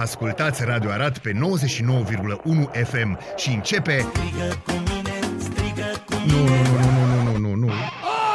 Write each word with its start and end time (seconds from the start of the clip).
Ascultați 0.00 0.64
Radio 0.64 0.90
Arad 0.90 1.18
pe 1.18 1.32
99,1 1.32 1.38
FM 2.84 3.18
și 3.36 3.50
începe... 3.54 3.98
Strigă 3.98 4.62
cu 4.64 4.72
mine, 4.72 5.18
strigă 5.38 5.88
cu 6.06 6.14
Nu, 6.26 6.36
mine 6.36 6.62
nu, 6.62 6.78
nu, 6.80 7.12
nu, 7.14 7.22
nu, 7.22 7.38
nu, 7.38 7.38
nu, 7.38 7.54
nu. 7.54 7.72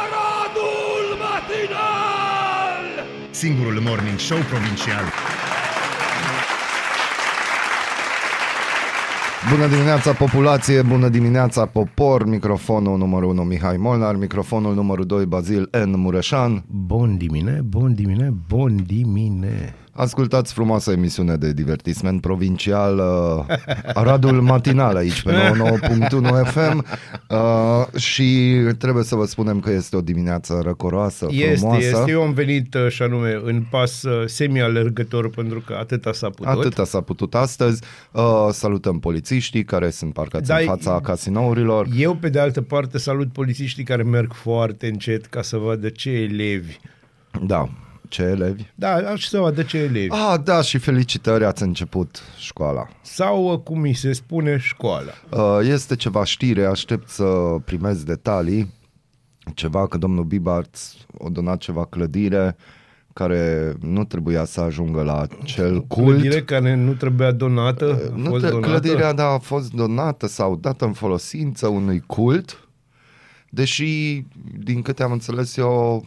Aradul 0.00 1.06
matinal! 1.22 3.06
Singurul 3.30 3.80
morning 3.80 4.18
show 4.18 4.38
provincial. 4.38 5.04
Bună 9.50 9.66
dimineața 9.66 10.12
populație, 10.12 10.82
bună 10.82 11.08
dimineața 11.08 11.66
popor, 11.66 12.26
microfonul 12.26 12.98
numărul 12.98 13.30
1 13.30 13.42
Mihai 13.42 13.76
Molnar, 13.76 14.14
microfonul 14.14 14.74
numărul 14.74 15.04
2 15.06 15.26
Bazil 15.26 15.68
N. 15.84 15.90
Mureșan. 15.98 16.64
Bun 16.68 17.16
dimine, 17.16 17.60
bun 17.64 17.94
dimine, 17.94 18.32
bun 18.48 18.82
dimine. 18.86 19.74
Ascultați 19.96 20.52
frumoasa 20.52 20.92
emisiune 20.92 21.36
de 21.36 21.52
divertisment 21.52 22.20
provincial 22.20 22.98
uh, 23.48 23.56
Aradul 23.94 24.40
Matinal 24.40 24.96
aici 24.96 25.22
pe 25.22 25.32
99.1 25.32 26.50
FM 26.50 26.84
uh, 27.28 28.00
și 28.00 28.56
trebuie 28.78 29.04
să 29.04 29.14
vă 29.14 29.24
spunem 29.24 29.60
că 29.60 29.70
este 29.70 29.96
o 29.96 30.00
dimineață 30.00 30.60
răcoroasă, 30.62 31.26
Este, 31.30 31.54
frumoasă. 31.56 31.86
este. 31.86 32.10
Eu 32.10 32.22
am 32.22 32.32
venit 32.32 32.74
uh, 32.74 32.88
și 32.88 33.02
anume 33.02 33.40
în 33.44 33.62
pas 33.70 34.02
uh, 34.02 34.26
semi-alergător 34.26 35.30
pentru 35.30 35.62
că 35.66 35.76
atâta 35.80 36.12
s-a 36.12 36.28
putut. 36.30 36.46
Atâta 36.46 36.84
s-a 36.84 37.00
putut 37.00 37.34
astăzi. 37.34 37.82
Uh, 38.12 38.48
salutăm 38.52 38.98
polițiștii 38.98 39.64
care 39.64 39.90
sunt 39.90 40.12
parcați 40.12 40.46
Da, 40.48 40.56
în 40.56 40.64
fața 40.66 41.00
casinourilor. 41.00 41.86
Eu, 41.96 42.14
pe 42.14 42.28
de 42.28 42.38
altă 42.38 42.62
parte, 42.62 42.98
salut 42.98 43.32
polițiștii 43.32 43.84
care 43.84 44.02
merg 44.02 44.32
foarte 44.32 44.86
încet 44.86 45.26
ca 45.26 45.42
să 45.42 45.56
vadă 45.56 45.88
ce 45.88 46.10
elevi. 46.10 46.76
Da, 47.46 47.68
ce 48.08 48.22
elevi. 48.22 48.62
Da, 48.74 48.94
aș 48.94 49.24
să 49.26 49.38
vadă 49.38 49.62
ce 49.62 49.78
elevi. 49.78 50.08
Ah, 50.10 50.34
da, 50.44 50.62
și 50.62 50.78
felicitări, 50.78 51.44
ați 51.44 51.62
început 51.62 52.20
școala. 52.38 52.88
Sau, 53.02 53.52
uh, 53.52 53.58
cum 53.58 53.80
mi 53.80 53.92
se 53.94 54.12
spune, 54.12 54.56
școala. 54.58 55.12
Uh, 55.30 55.58
Este 55.62 55.96
ceva 55.96 56.24
știre, 56.24 56.64
aștept 56.64 57.08
să 57.08 57.24
primez 57.64 58.02
detalii. 58.02 58.74
Ceva 59.54 59.86
că 59.86 59.98
domnul 59.98 60.24
Bibart 60.24 60.76
a 61.24 61.28
donat 61.28 61.58
ceva 61.58 61.84
clădire 61.84 62.56
care 63.12 63.74
nu 63.80 64.04
trebuia 64.04 64.44
să 64.44 64.60
ajungă 64.60 65.02
la 65.02 65.26
cel 65.44 65.80
cult. 65.86 66.06
Clădire 66.20 66.42
care 66.42 66.74
nu 66.74 66.92
trebuia 66.92 67.32
donată, 67.32 68.10
a 68.12 68.16
Nu 68.16 68.24
fost 68.28 68.44
te, 68.44 68.50
donată. 68.50 68.70
clădirea 68.70 69.12
da, 69.12 69.24
a 69.26 69.38
fost 69.38 69.72
donată 69.72 70.26
sau 70.26 70.56
dată 70.56 70.84
în 70.84 70.92
folosință 70.92 71.66
unui 71.68 72.02
cult, 72.06 72.68
deși, 73.50 74.22
din 74.58 74.82
câte 74.82 75.02
am 75.02 75.12
înțeles 75.12 75.56
eu, 75.56 76.06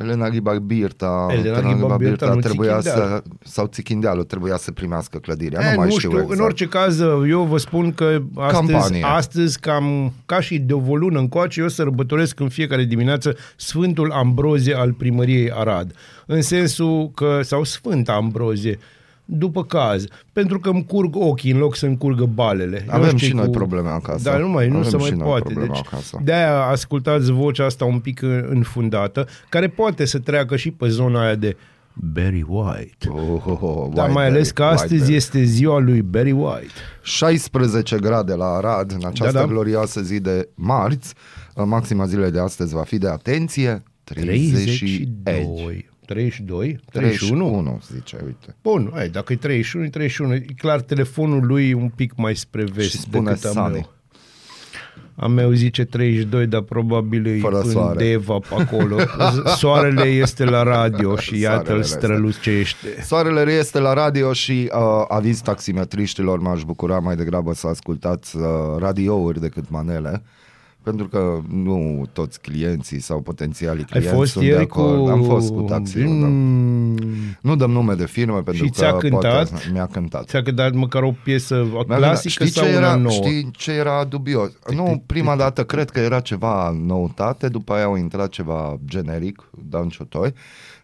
Elena 0.00 0.28
Ghibar 0.28 0.58
Birta, 0.58 1.26
Elena 1.30 1.60
Ghibar 1.60 1.96
Birta, 1.96 2.34
nu 2.34 2.40
trebuia 2.40 2.80
să, 2.80 2.88
Țichindealu. 2.90 3.22
sau 3.44 3.66
Țichindealul 3.66 4.24
trebuia 4.24 4.56
să 4.56 4.72
primească 4.72 5.18
clădirea, 5.18 5.60
E, 5.66 5.70
nu 5.70 5.76
mai 5.76 5.86
nu 5.88 5.96
știu, 5.96 6.08
știu, 6.08 6.20
exact. 6.20 6.38
în 6.38 6.44
orice 6.44 6.66
caz, 6.66 7.00
eu 7.28 7.42
vă 7.48 7.56
spun 7.56 7.92
că 7.92 8.18
astăzi, 8.36 8.66
Campanie. 8.72 9.02
astăzi 9.04 9.60
cam 9.60 10.12
ca 10.26 10.40
și 10.40 10.58
de 10.58 10.72
o 10.72 10.96
lună 10.96 11.18
încoace, 11.18 11.60
eu 11.60 11.68
sărbătoresc 11.68 12.40
în 12.40 12.48
fiecare 12.48 12.84
dimineață 12.84 13.36
Sfântul 13.56 14.10
Ambrozie 14.12 14.74
al 14.74 14.92
primăriei 14.92 15.50
Arad. 15.52 15.94
În 16.26 16.42
sensul 16.42 17.10
că, 17.14 17.40
sau 17.42 17.64
Sfânta 17.64 18.12
Ambrozie, 18.12 18.78
după 19.32 19.64
caz, 19.64 20.04
pentru 20.32 20.58
că 20.60 20.68
îmi 20.68 20.84
curg 20.86 21.16
ochii 21.16 21.50
în 21.52 21.58
loc 21.58 21.76
să-mi 21.76 21.96
curgă 21.98 22.24
balele. 22.24 22.84
Eu 22.88 22.94
Avem 22.94 23.16
știu 23.16 23.26
și 23.28 23.34
noi 23.34 23.44
cu- 23.44 23.50
probleme 23.50 23.88
acasă. 23.88 24.30
Da, 24.30 24.36
nu 24.36 24.48
mai, 24.48 24.68
nu 24.68 24.76
Avem 24.76 24.90
se 24.90 24.96
și 24.96 25.02
mai 25.02 25.10
noi 25.10 25.26
poate. 25.26 25.42
probleme 25.42 25.66
Deci, 25.72 25.82
acasă. 25.86 26.18
de-aia 26.24 26.60
ascultați 26.62 27.30
vocea 27.30 27.64
asta 27.64 27.84
un 27.84 27.98
pic 27.98 28.22
înfundată, 28.48 29.26
care 29.48 29.68
poate 29.68 30.04
să 30.04 30.18
treacă 30.18 30.56
și 30.56 30.70
pe 30.70 30.88
zona 30.88 31.24
aia 31.24 31.34
de 31.34 31.56
Barry 31.92 32.44
White. 32.48 33.08
Oh, 33.08 33.42
oh, 33.46 33.58
oh, 33.60 33.88
Dar 33.94 34.04
White 34.04 34.12
mai 34.12 34.26
ales 34.26 34.32
Berry, 34.52 34.52
că 34.54 34.62
White 34.62 34.74
astăzi 34.82 35.00
Berry. 35.00 35.14
este 35.14 35.42
ziua 35.42 35.78
lui 35.78 36.02
Barry 36.02 36.32
White. 36.32 36.72
16 37.02 37.96
grade 37.98 38.34
la 38.34 38.46
Arad 38.46 38.90
în 38.90 39.06
această 39.06 39.32
Da, 39.32 39.40
da. 39.40 39.46
glorioasă 39.46 40.00
zi 40.00 40.20
de 40.20 40.48
marți. 40.54 41.14
Maxima 41.64 42.06
zilei 42.06 42.30
de 42.30 42.38
astăzi 42.40 42.74
va 42.74 42.82
fi 42.82 42.98
de 42.98 43.08
atenție 43.08 43.82
30 44.04 44.78
32. 44.78 45.89
32? 46.10 46.80
31? 46.90 47.48
31, 47.50 47.80
zice, 47.92 48.18
uite. 48.24 48.56
Bun, 48.62 48.90
hai, 48.94 49.08
dacă 49.08 49.32
e 49.32 49.36
31, 49.36 49.84
e 49.84 49.88
31. 49.88 50.34
E 50.34 50.44
clar, 50.56 50.80
telefonul 50.80 51.46
lui 51.46 51.68
e 51.68 51.74
un 51.74 51.88
pic 51.88 52.12
mai 52.16 52.36
spre 52.36 52.64
vest 52.64 52.90
Și 52.90 52.98
spune 52.98 53.30
decât 53.30 53.44
a 53.44 53.48
Sunny. 53.48 53.72
meu. 53.72 53.90
A 55.14 55.26
meu 55.26 55.52
zice 55.52 55.84
32, 55.84 56.46
dar 56.46 56.60
probabil 56.60 57.26
e 57.26 57.38
Fără 57.38 57.60
în 57.60 57.70
soare. 57.70 58.04
Deva 58.04 58.38
pe 58.38 58.54
acolo. 58.58 58.96
Soarele 59.58 60.04
este 60.04 60.44
la 60.44 60.62
radio 60.62 61.16
și 61.16 61.38
iată-l 61.38 61.64
Soarele 61.64 61.80
este. 61.80 61.98
strălucește. 61.98 63.02
Soarele 63.02 63.52
este 63.52 63.78
la 63.78 63.92
radio 63.92 64.32
și 64.32 64.70
uh, 64.74 65.04
aviz 65.08 65.40
taximetriștilor, 65.40 66.38
m-aș 66.38 66.62
bucura 66.62 66.98
mai 66.98 67.16
degrabă 67.16 67.54
să 67.54 67.66
ascultați 67.66 68.36
uh, 68.36 68.42
radiouri 68.78 69.40
decât 69.40 69.70
manele. 69.70 70.22
Pentru 70.82 71.08
că 71.08 71.40
nu 71.48 72.06
toți 72.12 72.40
clienții 72.40 73.00
sau 73.00 73.20
potențialii 73.20 73.80
Ai 73.82 73.86
clienți 73.90 74.14
fost 74.18 74.32
sunt 74.32 74.44
de 74.44 74.50
ieri 74.50 74.66
cu... 74.66 74.80
acord. 74.80 75.10
Am 75.10 75.22
fost 75.22 75.50
cu 75.52 75.60
taxiul, 75.60 76.20
da. 76.20 76.26
Mm, 76.26 76.96
Nu 77.40 77.56
dăm 77.56 77.70
nume 77.70 77.94
de 77.94 78.06
firme 78.06 78.32
pentru 78.40 78.64
Și 78.64 78.70
că 78.70 78.76
ți-a 78.78 78.96
cântat? 78.96 79.48
Poate, 79.50 79.68
mi-a 79.72 79.86
cântat. 79.86 80.28
Ți-a 80.28 80.42
cântat 80.42 80.72
măcar 80.72 81.02
o 81.02 81.12
piesă 81.24 81.54
Da, 81.72 81.82
da, 81.86 82.00
da. 82.00 82.06
clasică 82.06 82.44
știi 82.44 82.54
sau 82.54 82.64
ce 82.64 82.76
una 82.76 82.86
era, 82.86 82.94
nouă? 82.94 83.10
Știi 83.12 83.50
ce 83.52 83.72
era 83.72 84.04
dubios? 84.04 84.50
Nu, 84.74 85.02
prima 85.06 85.36
dată 85.36 85.64
cred 85.64 85.90
că 85.90 86.00
era 86.00 86.20
ceva 86.20 86.70
noutate, 86.70 87.48
după 87.48 87.72
aia 87.72 87.84
au 87.84 87.96
intrat 87.96 88.28
ceva 88.28 88.78
generic, 88.84 89.50
Dan 89.68 89.88
Ciotoi, 89.88 90.34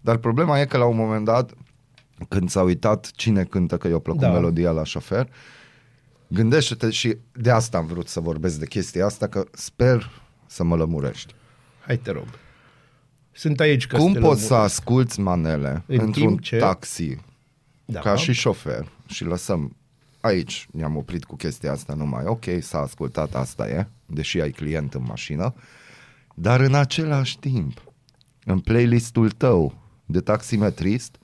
dar 0.01 0.17
problema 0.17 0.61
e 0.61 0.65
că 0.65 0.77
la 0.77 0.85
un 0.85 0.97
moment 0.97 1.25
dat, 1.25 1.51
când 2.29 2.49
s-a 2.51 2.63
uitat 2.63 3.11
cine 3.15 3.43
cântă, 3.43 3.77
că 3.77 3.89
i-a 3.89 3.99
plăcut 3.99 4.21
Da. 4.23 4.31
melodia 4.31 4.71
la 4.71 4.85
șofer, 4.85 5.29
gândește-te 6.29 6.91
și 6.91 7.17
de 7.33 7.51
asta 7.51 7.79
am 7.79 7.87
vrut 7.87 8.09
să 8.09 8.21
vorbesc 8.21 8.59
de 8.59 8.67
chestia 8.67 9.05
asta, 9.07 9.27
că 9.27 9.45
sper 9.53 10.11
să 10.47 10.65
mă 10.65 10.77
lămurești. 10.77 11.35
Hai 11.87 11.97
te 11.97 12.11
rog. 12.11 12.27
Sunt 13.33 13.61
aici 13.61 13.87
ca 13.87 13.99
Cum 13.99 14.13
să 14.13 14.19
te 14.19 14.25
poți 14.27 14.43
să 14.43 14.53
lămuresc. 14.53 14.73
asculți 14.79 15.21
manele 15.21 15.83
În 15.87 15.99
într-un 16.01 16.27
timp 16.27 16.41
ce- 16.41 16.57
taxi 16.59 17.17
Da. 17.85 18.01
ca 18.01 18.17
și 18.17 18.33
șofer 18.33 18.89
și 19.07 19.25
lăsăm 19.25 19.77
aici, 20.21 20.69
ne-am 20.73 20.97
oprit 20.97 21.25
cu 21.25 21.37
chestia 21.37 21.73
asta 21.73 21.95
numai, 21.95 22.25
ok, 22.25 22.45
s-a 22.61 22.79
ascultat, 22.79 23.35
asta 23.35 23.69
e, 23.69 23.87
deși 24.07 24.41
ai 24.41 24.51
client 24.51 24.95
în 24.95 25.03
mașină, 25.07 25.55
dar 26.35 26.61
în 26.61 26.75
același 26.75 27.39
timp, 27.39 27.83
în 28.45 28.59
playlistul 28.61 29.31
tău 29.31 29.75
de 30.07 30.21
taximetrist, 30.21 31.17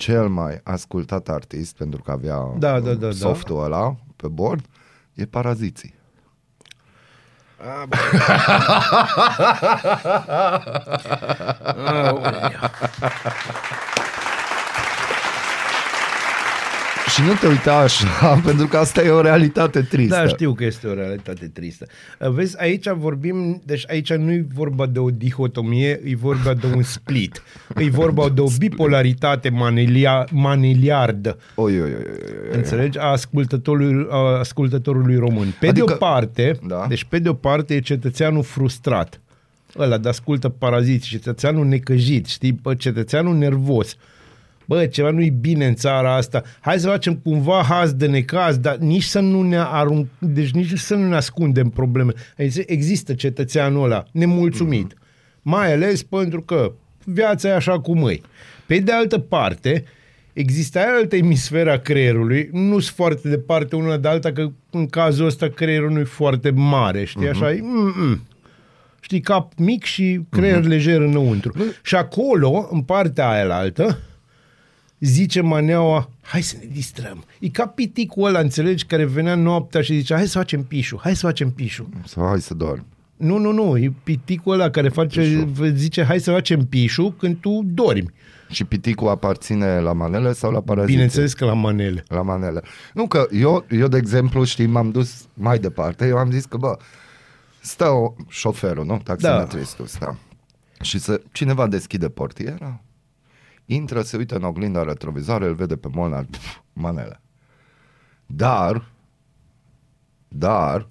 cel 0.00 0.28
mai 0.28 0.60
ascultat 0.64 1.28
artist, 1.28 1.76
pentru 1.76 2.02
că 2.02 2.10
avea 2.10 2.38
Da, 2.58 2.80
da, 2.80 2.94
da, 2.94 3.06
da. 3.06 3.10
softul 3.10 3.64
ăla 3.64 3.94
pe 4.16 4.28
bord, 4.28 4.64
e 5.14 5.24
Paraziții. 5.24 5.94
Și 17.14 17.22
nu 17.26 17.32
te 17.40 17.46
uita 17.46 17.74
așa, 17.76 18.08
pentru 18.46 18.66
că 18.66 18.76
asta 18.76 19.02
e 19.02 19.08
o 19.10 19.20
realitate 19.20 19.80
tristă. 19.80 20.14
Da, 20.14 20.26
știu 20.26 20.52
că 20.52 20.64
este 20.64 20.86
o 20.86 20.94
realitate 20.94 21.46
tristă. 21.48 21.86
Uh, 22.18 22.28
Vezi, 22.30 22.60
aici 22.60 22.88
vorbim, 22.88 23.62
deci 23.64 23.84
aici 23.88 24.12
nu 24.12 24.32
e 24.32 24.46
vorba 24.54 24.86
de 24.86 24.98
o 24.98 25.10
dihotomie, 25.10 26.00
e 26.04 26.14
vorba 26.16 26.54
de 26.54 26.66
un 26.74 26.82
split. 26.82 27.42
E 27.76 27.90
vorba 27.90 28.28
de 28.28 28.40
o 28.40 28.46
bipolaritate 28.58 29.48
manelia, 29.48 30.26
maneliardă. 30.30 31.38
Oi, 31.54 31.72
oi, 31.80 31.80
oi, 31.80 31.94
oi, 31.94 32.34
oi. 32.50 32.56
Înțelegi? 32.56 32.98
A 32.98 33.04
ascultătorului, 33.04 34.06
a 34.10 34.16
ascultătorului 34.38 35.16
român. 35.16 35.54
Pe 35.60 35.66
Adică- 35.68 35.84
de 35.86 35.92
o 35.92 35.96
parte, 35.96 36.58
Da. 36.66 36.84
deci 36.88 37.04
pe 37.04 37.18
de 37.18 37.28
o 37.28 37.34
parte 37.34 37.74
e 37.74 37.80
cetățeanul 37.80 38.42
frustrat. 38.42 39.20
Ăla 39.78 39.98
de 39.98 40.08
ascultă 40.08 40.48
paraziți, 40.48 41.06
cetățeanul 41.08 41.66
necăjit, 41.66 42.26
știi, 42.26 42.52
bă, 42.52 42.74
cetățeanul 42.74 43.36
nervos. 43.36 43.96
Bă, 44.70 44.86
ceva 44.86 45.10
nu-i 45.10 45.30
bine 45.30 45.66
în 45.66 45.74
țara 45.74 46.16
asta. 46.16 46.42
Hai 46.60 46.78
să 46.78 46.88
facem 46.88 47.14
cumva 47.14 47.62
haz 47.68 47.92
de 47.92 48.06
necaz, 48.06 48.56
dar 48.56 48.76
nici 48.76 49.02
să 49.02 49.20
nu 49.20 49.42
ne 49.42 49.58
arunc, 49.58 50.06
deci 50.18 50.50
nici 50.50 50.78
să 50.78 50.94
nu 50.94 51.08
ne 51.08 51.14
ascundem 51.16 51.68
probleme. 51.68 52.12
Adică 52.38 52.62
Există 52.66 53.14
cetățeanul 53.14 53.84
ăla 53.84 54.04
nemulțumit. 54.12 54.94
Mai 55.42 55.72
ales 55.72 56.02
pentru 56.02 56.42
că 56.42 56.72
viața 57.04 57.48
e 57.48 57.54
așa 57.54 57.80
cum 57.80 58.08
e. 58.08 58.20
Pe 58.66 58.78
de 58.78 58.92
altă 58.92 59.18
parte, 59.18 59.84
există 60.32 60.78
aia 60.78 60.94
altă 60.98 61.16
emisferă 61.16 61.72
a 61.72 61.78
creierului, 61.78 62.48
nu 62.52 62.78
sunt 62.78 62.94
foarte 62.96 63.28
departe 63.28 63.76
una 63.76 63.96
de 63.96 64.08
alta, 64.08 64.32
că 64.32 64.50
în 64.70 64.86
cazul 64.86 65.26
ăsta 65.26 65.48
creierul 65.48 65.90
nu 65.90 65.98
e 65.98 66.04
foarte 66.04 66.50
mare, 66.50 67.04
știi, 67.04 67.28
așa, 67.28 67.52
e, 67.52 67.60
mm-mm. 67.60 68.20
știi, 69.00 69.20
cap 69.20 69.52
mic 69.56 69.84
și 69.84 70.20
creier 70.28 70.64
lejer 70.64 71.00
înăuntru. 71.00 71.52
Și 71.82 71.94
acolo, 71.94 72.68
în 72.70 72.80
partea 72.80 73.28
aia 73.28 73.54
altă, 73.54 73.98
zice 75.00 75.40
maneaua, 75.40 76.10
hai 76.22 76.42
să 76.42 76.56
ne 76.60 76.68
distrăm. 76.72 77.24
E 77.38 77.48
ca 77.48 77.66
piticul 77.66 78.24
ăla, 78.24 78.38
înțelegi, 78.38 78.84
care 78.84 79.04
venea 79.04 79.34
noaptea 79.34 79.80
și 79.80 79.94
zicea, 79.96 80.16
hai 80.16 80.26
să 80.26 80.38
facem 80.38 80.62
pișu, 80.62 80.98
hai 81.02 81.16
să 81.16 81.26
facem 81.26 81.50
pișu. 81.50 81.88
Sau 82.06 82.26
hai 82.26 82.40
să 82.40 82.54
dorm. 82.54 82.84
Nu, 83.16 83.38
nu, 83.38 83.52
nu, 83.52 83.78
e 83.78 83.92
piticul 84.02 84.52
ăla 84.52 84.70
care 84.70 84.88
face, 84.88 85.20
Pișu. 85.20 85.64
zice 85.74 86.04
hai 86.04 86.18
să 86.20 86.30
facem 86.30 86.66
pișu 86.66 87.14
când 87.18 87.36
tu 87.40 87.60
dormi. 87.64 88.10
Și 88.50 88.64
piticul 88.64 89.08
aparține 89.08 89.80
la 89.80 89.92
manele 89.92 90.32
sau 90.32 90.50
la 90.50 90.60
paraziție? 90.60 90.92
Bineînțeles 90.94 91.32
că 91.32 91.44
la 91.44 91.52
manele. 91.52 92.04
La 92.08 92.22
manele. 92.22 92.62
Nu 92.94 93.06
că 93.06 93.26
eu, 93.32 93.64
eu, 93.70 93.88
de 93.88 93.96
exemplu, 93.96 94.44
știi, 94.44 94.66
m-am 94.66 94.90
dus 94.90 95.26
mai 95.34 95.58
departe. 95.58 96.06
Eu 96.06 96.16
am 96.16 96.30
zis 96.30 96.44
că, 96.44 96.56
bă, 96.56 96.76
stă 97.60 97.88
o, 97.88 98.14
șoferul, 98.28 98.84
nu? 98.84 99.00
Taximetristul, 99.04 99.84
da. 99.84 99.90
stă. 99.90 100.18
Și 100.80 100.98
să, 100.98 101.20
cineva 101.32 101.66
deschide 101.66 102.08
portiera, 102.08 102.80
intră, 103.74 104.02
se 104.02 104.16
uită 104.16 104.36
în 104.36 104.42
oglinda 104.42 104.82
retrovizoare, 104.82 105.46
îl 105.46 105.54
vede 105.54 105.76
pe 105.76 105.88
Molnar, 105.92 106.24
pf, 106.30 106.58
manele. 106.72 107.20
Dar, 108.26 108.90
dar, 110.28 110.88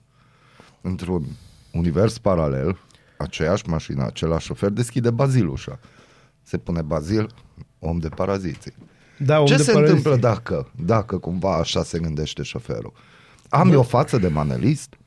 într-un 0.81 1.25
univers 1.71 2.17
paralel, 2.17 2.77
aceeași 3.17 3.69
mașină, 3.69 4.05
același 4.05 4.45
șofer, 4.45 4.69
deschide 4.69 5.11
Bazil 5.11 5.47
ușa. 5.47 5.79
Se 6.41 6.57
pune 6.57 6.81
Bazil, 6.81 7.29
om 7.79 7.97
de 7.99 8.09
paraziții. 8.09 8.73
Da, 9.17 9.39
om 9.39 9.45
Ce 9.45 9.55
de 9.55 9.63
se 9.63 9.71
paraziție. 9.71 9.97
întâmplă 9.97 10.29
dacă, 10.29 10.71
dacă 10.85 11.17
cumva 11.17 11.55
așa 11.55 11.83
se 11.83 11.99
gândește 11.99 12.43
șoferul? 12.43 12.93
Am 13.49 13.71
eu 13.71 13.79
o 13.79 13.83
față 13.83 14.17
de 14.17 14.27
manelist? 14.27 14.97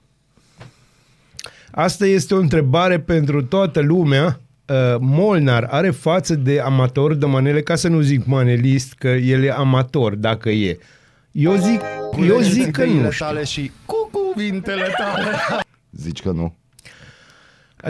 Asta 1.70 2.06
este 2.06 2.34
o 2.34 2.38
întrebare 2.38 3.00
pentru 3.00 3.44
toată 3.44 3.80
lumea. 3.80 4.40
Uh, 4.72 4.96
Molnar 5.00 5.64
are 5.70 5.90
față 5.90 6.34
de 6.34 6.60
amator 6.60 7.14
de 7.14 7.26
manele, 7.26 7.62
ca 7.62 7.74
să 7.74 7.88
nu 7.88 8.00
zic 8.00 8.24
manelist, 8.24 8.92
că 8.92 9.08
el 9.08 9.42
e 9.42 9.50
amator, 9.50 10.14
dacă 10.14 10.50
e. 10.50 10.78
Eu 11.32 11.54
zic, 11.56 11.80
eu 12.28 12.38
zic 12.40 12.70
că 12.70 12.84
nu 12.84 13.10
știu. 13.10 13.26
tale 13.26 13.44
și 13.44 13.70
cu 13.84 14.10
cuvintele 14.12 14.86
tale. 14.96 15.30
Zici 15.90 16.22
că 16.22 16.30
nu? 16.30 16.54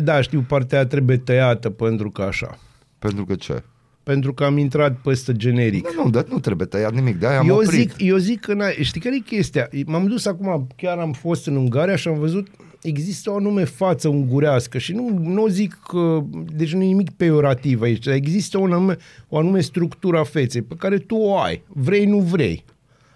Da, 0.03 0.21
știu, 0.21 0.45
partea 0.49 0.79
aia 0.79 0.87
trebuie 0.87 1.17
tăiată 1.17 1.71
pentru 1.71 2.11
că 2.11 2.23
așa. 2.23 2.59
Pentru 2.99 3.25
că 3.25 3.35
ce? 3.35 3.63
Pentru 4.03 4.35
că 4.35 4.45
am 4.45 4.59
intrat 4.59 4.97
peste 4.97 5.33
generic. 5.33 5.89
Nu, 5.95 6.03
nu, 6.05 6.11
dar 6.11 6.25
nu 6.25 6.39
trebuie 6.39 6.67
tăiat 6.67 6.93
nimic, 6.93 7.17
de-aia 7.17 7.39
am 7.39 7.49
Eu 7.49 7.55
oprit. 7.55 7.71
zic, 7.71 7.95
eu 7.99 8.17
zic 8.17 8.41
că 8.41 8.55
n-ai, 8.55 8.77
știi 8.81 9.01
care 9.01 9.15
e 9.15 9.19
chestia? 9.19 9.69
M-am 9.87 10.07
dus 10.07 10.27
acum, 10.27 10.67
chiar 10.77 10.99
am 10.99 11.13
fost 11.13 11.47
în 11.47 11.57
Ungaria 11.57 11.97
și 11.97 12.09
am 12.09 12.19
văzut 12.19 12.49
există 12.83 13.31
o 13.31 13.35
anume 13.35 13.65
față 13.65 14.09
ungurească 14.09 14.79
și 14.79 14.93
nu, 14.93 15.19
nu 15.23 15.47
zic 15.47 15.79
că, 15.89 16.23
deci 16.57 16.75
nu 16.75 16.83
e 16.83 16.87
nimic 16.87 17.11
peorativ 17.11 17.83
aici, 17.83 18.05
dar 18.05 18.15
există 18.15 18.59
o 18.59 18.65
anume, 18.65 18.97
o 19.29 19.39
anume 19.39 19.61
structură 19.61 20.19
a 20.19 20.25
feței 20.25 20.63
pe 20.63 20.75
care 20.75 20.99
tu 20.99 21.15
o 21.15 21.39
ai, 21.39 21.63
vrei, 21.69 22.05
nu 22.05 22.19
vrei. 22.19 22.65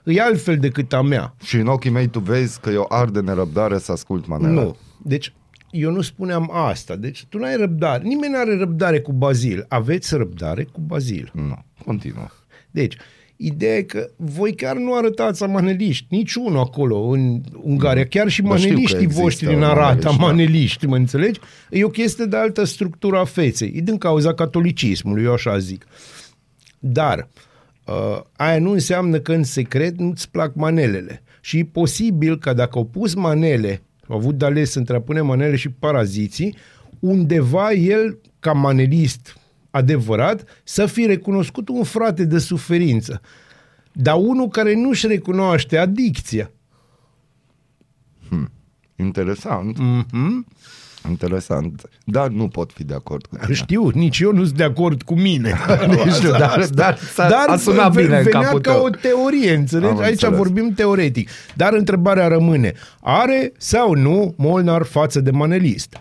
E 0.04 0.20
altfel 0.20 0.56
decât 0.56 0.92
a 0.92 1.02
mea. 1.02 1.34
Și 1.44 1.56
în 1.56 1.66
ochii 1.66 1.90
mei 1.90 2.06
tu 2.06 2.18
vezi 2.18 2.60
că 2.60 2.70
eu 2.70 2.86
ard 2.88 3.12
de 3.12 3.20
nerăbdare 3.20 3.78
să 3.78 3.92
ascult 3.92 4.26
manele. 4.26 4.52
Nu. 4.52 4.76
Deci, 5.02 5.32
eu 5.70 5.90
nu 5.90 6.00
spuneam 6.00 6.50
asta. 6.52 6.96
Deci, 6.96 7.24
tu 7.28 7.38
n-ai 7.38 7.56
răbdare. 7.56 8.02
Nimeni 8.02 8.32
nu 8.32 8.38
are 8.38 8.56
răbdare 8.56 9.00
cu 9.00 9.12
Bazil. 9.12 9.64
Aveți 9.68 10.16
răbdare 10.16 10.64
cu 10.64 10.80
Bazil. 10.80 11.30
Nu, 11.34 11.64
continuă. 11.84 12.26
Deci, 12.70 12.96
ideea 13.36 13.76
e 13.76 13.82
că 13.82 14.10
voi 14.16 14.54
chiar 14.54 14.76
nu 14.76 14.94
arătați 14.94 15.42
maneliști, 15.42 16.06
niciunul 16.08 16.58
acolo 16.58 16.98
în 16.98 17.40
Ungaria, 17.62 18.06
chiar 18.06 18.28
și 18.28 18.42
Dar 18.42 18.58
știu 18.58 18.68
că 18.68 18.74
maneliștii 18.74 19.04
există 19.04 19.22
voștri 19.22 19.46
din 19.46 19.62
Arata, 19.62 19.84
maneliști, 19.86 20.18
da. 20.18 20.26
maneliști, 20.26 20.86
mă 20.86 20.96
înțelegi? 20.96 21.40
E 21.70 21.84
o 21.84 21.88
chestie 21.88 22.24
de 22.24 22.36
altă 22.36 22.64
structură 22.64 23.18
a 23.18 23.24
feței, 23.24 23.72
e 23.74 23.80
din 23.80 23.98
cauza 23.98 24.34
catolicismului, 24.34 25.24
eu 25.24 25.32
așa 25.32 25.58
zic. 25.58 25.86
Dar, 26.78 27.28
uh, 27.84 28.20
aia 28.36 28.58
nu 28.58 28.70
înseamnă 28.70 29.18
că 29.18 29.32
în 29.32 29.42
secret 29.42 29.98
nu-ți 29.98 30.30
plac 30.30 30.54
manelele. 30.54 31.22
Și 31.40 31.58
e 31.58 31.64
posibil 31.64 32.38
că 32.38 32.52
dacă 32.52 32.78
au 32.78 32.84
pus 32.84 33.14
manele, 33.14 33.82
au 34.08 34.16
avut 34.16 34.34
de 34.34 34.44
ales 34.44 34.74
între 34.74 34.96
a 34.96 35.00
pune 35.00 35.20
manele 35.20 35.56
și 35.56 35.68
paraziții, 35.68 36.56
undeva 37.00 37.72
el, 37.72 38.18
ca 38.40 38.52
manelist 38.52 39.36
adevărat, 39.76 40.44
să 40.64 40.86
fi 40.86 41.06
recunoscut 41.06 41.68
un 41.68 41.82
frate 41.84 42.24
de 42.24 42.38
suferință. 42.38 43.20
Dar 43.92 44.16
unul 44.18 44.48
care 44.48 44.74
nu-și 44.74 45.06
recunoaște 45.06 45.76
adicția. 45.78 46.50
Interesant, 48.96 49.76
Mm-hmm. 49.78 50.54
interesant. 51.08 51.82
Dar 52.04 52.28
nu 52.28 52.48
pot 52.48 52.72
fi 52.72 52.84
de 52.84 52.94
acord 52.94 53.26
cu 53.26 53.36
tine. 53.36 53.54
Știu, 53.54 53.88
nici 53.88 54.18
eu 54.20 54.32
nu 54.32 54.44
sunt 54.44 54.56
de 54.56 54.62
acord 54.64 55.02
cu 55.02 55.14
mine. 55.14 55.54
Nu 55.86 56.10
știu, 56.12 56.30
dar, 56.30 56.66
dar, 56.74 56.98
s-a, 56.98 57.28
Dar 57.28 57.44
a 57.48 57.56
sunat 57.56 57.92
ve- 57.92 58.02
bine 58.02 58.16
în 58.16 58.22
venea 58.22 58.40
capul 58.40 58.60
ca 58.60 58.72
tău. 58.72 58.84
o 58.84 58.88
teorie, 58.90 59.54
înțelegi? 59.54 59.92
Am 59.92 59.98
Aici 59.98 60.10
înțeles. 60.10 60.36
vorbim 60.36 60.72
teoretic. 60.74 61.28
Dar 61.54 61.72
întrebarea 61.72 62.28
rămâne, 62.28 62.72
are 63.00 63.52
sau 63.58 63.94
nu 63.94 64.34
Molnar 64.36 64.82
față 64.82 65.20
de 65.20 65.30
manelist? 65.30 66.00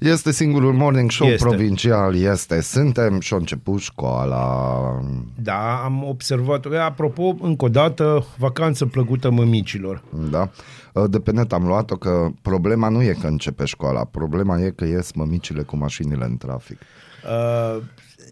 Este 0.00 0.32
singurul 0.32 0.72
morning 0.72 1.10
show 1.10 1.28
Este. 1.28 1.44
provincial, 1.48 2.16
este. 2.16 2.60
Suntem 2.60 3.20
și-a 3.20 3.36
început 3.36 3.80
școala. 3.80 5.00
Da, 5.42 5.80
am 5.84 6.04
observat. 6.04 6.64
Apropo, 6.66 7.36
încă 7.40 7.64
o 7.64 7.68
dată, 7.68 8.26
vacanță 8.36 8.86
plăcută 8.86 9.30
mămicilor. 9.30 10.02
Da? 10.30 10.50
De 11.10 11.18
pe 11.18 11.30
net 11.32 11.52
am 11.52 11.66
luat-o 11.66 11.96
că 11.96 12.28
problema 12.42 12.88
nu 12.88 13.02
e 13.02 13.16
că 13.20 13.26
începe 13.26 13.64
școala, 13.64 14.04
problema 14.04 14.60
e 14.60 14.70
că 14.76 14.84
ies 14.84 15.12
mămicile 15.12 15.62
cu 15.62 15.76
mașinile 15.76 16.24
în 16.24 16.36
trafic. 16.36 16.78
Uh, 17.24 17.82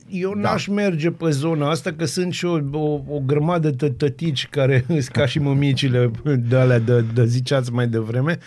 Eu 0.09 0.33
Da. 0.35 0.41
n-aș 0.41 0.67
merge 0.67 1.11
pe 1.11 1.31
zona 1.31 1.71
asta, 1.71 1.93
că 1.93 2.05
sunt 2.05 2.33
și 2.33 2.45
o, 2.45 2.59
o, 2.73 3.01
o 3.09 3.21
grămadă 3.27 3.71
de 3.71 3.91
tătici 3.91 4.49
care 4.51 4.85
sunt 4.89 5.07
ca 5.07 5.27
și 5.27 5.39
mămicile 5.39 6.11
de 6.49 6.57
alea 6.57 6.79
de, 6.79 7.05
de 7.15 7.25
ziceați 7.27 7.73
mai 7.73 7.87
devreme. 7.87 8.39
Uh, 8.39 8.47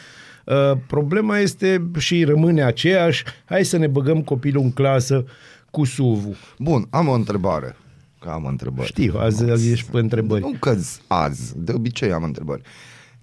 problema 0.87 1.37
este 1.37 1.89
și 1.97 2.23
rămâne 2.23 2.63
aceeași. 2.63 3.23
Hai 3.45 3.63
să 3.63 3.77
ne 3.77 3.87
băgăm 3.87 4.21
copilul 4.21 4.63
în 4.63 4.71
clasă 4.71 5.25
cu 5.69 5.83
SUV-ul. 5.83 6.35
Bun, 6.59 6.87
am 6.89 7.07
o 7.07 7.13
întrebare. 7.13 7.75
Că 8.19 8.29
am 8.29 8.45
întrebări. 8.45 8.87
Știu, 8.87 9.13
azi, 9.17 9.49
azi 9.49 9.71
ești 9.71 9.91
pe 9.91 9.99
întrebări. 9.99 10.41
Nu 10.41 10.53
că 10.59 10.75
azi, 11.07 11.53
de 11.57 11.71
obicei 11.73 12.11
am 12.11 12.23
întrebări. 12.23 12.61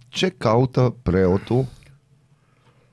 Ce 0.08 0.34
caută 0.38 0.94
preotul 1.02 1.64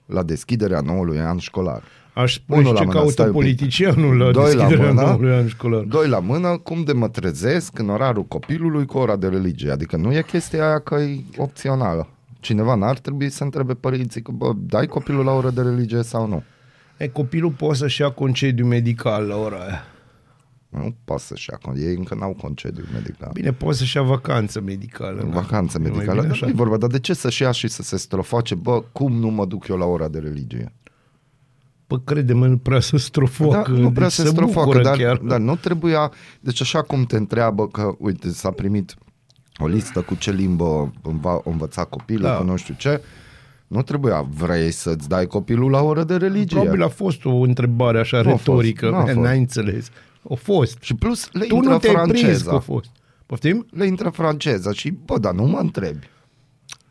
la 0.05 0.23
deschiderea 0.23 0.79
noului 0.79 1.19
an 1.19 1.37
școlar? 1.37 1.83
Aș 2.13 2.33
spune 2.33 2.59
Unul 2.59 2.69
și 2.69 2.73
la 2.73 2.79
ce 2.79 2.85
mână, 2.85 2.97
caută 2.97 3.11
stai 3.11 3.25
un 3.25 3.31
pic. 3.31 3.41
politicianul 3.41 4.17
la 4.17 4.31
Doi 4.31 4.43
la 4.43 4.49
deschiderea 4.49 4.93
mână, 4.93 5.01
noului 5.01 5.31
an 5.31 5.47
școlar. 5.47 5.83
Doi 5.83 6.07
la 6.07 6.19
mână, 6.19 6.57
cum 6.57 6.83
de 6.83 6.93
mă 6.93 7.09
trezesc 7.09 7.79
în 7.79 7.89
orarul 7.89 8.23
copilului 8.23 8.85
cu 8.85 8.97
ora 8.97 9.15
de 9.15 9.27
religie. 9.27 9.71
Adică 9.71 9.97
nu 9.97 10.13
e 10.13 10.21
chestia 10.21 10.67
aia 10.67 10.79
că 10.79 10.95
e 10.95 11.23
opțională. 11.37 12.07
Cineva 12.45 12.75
n-ar 12.75 12.99
trebui 12.99 13.29
să 13.29 13.43
întrebe 13.43 13.73
părinții 13.73 14.21
că, 14.21 14.31
bă, 14.31 14.53
dai 14.55 14.85
copilul 14.87 15.25
la 15.25 15.31
oră 15.31 15.49
de 15.49 15.61
religie 15.61 16.01
sau 16.03 16.27
nu? 16.27 16.43
E, 16.97 17.07
copilul 17.07 17.51
poate 17.51 17.75
să-și 17.75 18.01
ia 18.01 18.09
concediu 18.09 18.65
medical 18.65 19.23
la 19.27 19.35
ora 19.35 19.57
aia. 19.57 19.83
Nu 20.69 20.95
poate 21.05 21.21
să-și 21.21 21.49
ia, 21.51 21.57
con- 21.57 21.77
ei 21.77 21.95
încă 21.95 22.15
n-au 22.15 22.33
concediu 22.41 22.83
medical. 22.93 23.29
Bine, 23.33 23.53
poate 23.53 23.77
să-și 23.77 23.97
ia 23.97 24.03
vacanță 24.03 24.61
medicală. 24.61 25.21
da. 25.23 25.29
Vacanță 25.39 25.77
E 25.77 25.81
mai 25.81 25.89
medicală, 25.89 26.13
bine 26.21 26.27
dar 26.27 26.31
așa. 26.35 26.45
nu 26.45 26.51
e 26.51 26.55
vorba, 26.55 26.77
dar 26.77 26.89
de 26.89 26.99
ce 26.99 27.13
să-și 27.13 27.41
ia 27.41 27.51
și 27.51 27.67
să 27.67 27.81
se 27.81 27.97
strofoace, 27.97 28.55
bă, 28.55 28.83
cum 28.91 29.13
nu 29.13 29.27
mă 29.27 29.45
duc 29.45 29.67
eu 29.67 29.77
la 29.77 29.85
ora 29.85 30.07
de 30.07 30.19
religie? 30.19 30.73
Pă, 31.87 31.99
crede-mă, 31.99 32.47
nu 32.47 32.57
prea 32.57 32.79
să 32.79 32.97
strofocă. 32.97 33.71
da, 33.71 33.77
nu 33.77 33.91
prea 33.91 34.07
deci 34.07 34.15
se 34.15 34.25
strofoacă, 34.27 34.65
bucură 34.65 34.83
dar, 34.83 34.97
chiar. 34.97 35.17
dar 35.17 35.39
nu 35.39 35.55
trebuia, 35.55 36.11
deci 36.39 36.61
așa 36.61 36.81
cum 36.81 37.03
te 37.05 37.17
întreabă 37.17 37.67
că, 37.67 37.95
uite, 37.97 38.29
s-a 38.29 38.51
primit 38.51 38.95
o 39.59 39.67
listă 39.67 40.01
cu 40.01 40.15
ce 40.15 40.31
limbă 40.31 40.91
înva, 41.03 41.41
învăța 41.43 41.83
copilul, 41.83 42.21
Da. 42.21 42.29
da. 42.29 42.35
cu 42.37 42.43
nu 42.43 42.55
știu 42.55 42.75
ce, 42.77 43.01
nu 43.67 43.81
trebuia, 43.81 44.21
vrei 44.37 44.71
să-ți 44.71 45.07
dai 45.09 45.25
copilul 45.25 45.71
la 45.71 45.81
oră 45.81 46.03
de 46.03 46.15
religie. 46.15 46.45
Probabil 46.57 46.83
a 46.83 46.87
fost 46.87 47.25
o 47.25 47.35
întrebare 47.35 47.99
așa 47.99 48.21
Nu 48.21 48.29
a 48.29 48.31
fost, 48.31 48.45
retorică. 48.45 48.89
nu 48.89 48.95
a 48.95 49.03
fost. 49.05 49.15
N-ai 49.17 49.37
înțeles. 49.37 49.89
A 50.29 50.33
fost. 50.33 50.77
Și 50.81 50.93
plus 50.95 51.29
le 51.31 51.45
Tu 51.45 51.55
intră 51.55 51.71
nu 51.71 51.77
te-ai 51.77 51.93
prins 51.93 52.01
că 52.21 52.25
a 52.27 52.31
franceza. 52.31 52.59
fost. 52.59 52.89
Poftim? 53.25 53.65
Le 53.71 53.85
intră 53.85 54.09
franceza 54.09 54.71
și, 54.71 54.91
bă, 55.05 55.17
dar 55.19 55.33
nu 55.33 55.43
mă 55.45 55.57
întrebi. 55.57 56.07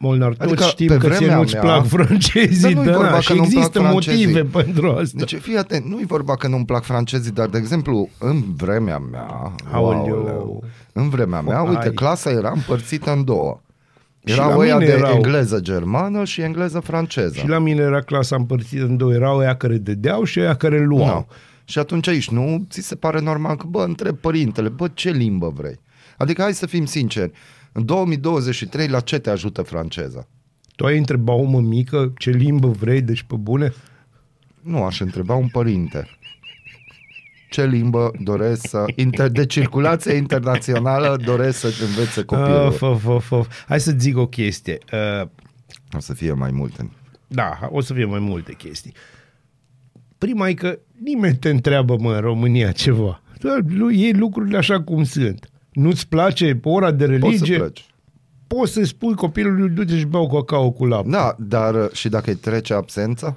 Molnar, 0.04 0.28
toți 0.34 0.42
Adică, 0.42 0.64
știm 0.64 0.86
pe 0.86 0.96
că 0.96 1.06
ție 1.08 1.16
vremea 1.16 1.36
nu-ți 1.36 1.52
mea- 1.52 1.62
plac 1.62 1.86
francezii, 1.86 2.60
Dar 2.62 2.72
nu-i 2.72 2.84
da, 2.92 2.96
vorba 2.96 3.20
și 3.20 3.26
că 3.28 3.34
nu-mi 3.34 3.46
plac 3.48 3.56
există 3.58 3.78
francezii. 3.80 4.24
motive 4.26 4.48
pentru 4.62 4.90
asta. 4.90 5.18
Deci, 5.18 5.34
fii 5.40 5.56
atent, 5.56 5.84
nu 5.84 6.00
e 6.00 6.04
vorba 6.06 6.36
că 6.36 6.48
nu-mi 6.48 6.64
plac 6.64 6.82
francezii, 6.84 7.32
dar, 7.32 7.46
de 7.48 7.58
exemplu, 7.58 8.08
în 8.18 8.42
vremea 8.56 8.98
mea, 8.98 9.52
Aoleu. 9.72 10.00
aoleu, 10.16 10.64
în 10.92 11.08
vremea 11.08 11.40
mea, 11.40 11.62
Oh, 11.62 11.68
uite, 11.68 11.86
ai. 11.86 11.92
clasa 11.92 12.30
era 12.30 12.50
împărțită 12.54 13.12
în 13.12 13.24
două. 13.24 13.60
Și 14.24 14.36
la 14.36 14.44
Erau 14.44 14.58
ăia 14.58 14.76
mine 14.76 14.90
de 14.90 14.96
erau- 14.96 15.14
engleză-germană 15.14 16.24
și 16.24 16.40
engleză-franceză. 16.40 17.34
Și 17.38 17.48
la 17.48 17.58
mine 17.58 17.80
era 17.80 18.00
clasa 18.00 18.36
împărțită 18.36 18.84
în 18.84 18.96
două. 18.96 19.12
Erau 19.12 19.38
ăia 19.38 19.56
care 19.56 19.76
dădeau 19.76 20.24
și 20.24 20.40
ăia 20.40 20.54
care 20.54 20.84
luau. 20.84 21.06
Nu. 21.06 21.26
Și 21.64 21.78
atunci 21.78 22.08
aici, 22.08 22.28
nu 22.30 22.66
ți 22.70 22.80
se 22.80 22.94
pare 22.94 23.20
normal 23.20 23.56
că, 23.56 23.64
bă, 23.68 23.82
întreb 23.86 24.16
părintele, 24.16 24.68
bă, 24.68 24.88
ce 24.94 25.10
limbă 25.10 25.52
vrei? 25.56 25.80
Adică 26.18 26.42
hai 26.42 26.52
să 26.54 26.66
fim 26.66 26.84
sinceri, 26.84 27.32
în 27.76 27.84
2023 27.84 28.88
la 28.88 29.00
ce 29.00 29.18
te 29.18 29.30
ajută 29.30 29.62
franceza? 29.62 30.26
Tu 30.76 30.84
ai 30.86 30.98
întrebat 30.98 31.36
o 31.38 31.42
mămică 31.42 32.12
ce 32.18 32.30
limbă 32.30 32.68
vrei, 32.68 33.02
deci 33.02 33.22
pe 33.22 33.34
bune? 33.36 33.72
Nu, 34.60 34.82
aș 34.84 35.00
întreba 35.00 35.34
un 35.34 35.48
părinte. 35.48 36.06
Ce 37.50 37.66
limbă 37.66 38.10
doresc 38.22 38.66
să... 38.68 38.84
Inter... 38.94 39.28
De 39.28 39.46
circulație 39.46 40.12
internațională 40.14 41.16
doresc 41.24 41.58
să 41.58 41.72
învețe 41.88 42.22
copilul. 42.24 42.66
Of, 42.66 42.82
of, 42.82 43.06
of, 43.06 43.30
of. 43.30 43.64
Hai 43.68 43.80
să 43.80 43.94
zic 43.98 44.16
o 44.16 44.26
chestie. 44.26 44.78
Uh, 45.22 45.28
O 45.96 46.00
să 46.00 46.14
fie 46.14 46.32
mai 46.32 46.50
multe. 46.50 46.90
da, 47.26 47.58
o 47.70 47.80
să 47.80 47.94
fie 47.94 48.04
mai 48.04 48.18
multe 48.18 48.52
chestii. 48.52 48.92
Prima 50.18 50.48
e 50.48 50.54
că 50.54 50.78
nimeni 51.02 51.36
te 51.36 51.48
întreabă, 51.48 51.96
mă, 52.00 52.14
în 52.14 52.20
România 52.20 52.72
ceva. 52.72 53.22
Da, 53.40 53.56
lu- 53.68 53.90
iei 53.90 54.12
lucrurile 54.12 54.56
așa 54.56 54.82
cum 54.82 55.04
sunt. 55.04 55.48
Nu-ți 55.74 56.08
place 56.08 56.60
ora 56.62 56.90
de 56.90 57.06
Poți 57.06 57.20
să 57.20 57.44
religie? 57.44 57.56
pleci. 57.58 57.84
Poți 58.46 58.72
să 58.72 58.84
spui 58.84 59.14
copilului, 59.14 59.68
du-te 59.68 59.98
și 59.98 60.04
beau 60.04 60.28
cacao 60.28 60.70
cu 60.70 60.86
lapte. 60.86 61.10
Da, 61.10 61.34
dar 61.38 61.74
uh, 61.74 61.90
și 61.92 62.08
dacă 62.08 62.30
îi 62.30 62.36
trece 62.36 62.74
absența? 62.74 63.36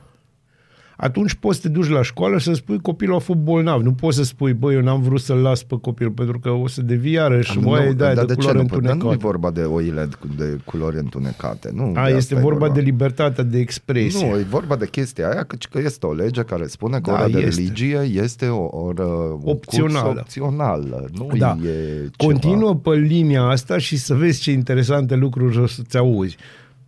Atunci 1.00 1.34
poți 1.34 1.56
să 1.62 1.68
te 1.68 1.74
duci 1.74 1.88
la 1.90 2.02
școală 2.02 2.38
și 2.38 2.44
să 2.46 2.54
spui 2.54 2.80
copilul 2.82 3.16
a 3.16 3.20
fost 3.20 3.40
bolnav. 3.40 3.82
Nu 3.82 3.92
poți 3.94 4.18
să 4.18 4.24
spui, 4.24 4.54
băi, 4.54 4.76
eu 4.76 4.82
n-am 4.82 5.02
vrut 5.02 5.20
să-l 5.22 5.38
las 5.38 5.64
pe 5.64 5.76
copil 5.82 6.10
pentru 6.12 6.40
că 6.40 6.50
o 6.50 6.68
să 6.68 6.82
devii 6.82 7.12
iarăși 7.12 7.60
Nu, 7.60 7.70
oaie 7.70 7.88
de, 7.88 7.94
dar 7.94 8.14
de, 8.14 8.26
de 8.26 8.36
ce 8.36 8.48
culoare 8.48 8.58
nu? 8.58 8.64
Dar 8.64 8.80
nu 8.80 8.88
e 8.88 8.92
întunecată. 8.92 9.18
vorba 9.28 9.52
de 9.52 9.62
oile 9.62 10.10
de 10.38 10.58
culori 10.66 10.98
întunecate. 10.98 11.72
Nu, 11.74 11.92
A, 11.96 12.04
de 12.06 12.14
este 12.16 12.16
asta 12.18 12.36
e 12.36 12.40
vorba 12.50 12.70
de 12.70 12.80
libertatea 12.82 13.44
de 13.44 13.58
expresie. 13.60 14.30
Nu, 14.30 14.38
e 14.40 14.44
vorba 14.50 14.76
de 14.76 14.88
chestia 14.88 15.30
aia, 15.32 15.44
căci 15.44 15.68
că 15.68 15.80
este 15.80 16.06
o 16.06 16.14
lege 16.14 16.42
care 16.44 16.68
spune 16.68 17.00
că 17.00 17.12
Da, 17.12 17.18
ora 17.18 17.28
de 17.30 17.40
este. 17.40 17.62
religie 17.62 18.00
este 18.22 18.46
o 18.48 18.78
oră 18.86 19.04
un 19.06 19.42
Opțională. 19.44 20.08
curs 20.08 20.20
opțională. 20.20 21.08
Nu 21.14 21.30
Da. 21.38 21.58
e 21.66 22.10
Continuă 22.18 22.76
pe 22.76 22.90
linia 22.96 23.44
asta 23.44 23.78
și 23.78 23.98
să 23.98 24.14
vezi 24.14 24.42
ce 24.42 24.52
interesante 24.52 25.16
lucruri 25.16 25.58
o 25.60 25.68
să-ți 25.68 25.98
auzi. 25.98 26.38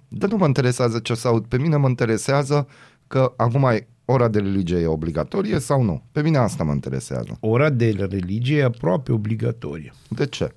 Dar 0.08 0.30
nu 0.30 0.38
mă 0.38 0.46
interesează 0.46 1.00
ce 1.00 1.12
o 1.12 1.16
să 1.16 1.28
aud. 1.28 1.46
Pe 1.48 1.58
mine 1.58 1.76
mă 1.76 1.88
interesează 1.90 2.68
că 3.08 3.34
acum 3.38 3.64
e 3.74 3.88
ora 4.12 4.28
de 4.28 4.40
religie 4.40 4.78
e 4.78 4.88
obligatorie 4.88 5.60
sau 5.60 5.84
nu. 5.84 6.04
Pe 6.12 6.22
mine 6.22 6.38
asta 6.38 6.64
mă 6.64 6.74
interesează. 6.74 7.38
Ora 7.40 7.70
de 7.70 8.08
religie 8.10 8.58
e 8.58 8.64
aproape 8.64 9.12
obligatorie. 9.12 9.94
De 10.08 10.26
ce? 10.26 10.52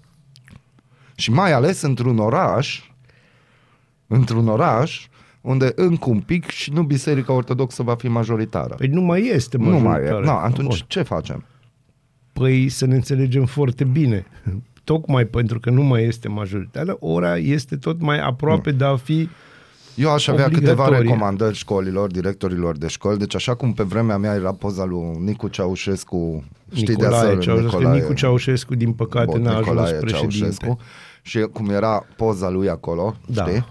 Și 1.14 1.30
mai 1.30 1.52
ales 1.52 1.82
într-un 1.82 2.18
oraș, 2.18 2.90
într-un 4.06 4.48
oraș 4.48 5.06
unde 5.40 5.72
încă 5.74 6.10
un 6.10 6.20
pic 6.20 6.48
și 6.48 6.72
nu 6.72 6.82
Biserica 6.82 7.32
Ortodoxă 7.32 7.82
va 7.82 7.94
fi 7.94 8.08
majoritară. 8.08 8.74
Păi 8.74 8.86
nu 8.86 9.00
mai 9.00 9.26
este 9.26 9.56
nu 9.56 9.64
mai 9.64 9.78
e. 9.78 9.80
majoritară. 9.82 10.24
Na, 10.24 10.42
atunci 10.42 10.78
Bun. 10.78 10.86
ce 10.86 11.02
facem? 11.02 11.44
Păi 12.32 12.68
să 12.68 12.86
ne 12.86 12.94
înțelegem 12.94 13.44
foarte 13.44 13.84
bine. 13.84 14.26
Tocmai 14.84 15.24
pentru 15.24 15.60
că 15.60 15.70
nu 15.70 15.82
mai 15.82 16.04
este 16.04 16.28
majoritară, 16.28 16.96
ora 17.00 17.36
este 17.36 17.76
tot 17.76 18.00
mai 18.00 18.20
aproape 18.20 18.70
de 18.70 18.84
a 18.84 18.96
fi 18.96 19.28
Eu 19.94 20.10
aș 20.10 20.26
avea 20.28 20.44
câteva 20.48 20.70
Obligatorie. 20.82 20.98
recomandări 21.02 21.56
școlilor, 21.56 22.10
directorilor 22.10 22.76
de 22.76 22.86
școli. 22.86 23.18
Deci 23.18 23.34
așa 23.34 23.54
cum 23.54 23.72
pe 23.72 23.82
vremea 23.82 24.16
mea 24.16 24.34
era 24.34 24.52
poza 24.52 24.84
lui 24.84 25.16
Nicu 25.18 25.48
Ceaușescu, 25.48 26.44
știi 26.72 26.84
de 26.86 26.92
Nicolae 26.92 27.28
asta, 27.28 27.38
Ceaușescu. 27.40 27.88
Nicu 27.88 28.12
Ceaușescu, 28.12 28.74
din 28.74 28.92
păcate, 28.92 29.26
Bun, 29.30 29.42
n-a 29.42 29.50
ajuns 29.50 29.66
Nicolae 29.66 29.92
președinte. 29.92 30.36
Ceaușescu. 30.36 30.78
Și 31.22 31.38
cum 31.40 31.70
era 31.70 32.06
poza 32.16 32.48
lui 32.50 32.68
acolo, 32.68 33.14
Da. 33.26 33.44
știi? 33.46 33.64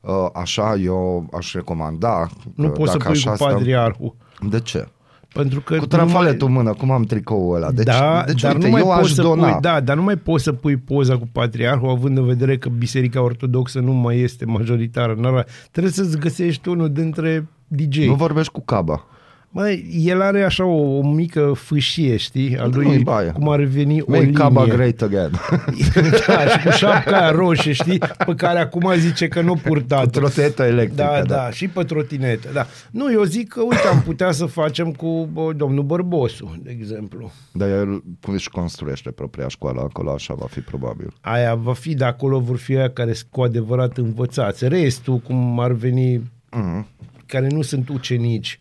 Uh, 0.00 0.26
Așa 0.32 0.74
eu 0.74 1.28
aș 1.32 1.52
recomanda. 1.54 2.28
Nu 2.54 2.64
că 2.66 2.70
poți 2.72 2.90
să 2.92 2.96
dacă 2.98 3.10
pui 3.10 3.18
așa 3.18 3.30
cu 3.30 3.36
stăm- 3.36 3.52
patriarhul. 3.52 4.14
De 4.48 4.60
ce? 4.60 4.88
Pentru 5.32 5.60
că 5.60 5.74
Cu 5.74 5.80
nu 5.80 5.86
trafaletul 5.86 6.48
mai- 6.48 6.56
în 6.56 6.62
mână, 6.62 6.76
cum 6.76 6.90
am 6.90 7.02
tricoul 7.02 7.56
ăla. 7.56 7.70
Deci, 7.70 7.84
da, 7.84 8.22
deci 8.26 8.40
dar 8.40 8.54
uite, 8.54 8.66
nu 8.66 8.72
mai 8.72 8.80
eu 8.80 8.86
poți 8.86 9.00
aș 9.00 9.10
să 9.10 9.22
dona. 9.22 9.50
pui, 9.52 9.60
da, 9.60 9.80
dar 9.80 9.96
nu 9.96 10.02
mai 10.02 10.16
poți 10.16 10.44
să 10.44 10.52
pui 10.52 10.76
poza 10.76 11.18
cu 11.18 11.28
patriarhul 11.32 11.88
având 11.90 12.18
în 12.18 12.24
vedere 12.26 12.56
că 12.58 12.68
Biserica 12.68 13.22
Ortodoxă 13.22 13.78
nu 13.80 13.92
mai 13.92 14.18
este 14.18 14.44
majoritară. 14.44 15.14
în 15.18 15.24
Arad. 15.24 15.46
Trebuie 15.70 15.92
să-ți 15.92 16.18
găsești 16.18 16.68
unul 16.68 16.92
dintre 16.92 17.46
DJ. 17.66 17.96
Nu 18.06 18.14
vorbești 18.14 18.52
cu 18.52 18.60
Caba. 18.64 19.04
Măi, 19.50 19.86
el 20.04 20.20
are 20.22 20.42
așa 20.42 20.64
o, 20.64 20.96
o 20.98 21.12
mică 21.12 21.52
fâșie, 21.56 22.16
știi? 22.16 22.58
Al 22.58 22.70
Nu-i 22.70 22.84
lui, 22.84 22.98
baie. 22.98 23.30
cum 23.30 23.48
ar 23.48 23.62
veni 23.62 24.00
o 24.00 24.04
Make 24.06 24.20
linie. 24.20 24.32
Caba 24.38 24.64
great 24.66 25.00
again. 25.02 25.30
da, 26.26 26.46
și 26.48 26.64
cu 26.64 26.70
șapca 26.70 27.18
aia 27.18 27.30
roșie, 27.30 27.72
știi? 27.72 27.98
Pe 27.98 28.34
care 28.36 28.58
acum 28.58 28.92
zice 28.96 29.28
că 29.28 29.40
nu 29.40 29.54
purtat. 29.54 30.10
Trotetă 30.10 30.62
electrică. 30.62 31.02
Da, 31.02 31.22
da, 31.34 31.50
și 31.50 31.68
pe 31.68 31.82
trotinetă, 31.82 32.48
da. 32.52 32.66
Nu, 32.90 33.12
eu 33.12 33.22
zic 33.22 33.48
că, 33.48 33.60
uite, 33.60 33.86
am 33.92 34.02
putea 34.02 34.30
să 34.32 34.46
facem 34.46 34.92
cu 34.92 35.28
bă, 35.32 35.52
domnul 35.56 35.82
Bărbosu, 35.84 36.56
de 36.62 36.76
exemplu. 36.80 37.30
Dar 37.52 37.68
el 37.68 38.02
cum 38.20 38.34
își 38.34 38.50
construiește 38.50 39.10
propria 39.10 39.48
școală 39.48 39.80
acolo, 39.80 40.10
așa 40.12 40.34
va 40.34 40.46
fi 40.50 40.60
probabil. 40.60 41.12
Aia 41.20 41.54
va 41.54 41.72
fi, 41.72 41.94
de 41.94 42.04
acolo 42.04 42.38
vor 42.40 42.56
fi 42.56 42.76
aia 42.76 42.90
care 42.90 43.12
sunt 43.12 43.28
cu 43.30 43.40
adevărat 43.42 43.96
învățați. 43.96 44.68
Restul, 44.68 45.16
cum 45.18 45.60
ar 45.60 45.72
veni, 45.72 46.22
Mm. 46.50 46.86
care 47.26 47.46
nu 47.50 47.62
sunt 47.62 47.88
ucenici 47.88 48.58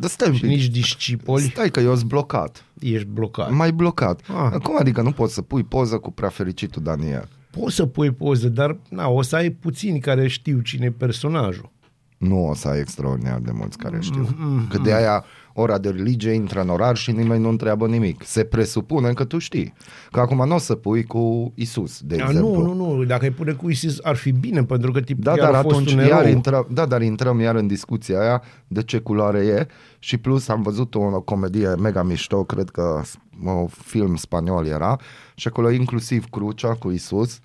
Dar 0.00 0.10
stai 0.10 0.28
un 0.28 0.34
și 0.34 0.40
pic. 0.40 0.50
nici 0.50 0.66
discipoli, 0.66 1.42
Stai 1.42 1.70
că 1.70 1.80
eu 1.80 1.96
sunt 1.96 2.08
blocat. 2.08 2.64
ești 2.80 3.06
blocat. 3.06 3.50
Mai 3.50 3.72
blocat. 3.72 4.20
Ah. 4.50 4.58
Cum 4.62 4.76
adică 4.78 5.02
nu 5.02 5.12
poți 5.12 5.34
să 5.34 5.42
pui 5.42 5.62
poză 5.62 5.98
cu 5.98 6.10
prea 6.10 6.28
fericitul 6.28 6.82
Daniel? 6.82 7.28
Poți 7.50 7.74
să 7.74 7.86
pui 7.86 8.10
poză, 8.10 8.48
dar 8.48 8.76
na, 8.88 9.08
o 9.08 9.22
să 9.22 9.36
ai 9.36 9.50
puțini 9.50 10.00
care 10.00 10.28
știu 10.28 10.60
cine 10.60 10.84
e 10.86 10.90
personajul. 10.90 11.70
Nu 12.18 12.48
o 12.48 12.54
să 12.54 12.68
ai 12.68 12.78
extraordinar 12.78 13.38
de 13.38 13.50
mulți 13.52 13.78
care 13.78 13.98
știu. 14.00 14.26
Mm-hmm. 14.26 14.68
Că 14.68 14.78
de 14.78 14.94
aia 14.94 15.24
ora 15.60 15.78
de 15.78 15.88
religie 15.88 16.30
intră 16.32 16.60
în 16.60 16.68
orar 16.68 16.96
și 16.96 17.10
nimeni 17.12 17.42
nu 17.42 17.48
întreabă 17.48 17.86
nimic. 17.86 18.22
Se 18.24 18.44
presupune 18.44 19.12
că 19.12 19.24
tu 19.24 19.38
știi. 19.38 19.74
Că 20.10 20.20
acum 20.20 20.48
nu 20.48 20.54
o 20.54 20.58
să 20.58 20.74
pui 20.74 21.04
cu 21.04 21.52
Isus, 21.54 22.00
de 22.00 22.14
A, 22.14 22.26
exemplu. 22.28 22.62
nu, 22.62 22.74
nu, 22.74 22.94
nu, 22.96 23.04
dacă 23.04 23.24
îi 23.24 23.30
pune 23.30 23.52
cu 23.52 23.70
Isis 23.70 23.96
ar 24.02 24.16
fi 24.16 24.30
bine, 24.32 24.64
pentru 24.64 24.92
că 24.92 25.00
tipul 25.00 25.22
Da, 25.24 25.32
chiar 25.32 25.50
dar 25.50 25.54
a 25.54 25.62
fost 25.62 25.74
atunci 25.74 25.92
un 25.92 25.98
iar 25.98 26.20
erou. 26.20 26.32
intrăm, 26.32 26.66
da, 26.70 26.86
dar 26.86 27.02
intrăm 27.02 27.40
iar 27.40 27.54
în 27.54 27.66
discuția 27.66 28.20
aia 28.20 28.42
de 28.66 28.82
ce 28.82 28.98
culoare 28.98 29.38
e 29.38 29.66
și 29.98 30.16
plus 30.16 30.48
am 30.48 30.62
văzut 30.62 30.94
o, 30.94 31.00
o 31.00 31.20
comedie 31.20 31.68
mega 31.74 32.02
mișto, 32.02 32.44
cred 32.44 32.70
că 32.70 33.00
un 33.44 33.66
film 33.66 34.16
spaniol 34.16 34.66
era 34.66 34.96
și 35.34 35.48
acolo 35.48 35.70
inclusiv 35.70 36.24
crucea 36.30 36.74
cu 36.74 36.90
Isus 36.90 37.38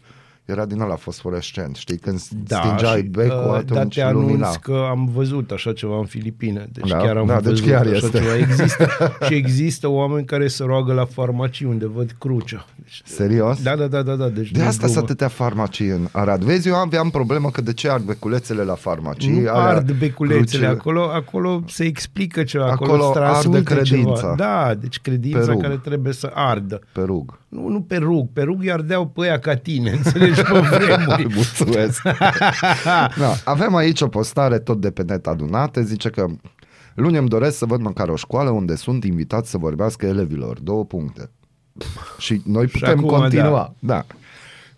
era 0.46 0.66
din 0.66 0.80
ăla 0.82 0.96
fosforescent, 0.96 1.76
știi, 1.76 1.98
când 1.98 2.22
da, 2.48 2.58
stingeai 2.64 3.00
și, 3.02 3.08
becul, 3.08 3.44
uh, 3.48 3.54
atunci 3.54 3.70
Dar 3.78 3.86
te 3.88 4.02
anunț 4.02 4.26
lumina. 4.28 4.50
că 4.62 4.86
am 4.90 5.10
văzut 5.14 5.52
așa 5.52 5.74
ceva 5.74 5.98
în 5.98 6.06
Filipine. 6.06 6.68
Deci 6.72 6.90
Da, 6.90 6.98
chiar 6.98 7.18
am 7.18 7.26
da, 7.28 7.40
deci 7.40 7.50
văzut 7.50 7.66
chiar 7.68 7.82
așa 7.86 7.90
este. 7.96 8.18
ceva. 8.20 8.36
Există, 8.38 8.88
și 9.28 9.34
există 9.34 9.88
oameni 9.88 10.26
care 10.26 10.48
se 10.48 10.64
roagă 10.64 10.94
la 10.94 11.06
farmacii 11.06 11.66
unde 11.66 11.88
văd 11.88 12.16
crucea. 12.20 12.66
Deci, 12.76 13.02
Serios? 13.06 13.62
da, 13.64 13.76
da, 13.76 13.88
da, 13.88 14.02
da, 14.02 14.16
da. 14.16 14.30
Deci 14.30 14.52
De 14.52 14.60
nu 14.62 14.66
asta 14.68 14.78
glumă. 14.78 14.94
sunt 14.94 15.04
atâtea 15.10 15.28
farmacii 15.28 15.88
în 15.88 16.08
Arad. 16.12 16.44
Vezi, 16.44 16.68
eu 16.68 16.76
aveam 16.76 17.10
problemă 17.10 17.50
că 17.50 17.62
de 17.62 17.74
ce 17.74 17.90
ard 17.90 18.04
beculețele 18.04 18.64
la 18.64 18.76
farmacii. 18.76 19.32
nu 19.32 19.50
alea, 19.50 19.54
ard 19.76 19.92
beculețele 19.92 20.40
crucile. 20.42 20.68
acolo, 20.68 21.02
acolo 21.14 21.64
se 21.68 21.84
explică 21.84 22.44
ceva, 22.44 22.64
acolo, 22.72 22.92
Acolo 22.94 23.04
acolo 23.10 23.26
îți 23.28 23.32
transmite 23.42 23.58
arde 23.74 23.82
credința. 23.90 24.20
Ceva. 24.22 24.36
Da, 24.36 24.74
deci 24.80 25.00
credința 25.00 25.40
Pe 25.40 25.46
rug. 25.46 25.62
care 25.62 25.78
trebuie 25.78 26.14
să 26.14 26.32
ardă. 26.34 26.82
Pe 26.94 27.02
rug. 27.02 27.40
Nu, 27.54 27.68
nu 27.68 27.82
pe 27.82 27.98
rug, 27.98 28.30
pe 28.34 28.42
rug 28.42 28.62
îi 28.62 28.72
ardeau 28.72 29.08
pe 29.08 29.22
aia 29.22 29.40
ca 29.40 29.56
tine, 29.56 29.92
înțelegi, 30.04 30.42
pe 30.42 30.60
vremuri. 30.60 31.28
Mulțumesc. 31.36 32.02
da, 33.20 33.36
avem 33.46 33.76
aici 33.76 34.02
o 34.02 34.08
postare 34.08 34.60
tot 34.60 34.82
de 34.82 34.92
pe 34.92 35.04
net 35.04 35.28
adunate, 35.28 35.84
zice 35.84 36.10
că 36.10 36.26
luni 36.96 37.18
îmi 37.18 37.28
doresc 37.28 37.58
să 37.58 37.66
văd 37.66 37.82
măcar 37.82 38.10
o 38.10 38.16
școală 38.16 38.50
unde 38.50 38.76
sunt 38.76 39.04
invitați 39.04 39.50
să 39.50 39.58
vorbească 39.58 40.06
elevilor. 40.06 40.60
Două 40.60 40.86
puncte. 40.86 41.30
Și 42.18 42.42
noi 42.46 42.68
Și 42.68 42.80
putem 42.80 42.98
acum, 42.98 43.10
continua. 43.10 43.76
Da. 43.80 43.94
da. 43.94 44.06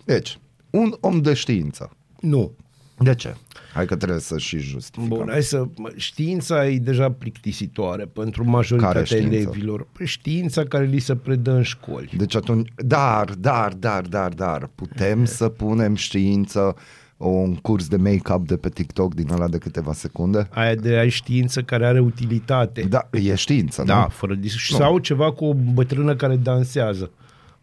Deci, 0.03 0.39
un 0.69 0.95
om 0.99 1.21
de 1.21 1.33
știință. 1.33 1.89
Nu. 2.19 2.55
De 2.97 3.15
ce? 3.15 3.35
Hai 3.73 3.85
că 3.85 3.95
trebuie 3.95 4.19
să 4.19 4.37
și 4.37 4.57
justificăm. 4.57 5.17
Bun, 5.17 5.27
hai 5.29 5.43
să... 5.43 5.65
mă, 5.77 5.91
Știința 5.95 6.67
e 6.67 6.77
deja 6.77 7.11
plictisitoare 7.11 8.05
pentru 8.05 8.43
majoritatea 8.49 8.93
Care 8.93 9.05
știință? 9.05 9.35
elevilor. 9.35 9.87
Păi 9.91 10.05
Știința 10.05 10.63
care 10.63 10.85
li 10.85 10.99
se 10.99 11.15
predă 11.15 11.51
în 11.51 11.61
școli. 11.61 12.09
Deci 12.17 12.35
atunci, 12.35 12.69
dar, 12.75 13.29
dar, 13.39 13.73
dar, 13.73 14.01
dar, 14.01 14.33
dar, 14.33 14.69
putem 14.75 15.25
să 15.25 15.49
punem 15.49 15.95
știință 15.95 16.75
un 17.17 17.55
curs 17.55 17.87
de 17.87 17.95
make-up 17.97 18.47
de 18.47 18.57
pe 18.57 18.69
TikTok 18.69 19.13
din 19.13 19.31
ăla 19.31 19.47
de 19.47 19.57
câteva 19.57 19.93
secunde? 19.93 20.47
Aia 20.53 20.75
de 20.75 20.95
ai 20.97 21.09
știință 21.09 21.61
care 21.61 21.85
are 21.85 21.99
utilitate. 21.99 22.81
Da, 22.81 23.09
e 23.11 23.35
știință, 23.35 23.83
Da, 23.85 23.99
nu? 24.01 24.07
fără 24.09 24.33
dis- 24.33 24.69
Nu. 24.71 24.77
Sau 24.77 24.97
ceva 24.97 25.31
cu 25.31 25.45
o 25.45 25.53
bătrână 25.53 26.15
care 26.15 26.35
dansează. 26.35 27.11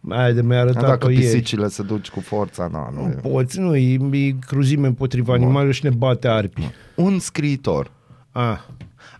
Mai 0.05 0.33
de 0.33 0.41
mi-a 0.41 0.57
Dar 0.57 0.65
arătat 0.65 0.89
Dacă 0.89 1.09
ieri. 1.11 1.21
pisicile 1.21 1.67
se 1.67 1.83
duci 1.83 2.09
cu 2.09 2.19
forța, 2.19 2.69
na, 2.71 2.89
nu 2.93 3.01
e. 3.01 3.19
Nu 3.23 3.29
poți, 3.29 3.59
nu, 3.59 3.75
e, 3.75 3.99
e 4.11 4.35
cruzime 4.47 4.87
împotriva 4.87 5.33
animalelor 5.33 5.73
și 5.73 5.83
ne 5.83 5.89
bate 5.89 6.27
arpii. 6.27 6.71
Un 6.95 7.19
scriitor. 7.19 7.91
Ah. 8.31 8.57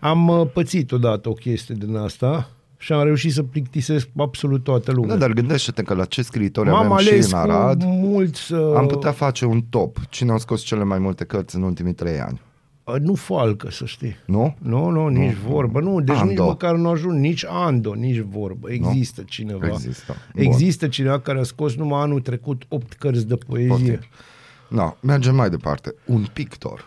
Am 0.00 0.28
uh, 0.28 0.46
pățit 0.52 0.92
odată 0.92 1.28
o 1.28 1.32
chestie 1.32 1.74
din 1.78 1.96
asta 1.96 2.50
și 2.76 2.92
am 2.92 3.04
reușit 3.04 3.32
să 3.32 3.42
plictisesc 3.42 4.08
absolut 4.16 4.64
toată 4.64 4.92
lumea. 4.92 5.10
Da, 5.10 5.16
dar 5.16 5.32
gândește-te 5.32 5.82
că 5.82 5.94
la 5.94 6.04
ce 6.04 6.22
scriitori 6.22 6.68
M-am 6.68 6.92
avem 6.92 7.06
și 7.06 7.12
ales 7.12 7.32
în 7.32 7.38
Arad, 7.38 7.82
cu 7.82 7.88
mulți... 7.88 8.52
Uh, 8.52 8.76
am 8.76 8.86
putea 8.86 9.10
face 9.10 9.44
un 9.44 9.62
top. 9.70 9.96
Cine 10.08 10.32
a 10.32 10.36
scos 10.36 10.62
cele 10.62 10.84
mai 10.84 10.98
multe 10.98 11.24
cărți 11.24 11.56
în 11.56 11.62
ultimii 11.62 11.92
trei 11.94 12.20
ani? 12.20 12.40
Uh, 12.84 12.94
Nu 13.00 13.14
falcă, 13.14 13.70
să 13.70 13.84
știi. 13.84 14.16
Nu? 14.26 14.56
Nu, 14.58 14.88
nu, 14.88 15.08
nici 15.08 15.34
vorbă. 15.34 15.80
Nu, 15.80 16.00
deci 16.00 16.16
Ando. 16.16 16.30
nici 16.30 16.38
măcar 16.38 16.74
nu 16.74 16.88
ajung, 16.88 17.18
nici 17.18 17.44
Ando, 17.48 17.94
nici 17.94 18.18
vorbă. 18.18 18.70
Există 18.72 19.22
cineva. 19.22 19.66
Există. 19.66 20.16
Bun. 20.34 20.44
Există 20.44 20.88
cineva 20.88 21.20
care 21.20 21.38
a 21.38 21.42
scos 21.42 21.74
numai 21.74 22.00
anul 22.00 22.20
trecut 22.20 22.62
opt 22.68 22.92
cărți 22.92 23.26
de 23.26 23.36
poezie. 23.36 23.68
Poate. 23.68 24.08
No, 24.68 24.94
mergem 25.00 25.34
mai 25.34 25.50
departe. 25.50 25.94
Un 26.06 26.26
pictor. 26.32 26.84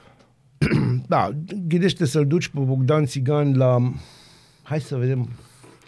Da, 1.07 1.29
gândește 1.67 2.05
să-l 2.05 2.27
duci 2.27 2.47
pe 2.47 2.59
Bogdan 2.59 3.05
Țigan 3.05 3.57
la... 3.57 3.91
Hai 4.63 4.79
să 4.79 4.95
vedem, 4.95 5.29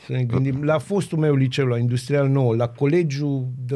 să 0.05 0.11
ne 0.11 0.23
gândim. 0.23 0.63
La 0.63 0.77
fostul 0.77 1.17
meu 1.17 1.35
liceu, 1.35 1.65
la 1.65 1.77
Industrial 1.77 2.27
9, 2.27 2.55
la 2.55 2.67
Colegiul 2.67 3.47
de 3.65 3.75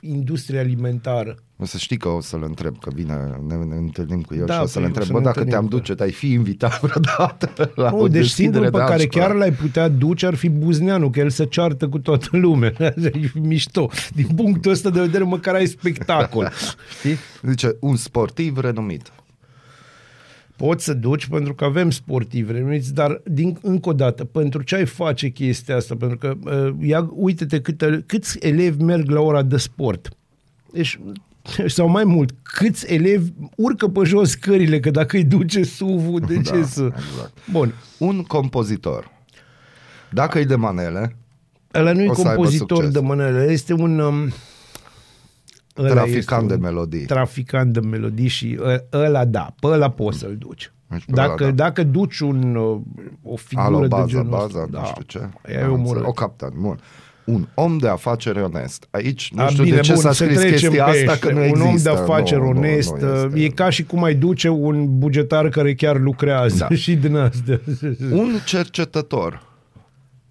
Industrie 0.00 0.58
Alimentară. 0.58 1.34
O 1.58 1.64
să 1.64 1.78
știi 1.78 1.96
că 1.96 2.08
o 2.08 2.20
să-l 2.20 2.42
întreb, 2.42 2.78
că 2.78 2.90
vine, 2.94 3.14
ne, 3.46 3.54
ne 3.54 3.76
întâlnim 3.76 4.20
cu 4.20 4.34
el 4.34 4.44
Da, 4.46 4.54
și 4.54 4.60
o 4.60 4.66
să-l 4.66 4.82
păi, 4.82 4.82
o 4.82 4.86
întreb, 4.86 5.06
să 5.06 5.12
bă, 5.12 5.18
ne 5.18 5.24
dacă 5.24 5.38
întâlnim 5.38 5.50
te-am 5.52 5.64
cu 5.70 5.76
duce, 5.76 5.94
te-ai 5.94 6.10
fi 6.12 6.32
invitat 6.32 6.80
vreodată 6.80 7.50
la 7.82 7.90
o 7.92 7.96
Nu, 7.96 8.08
deci 8.08 8.20
deschidere 8.20 8.52
singurul 8.52 8.70
pe 8.70 8.76
de 8.78 8.82
care 8.84 8.92
altceva. 9.02 9.26
chiar 9.26 9.34
l-ai 9.36 9.52
putea 9.52 9.88
duce 9.88 10.26
ar 10.26 10.34
fi 10.34 10.48
Buzneanu, 10.48 11.10
că 11.10 11.20
el 11.20 11.30
se 11.30 11.44
ceartă 11.44 11.88
cu 11.88 11.98
toată 11.98 12.28
lumea. 12.44 12.72
e 12.78 13.30
mișto. 13.34 13.90
Din 14.14 14.26
punctul 14.36 14.70
ăsta 14.70 14.90
de 14.90 15.00
vedere, 15.00 15.24
măcar 15.24 15.54
ai 15.54 15.66
spectacol. 15.66 16.50
Știi? 16.98 17.16
Zice, 17.42 17.76
un 17.80 17.96
sportiv 17.96 18.58
renumit. 18.58 19.12
Poți 20.66 20.84
să 20.84 20.94
duci 20.94 21.26
pentru 21.26 21.54
că 21.54 21.64
avem 21.64 21.90
sportivi 21.90 22.52
renumiți, 22.52 22.94
dar 22.94 23.20
din, 23.24 23.58
încă 23.62 23.88
o 23.88 23.92
dată, 23.92 24.24
pentru 24.24 24.62
ce 24.62 24.74
ai 24.74 24.86
face 24.86 25.28
chestia 25.28 25.76
asta? 25.76 25.94
Pentru 25.96 26.18
că 26.18 26.34
uh, 26.44 26.74
ia, 26.88 27.10
uite-te 27.14 27.60
câte, 27.60 28.04
câți 28.06 28.38
elevi 28.40 28.82
merg 28.82 29.10
la 29.10 29.20
ora 29.20 29.42
de 29.42 29.56
sport. 29.56 30.08
Deci, 30.72 31.00
sau 31.66 31.88
mai 31.88 32.04
mult, 32.04 32.34
câți 32.42 32.92
elevi 32.92 33.30
urcă 33.56 33.88
pe 33.88 34.04
jos 34.04 34.30
scările, 34.30 34.80
că 34.80 34.90
dacă 34.90 35.16
îi 35.16 35.24
duce 35.24 35.62
SUV-ul, 35.62 36.20
de 36.20 36.40
ce 36.50 36.58
Da, 36.58 36.64
să... 36.64 36.82
exact. 36.82 37.32
Bun, 37.50 37.74
Un 37.98 38.22
compozitor. 38.22 39.10
Dacă 40.10 40.38
e 40.38 40.44
de 40.44 40.56
manele, 40.56 41.16
ăla 41.74 41.92
nu 41.92 42.02
e 42.02 42.08
O 42.08 42.14
să 42.14 42.20
aibă 42.20 42.34
compozitor 42.34 42.76
succes. 42.76 42.92
de 42.92 43.00
mână, 43.00 43.44
este 43.48 43.72
un... 43.72 43.98
Um, 43.98 44.14
ăla 44.22 44.28
traficant 45.88 46.42
este 46.42 46.46
de 46.46 46.54
un 46.54 46.60
melodii. 46.60 47.04
Traficant 47.04 47.72
de 47.72 47.80
melodii 47.80 48.28
și 48.28 48.58
ă- 48.62 48.84
ăla 48.92 49.24
da, 49.24 49.54
pe 49.60 49.66
ăla 49.66 49.90
poți 49.90 50.18
să-l 50.18 50.36
duci. 50.38 50.72
Deci 50.88 51.04
pe 51.04 51.12
ăla 51.12 51.26
Dacă, 51.26 51.44
da. 51.44 51.50
dacă 51.50 51.82
duci 51.84 52.18
un, 52.20 52.54
uh, 52.54 52.80
o 53.22 53.36
figură 53.36 53.66
Alo, 53.66 53.80
de 53.80 53.86
baza, 53.86 54.06
genul 54.06 54.24
baza, 54.28 54.44
ăsta, 54.44 54.66
nu 54.70 54.78
da, 54.78 54.84
știu 54.84 55.02
ce. 55.06 55.18
Aia 55.46 55.58
e 55.58 55.62
Am 55.62 55.70
omorât. 55.72 55.86
înțeles. 55.86 56.08
O 56.08 56.12
captan, 56.12 56.52
bun. 56.60 56.80
Un 57.24 57.46
om 57.54 57.78
de 57.78 57.88
afaceri 57.88 58.42
onest. 58.42 58.86
Aici 58.90 59.32
nu 59.34 59.42
A, 59.42 59.46
știu 59.46 59.62
bine, 59.62 59.76
de 59.76 59.82
ce 59.82 59.92
bun, 59.92 60.00
s-a 60.02 60.12
să 60.12 60.24
scris 60.24 60.38
trecem 60.38 60.58
chestia 60.70 60.84
pe 60.84 60.90
asta, 60.90 61.12
ăștia. 61.12 61.28
că 61.28 61.34
nu 61.34 61.38
Un 61.40 61.44
există. 61.46 61.68
om 61.68 61.76
de 61.96 62.00
afaceri 62.02 62.40
nu, 62.40 62.52
nu, 62.52 62.58
onest, 62.58 62.94
nu 63.00 63.12
uh, 63.12 63.22
este. 63.24 63.40
e 63.42 63.48
ca 63.48 63.70
și 63.70 63.84
cum 63.84 64.04
ai 64.04 64.14
duce 64.14 64.48
un 64.48 64.98
bugetar 64.98 65.48
care 65.48 65.74
chiar 65.74 65.98
lucrează 66.00 66.66
Da. 66.68 66.74
și 66.82 66.94
din 66.94 67.16
astea. 67.16 67.60
Un 68.12 68.28
cercetător. 68.46 69.48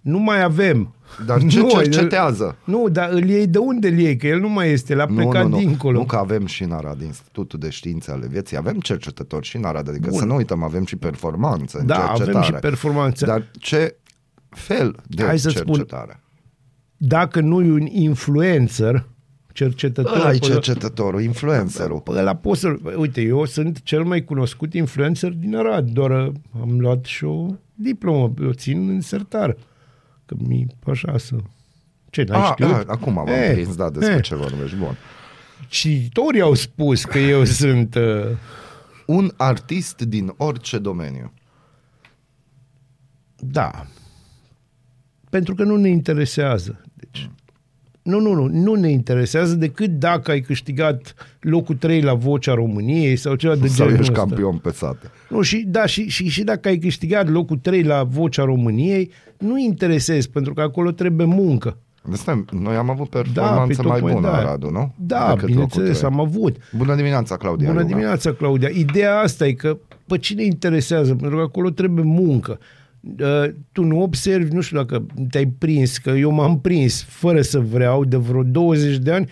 Nu 0.00 0.18
mai 0.18 0.42
avem. 0.42 0.94
Dar 1.26 1.42
ce 1.46 1.60
Nu, 1.60 1.68
cercetează? 1.68 2.56
Nu, 2.64 2.88
dar 2.88 3.10
îl 3.10 3.28
iei 3.28 3.46
de 3.46 3.58
unde 3.58 3.88
îl 3.88 3.98
iei? 3.98 4.16
Că 4.16 4.26
el 4.26 4.40
nu 4.40 4.48
mai 4.48 4.70
este, 4.70 4.94
l-a 4.94 5.06
plecat 5.06 5.42
nu, 5.42 5.48
nu, 5.48 5.56
dincolo. 5.58 5.98
Nu 5.98 6.04
că 6.04 6.16
avem 6.16 6.46
și 6.46 6.62
în 6.62 6.72
Arad 6.72 7.00
Institutul 7.00 7.58
de 7.58 7.70
Științe 7.70 8.10
ale 8.10 8.26
Vieții, 8.26 8.56
avem 8.56 8.80
cercetători 8.80 9.46
și 9.46 9.56
în 9.56 9.64
Arad, 9.64 9.88
adică 9.88 10.08
Bun. 10.10 10.18
să 10.18 10.24
nu 10.24 10.34
uităm, 10.34 10.62
avem 10.62 10.84
și 10.84 10.96
performanță 10.96 11.78
în 11.78 11.86
Da, 11.86 11.94
cercetare. 11.94 12.30
avem 12.30 12.42
și 12.42 12.52
performanță. 12.52 13.26
Dar 13.26 13.50
ce 13.58 13.96
fel 14.48 14.96
de 15.06 15.22
Hai 15.24 15.38
să-ți 15.38 15.56
spun, 15.56 15.74
cercetare? 15.74 16.20
Dacă 16.96 17.40
nu 17.40 17.62
e 17.64 17.70
un 17.70 17.86
influencer, 17.86 19.08
cercetător... 19.52 20.16
Ăla 20.16 20.32
e 20.32 20.38
pe- 20.38 20.46
cercetătorul, 20.46 21.22
influencerul. 21.22 22.00
Pe 22.00 22.10
ăla 22.10 22.34
poți 22.36 22.60
să 22.60 22.76
Uite, 22.96 23.20
eu 23.20 23.44
sunt 23.44 23.82
cel 23.82 24.04
mai 24.04 24.24
cunoscut 24.24 24.74
influencer 24.74 25.32
din 25.32 25.56
Arad, 25.56 25.90
doar 25.90 26.10
uh, 26.26 26.32
am 26.60 26.80
luat 26.80 27.04
și 27.04 27.24
o 27.24 27.46
diplomă, 27.74 28.32
o 28.48 28.52
țin 28.52 28.88
în 28.88 29.00
sertar. 29.00 29.56
Că 30.30 30.36
mi 30.38 30.66
așa 30.86 31.18
să... 31.18 31.36
Ce, 32.10 32.22
n-ai 32.22 32.40
Ah, 32.40 32.50
știut? 32.52 32.70
ah, 32.70 32.82
acum 32.86 33.18
am 33.18 33.26
Eh, 33.26 33.50
prins, 33.52 33.76
da, 33.76 33.90
despre 33.90 34.14
eh. 34.14 34.22
ce 34.22 34.34
vorbești. 34.34 34.76
Bun. 34.76 34.96
Cititorii 35.68 36.40
au 36.40 36.54
spus 36.54 37.04
că 37.04 37.18
eu 37.18 37.44
sunt... 37.62 37.94
Uh, 37.94 38.24
Un 39.06 39.32
artist 39.36 40.00
din 40.02 40.32
orice 40.36 40.78
domeniu. 40.78 41.32
da. 43.36 43.86
Pentru 45.30 45.54
că 45.54 45.62
nu 45.64 45.76
ne 45.76 45.88
interesează. 45.88 46.80
Deci, 46.94 47.30
nu, 48.02 48.20
nu, 48.20 48.34
nu, 48.34 48.46
nu 48.46 48.74
ne 48.74 48.90
interesează 48.90 49.54
decât 49.54 49.90
dacă 49.90 50.30
ai 50.30 50.40
câștigat 50.40 51.14
locul 51.40 51.74
3 51.74 52.00
la 52.02 52.14
Vocea 52.14 52.54
României 52.54 53.16
sau 53.16 53.34
ceva 53.34 53.54
de 53.54 53.66
Sau 53.66 53.86
genul 53.86 54.00
ești 54.00 54.12
ăsta. 54.12 54.24
campion 54.26 54.56
pe 54.56 54.70
sate. 54.70 55.10
Nu, 55.28 55.42
și, 55.42 55.64
da, 55.68 55.86
și, 55.86 56.08
și, 56.08 56.28
și 56.28 56.44
dacă 56.44 56.68
ai 56.68 56.78
câștigat 56.78 57.28
locul 57.28 57.56
3 57.56 57.82
la 57.82 58.02
Vocea 58.02 58.44
României, 58.44 59.10
nu 59.38 59.58
interesezi, 59.58 60.30
pentru 60.30 60.54
că 60.54 60.60
acolo 60.60 60.90
trebuie 60.90 61.26
muncă. 61.26 61.76
De 62.08 62.16
stai, 62.16 62.44
noi 62.60 62.74
am 62.76 62.90
avut 62.90 63.10
Da, 63.10 63.20
performanță 63.20 63.82
pe 63.82 63.88
mai 63.88 63.98
tocmai 63.98 64.14
bună, 64.14 64.30
da. 64.30 64.42
Radu, 64.42 64.70
nu? 64.70 64.94
Da, 64.98 65.30
Decât 65.34 65.46
bineînțeles, 65.46 65.86
locul 65.86 66.08
trei. 66.08 66.10
am 66.12 66.20
avut. 66.20 66.56
Bună 66.76 66.94
dimineața, 66.94 67.36
Claudia. 67.36 67.66
Bună 67.68 67.80
Iuga. 67.80 67.92
dimineața, 67.92 68.32
Claudia. 68.32 68.68
Ideea 68.72 69.18
asta 69.18 69.46
e 69.46 69.52
că 69.52 69.78
pe 70.06 70.18
cine 70.18 70.44
interesează, 70.44 71.14
pentru 71.14 71.36
că 71.36 71.42
acolo 71.42 71.70
trebuie 71.70 72.04
muncă. 72.04 72.58
Uh, 73.20 73.44
tu 73.72 73.82
nu 73.84 74.02
observi, 74.02 74.54
nu 74.54 74.60
știu 74.60 74.76
dacă 74.76 75.06
te-ai 75.30 75.46
prins, 75.58 75.98
că 75.98 76.10
eu 76.10 76.30
m-am 76.30 76.60
prins 76.60 77.02
fără 77.02 77.40
să 77.42 77.58
vreau 77.60 78.04
de 78.04 78.16
vreo 78.16 78.42
20 78.42 78.96
de 78.96 79.12
ani, 79.12 79.30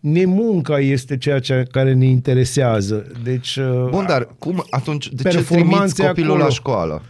nemunca 0.00 0.78
este 0.78 1.16
ceea 1.16 1.38
ce, 1.38 1.66
care 1.70 1.92
ne 1.94 2.06
interesează. 2.06 3.06
Deci, 3.24 3.56
uh, 3.56 3.88
Bun, 3.90 4.04
dar 4.08 4.28
cum 4.38 4.64
atunci, 4.70 5.08
de 5.08 5.22
ce 5.22 5.28
Performanțe 5.28 5.74
trimiți 5.74 6.02
copilul 6.02 6.28
acolo. 6.30 6.44
la 6.44 6.50
școală? 6.50 7.02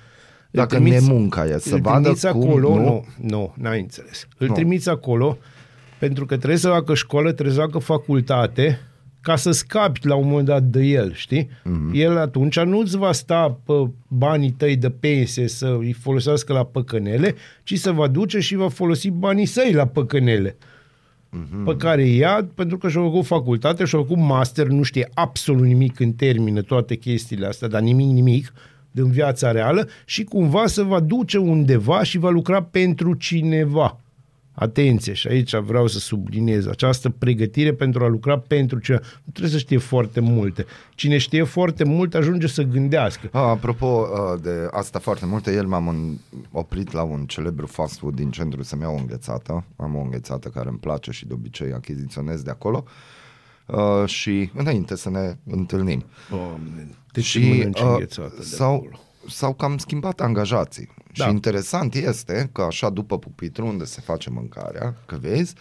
Dacă 0.50 0.74
trimiți- 0.76 1.06
nemunca 1.06 1.44
e, 1.46 1.58
să 1.58 1.74
îl 1.74 1.80
vadă 1.80 2.00
trimiți 2.00 2.28
cum 2.28 2.40
acolo, 2.48 2.68
nu... 2.74 2.82
nu, 2.82 3.04
nu, 3.20 3.54
n-ai 3.56 3.80
înțeles. 3.80 4.26
Îl 4.38 4.46
Nu. 4.46 4.52
trimiți 4.54 4.88
acolo 4.88 5.38
pentru 5.98 6.26
că 6.26 6.36
trebuie 6.36 6.58
să 6.58 6.68
facă 6.68 6.94
școală, 6.94 7.32
trebuie 7.32 7.54
să 7.54 7.60
facă 7.60 7.78
facultate 7.78 8.80
ca 9.20 9.36
să 9.36 9.50
scapi 9.50 10.06
la 10.06 10.14
un 10.14 10.28
moment 10.28 10.46
dat 10.46 10.62
de 10.62 10.80
el, 10.80 11.12
știi? 11.14 11.48
Mhm. 11.64 11.90
Mm-hmm. 11.90 12.00
El 12.00 12.18
atunci 12.18 12.60
nu-ți 12.60 12.96
va 12.96 13.12
sta 13.12 13.58
pe 13.64 13.90
banii 14.08 14.50
tăi 14.50 14.76
de 14.76 14.90
pensie 14.90 15.48
să 15.48 15.76
îi 15.78 15.92
folosească 15.92 16.52
la 16.52 16.64
păcănele, 16.64 17.34
ci 17.62 17.78
să 17.78 17.92
va 17.92 18.06
duce 18.06 18.38
și 18.38 18.54
va 18.54 18.68
folosi 18.68 19.10
banii 19.10 19.46
săi 19.46 19.72
la 19.72 19.86
păcănele. 19.86 20.56
Mhm. 21.30 21.64
pe 21.64 21.76
care 21.76 22.02
ia 22.02 22.48
pentru 22.54 22.78
că 22.78 22.88
și-a 22.88 23.00
făcut 23.00 23.26
facultate, 23.26 23.84
și-a 23.84 23.98
făcut 23.98 24.16
master, 24.16 24.66
nu 24.66 24.82
știe 24.82 25.08
absolut 25.14 25.64
nimic 25.64 25.94
când 25.94 26.16
termină 26.16 26.62
toate 26.62 26.96
chestiile 26.96 27.46
astea, 27.46 27.68
dar 27.68 27.80
nimic, 27.80 28.06
nimic 28.06 28.52
din 28.90 29.10
viața 29.10 29.50
reală 29.52 29.88
și 30.04 30.24
cumva 30.24 30.66
se 30.66 30.82
va 30.82 31.00
duce 31.00 31.38
undeva 31.38 32.02
și 32.02 32.18
va 32.18 32.30
lucra 32.30 32.62
pentru 32.62 33.14
cineva. 33.14 34.00
Atenție, 34.58 35.12
și 35.12 35.28
aici 35.28 35.54
vreau 35.56 35.86
să 35.86 35.98
subliniez 35.98 36.66
această 36.66 37.10
pregătire 37.10 37.72
pentru 37.72 38.04
a 38.04 38.08
lucra 38.08 38.38
pentru 38.38 38.78
cineva. 38.78 39.02
Nu 39.24 39.30
trebuie 39.32 39.52
să 39.52 39.58
știe 39.58 39.78
foarte 39.78 40.20
multe. 40.20 40.66
Cine 40.94 41.18
știe 41.18 41.42
foarte 41.42 41.84
mult 41.84 42.14
ajunge 42.14 42.46
să 42.46 42.62
gândească. 42.62 43.28
A, 43.32 43.38
apropo 43.38 43.86
uh, 43.86 44.40
de 44.42 44.68
asta 44.70 44.98
foarte 44.98 45.26
multe, 45.26 45.52
el 45.52 45.66
m-am 45.66 45.88
în- 45.88 46.16
oprit 46.52 46.92
la 46.92 47.02
un 47.02 47.24
celebru 47.26 47.66
fast 47.66 47.98
food 47.98 48.14
din 48.14 48.30
centru 48.30 48.62
să-mi 48.62 48.82
iau 48.82 48.94
o 48.94 48.98
înghețată. 48.98 49.64
Am 49.76 49.94
o 49.96 50.00
înghețată 50.00 50.48
care 50.48 50.68
îmi 50.68 50.78
place 50.78 51.10
și 51.10 51.26
de 51.26 51.32
obicei 51.32 51.72
achiziționez 51.72 52.42
de 52.42 52.50
acolo. 52.50 52.84
Uh, 53.66 54.06
și 54.06 54.50
înainte 54.54 54.96
să 54.96 55.10
ne 55.10 55.36
întâlnim. 55.50 56.04
De 57.12 57.20
ce 57.20 57.26
și 57.38 57.48
mănânci 57.48 57.80
uh, 57.80 57.86
înghețată 57.90 58.34
de 58.38 58.44
s-au, 58.44 58.74
acolo? 58.74 58.98
S-au 59.28 59.54
cam 59.54 59.78
schimbat 59.78 60.20
angajații. 60.20 60.88
Da. 61.16 61.24
Și 61.24 61.30
interesant 61.30 61.94
este 61.94 62.50
că 62.52 62.62
așa 62.62 62.90
după 62.90 63.18
pupitru 63.18 63.66
unde 63.66 63.84
se 63.84 64.00
face 64.04 64.30
mâncarea, 64.30 64.94
că 65.06 65.16
vezi, 65.20 65.54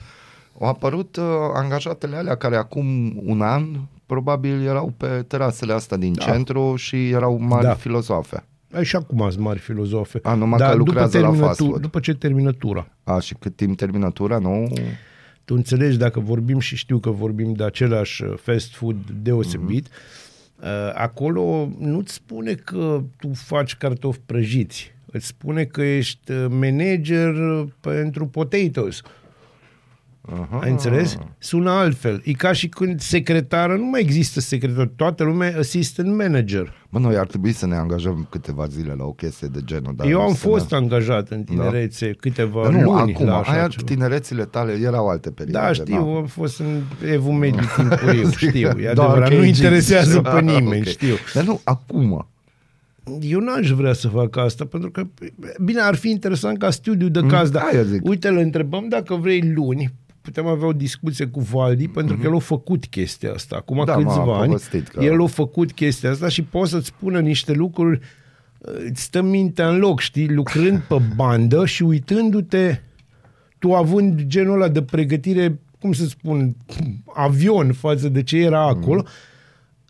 au 0.59 0.67
apărut 0.67 1.15
uh, 1.15 1.23
angajatele 1.53 2.15
alea 2.15 2.35
care 2.35 2.55
acum 2.55 3.17
un 3.25 3.41
an 3.41 3.65
probabil 4.05 4.65
erau 4.65 4.93
pe 4.97 5.07
terasele 5.27 5.73
astea 5.73 5.97
din 5.97 6.13
da. 6.13 6.23
centru 6.23 6.75
și 6.75 7.09
erau 7.09 7.37
mari 7.39 7.61
Da. 7.63 7.67
da. 7.67 7.73
filozofe. 7.75 8.43
Ai 8.73 8.85
și 8.85 8.95
acum 8.95 9.21
azi 9.21 9.39
mari 9.39 9.59
filozofe. 9.59 10.19
A, 10.23 10.33
numai 10.33 10.59
Dar 10.59 10.69
că 10.71 10.77
după 10.77 10.89
lucrează 10.89 11.19
la 11.19 11.23
termină 11.25 11.45
fast 11.45 11.57
tu- 11.57 11.65
food. 11.65 11.81
După 11.81 11.99
ce 11.99 12.13
termină 12.13 12.51
tura. 12.51 12.87
A, 13.03 13.19
și 13.19 13.33
cât 13.39 13.55
timp 13.55 13.77
termină 13.77 14.11
tura, 14.11 14.37
nu? 14.37 14.73
Tu 15.45 15.55
înțelegi 15.55 15.97
dacă 15.97 16.19
vorbim 16.19 16.59
și 16.59 16.75
știu 16.75 16.99
că 16.99 17.09
vorbim 17.09 17.53
de 17.53 17.63
același 17.63 18.23
uh, 18.23 18.33
fast 18.41 18.75
food 18.75 18.95
deosebit, 19.21 19.87
Mhm. 19.87 19.95
Uh, 20.59 20.91
acolo 20.93 21.69
nu-ți 21.79 22.13
spune 22.13 22.53
că 22.53 23.03
tu 23.17 23.31
faci 23.33 23.75
cartofi 23.75 24.19
prăjiți. 24.25 24.95
Îți 25.05 25.25
spune 25.25 25.63
că 25.65 25.81
ești 25.81 26.31
uh, 26.31 26.45
manager 26.49 27.33
uh, 27.33 27.67
pentru 27.79 28.27
potatoes. 28.27 29.01
Aha. 30.33 30.59
Ai 30.63 30.69
înțeles? 30.71 31.17
Sună 31.37 31.69
altfel. 31.71 32.21
E 32.25 32.31
ca 32.31 32.51
și 32.53 32.67
când 32.67 32.99
secretară, 32.99 33.75
nu 33.75 33.85
mai 33.85 34.01
există 34.01 34.39
secretar, 34.39 34.89
toată 34.95 35.23
lumea 35.23 35.47
e 35.49 35.57
assistant 35.57 36.15
manager. 36.17 36.73
Bă, 36.89 36.99
noi 36.99 37.15
ar 37.17 37.27
trebui 37.27 37.51
să 37.51 37.65
ne 37.67 37.75
angajăm 37.75 38.27
câteva 38.29 38.65
zile 38.67 38.93
la 38.97 39.03
o 39.03 39.11
chestie 39.11 39.47
de 39.51 39.59
genul. 39.65 39.93
Dar 39.95 40.07
Eu 40.07 40.17
nu 40.17 40.23
am 40.23 40.33
să 40.33 40.47
fost 40.47 40.71
ne... 40.71 40.77
angajat 40.77 41.29
în 41.29 41.43
tinerețe 41.43 42.11
câteva 42.19 42.63
Dar 42.63 42.71
nu, 42.71 42.81
luni 42.81 43.13
acum, 43.13 43.25
la 43.25 43.37
așa 43.37 43.51
aia, 43.51 43.67
ceva. 43.67 43.83
tinerețile 43.85 44.43
tale 44.45 44.71
erau 44.73 45.07
alte 45.07 45.31
perioade. 45.31 45.67
Da, 45.67 45.73
știu, 45.73 46.11
na. 46.11 46.17
am 46.17 46.25
fost 46.25 46.59
în 46.59 46.81
evul 47.11 47.33
mediu 47.33 47.61
timpuriu, 47.75 48.29
știu, 48.37 48.69
e 48.79 48.91
Doar 48.93 49.07
adevărat, 49.07 49.29
că 49.29 49.35
nu 49.35 49.43
există. 49.43 49.63
interesează 49.65 50.21
pe 50.21 50.29
Ah, 50.37 50.41
nimeni, 50.43 50.77
ok. 50.81 50.85
știu. 50.87 51.15
Dar 51.33 51.43
nu, 51.43 51.59
acum. 51.63 52.27
Eu 53.21 53.39
n-aș 53.39 53.69
vrea 53.69 53.93
să 53.93 54.07
fac 54.07 54.37
asta, 54.37 54.65
pentru 54.65 54.91
că, 54.91 55.03
bine, 55.63 55.79
ar 55.81 55.95
fi 55.95 56.09
interesant 56.09 56.57
ca 56.57 56.69
studiu 56.69 57.07
de 57.09 57.19
caz, 57.27 57.49
dar 57.49 57.61
Mm, 57.63 57.69
aia 57.73 57.83
zic. 57.83 58.05
uite, 58.07 58.27
îl 58.27 58.37
întrebăm 58.37 58.87
dacă 58.89 59.13
vrei 59.15 59.51
luni, 59.55 59.93
putem 60.27 60.47
avea 60.47 60.67
o 60.67 60.73
discuție 60.73 61.25
cu 61.25 61.39
Valdi, 61.41 61.87
pentru 61.87 62.17
că 62.17 62.27
el 62.27 62.35
a 62.35 62.39
făcut 62.39 62.85
chestia 62.85 63.31
asta. 63.33 63.55
Acum 63.55 63.77
Mhm. 63.77 63.85
Da, 63.85 63.93
câțiva 63.93 64.23
m-a 64.23 64.37
ani, 64.37 64.45
povestit 64.45 64.87
că- 64.87 65.03
el 65.03 65.21
a 65.23 65.25
făcut 65.27 65.71
chestia 65.71 66.09
asta 66.11 66.27
și 66.27 66.43
poate 66.43 66.67
să-ți 66.69 66.87
spună 66.87 67.19
niște 67.19 67.51
lucruri, 67.53 67.99
îți 68.89 69.01
stă 69.01 69.21
mintea 69.21 69.69
în 69.69 69.77
loc, 69.77 69.99
știi, 69.99 70.27
lucrând 70.29 70.79
pe 70.79 70.95
bandă 71.15 71.65
și 71.65 71.83
uitându-te, 71.83 72.79
tu 73.59 73.73
având 73.73 74.21
genul 74.21 74.53
ăla 74.53 74.67
de 74.67 74.81
pregătire, 74.81 75.59
cum 75.79 75.93
să 75.93 76.05
spun, 76.05 76.55
avion 77.15 77.73
față 77.73 78.09
de 78.09 78.23
ce 78.23 78.37
era 78.37 78.67
acolo, 78.67 79.03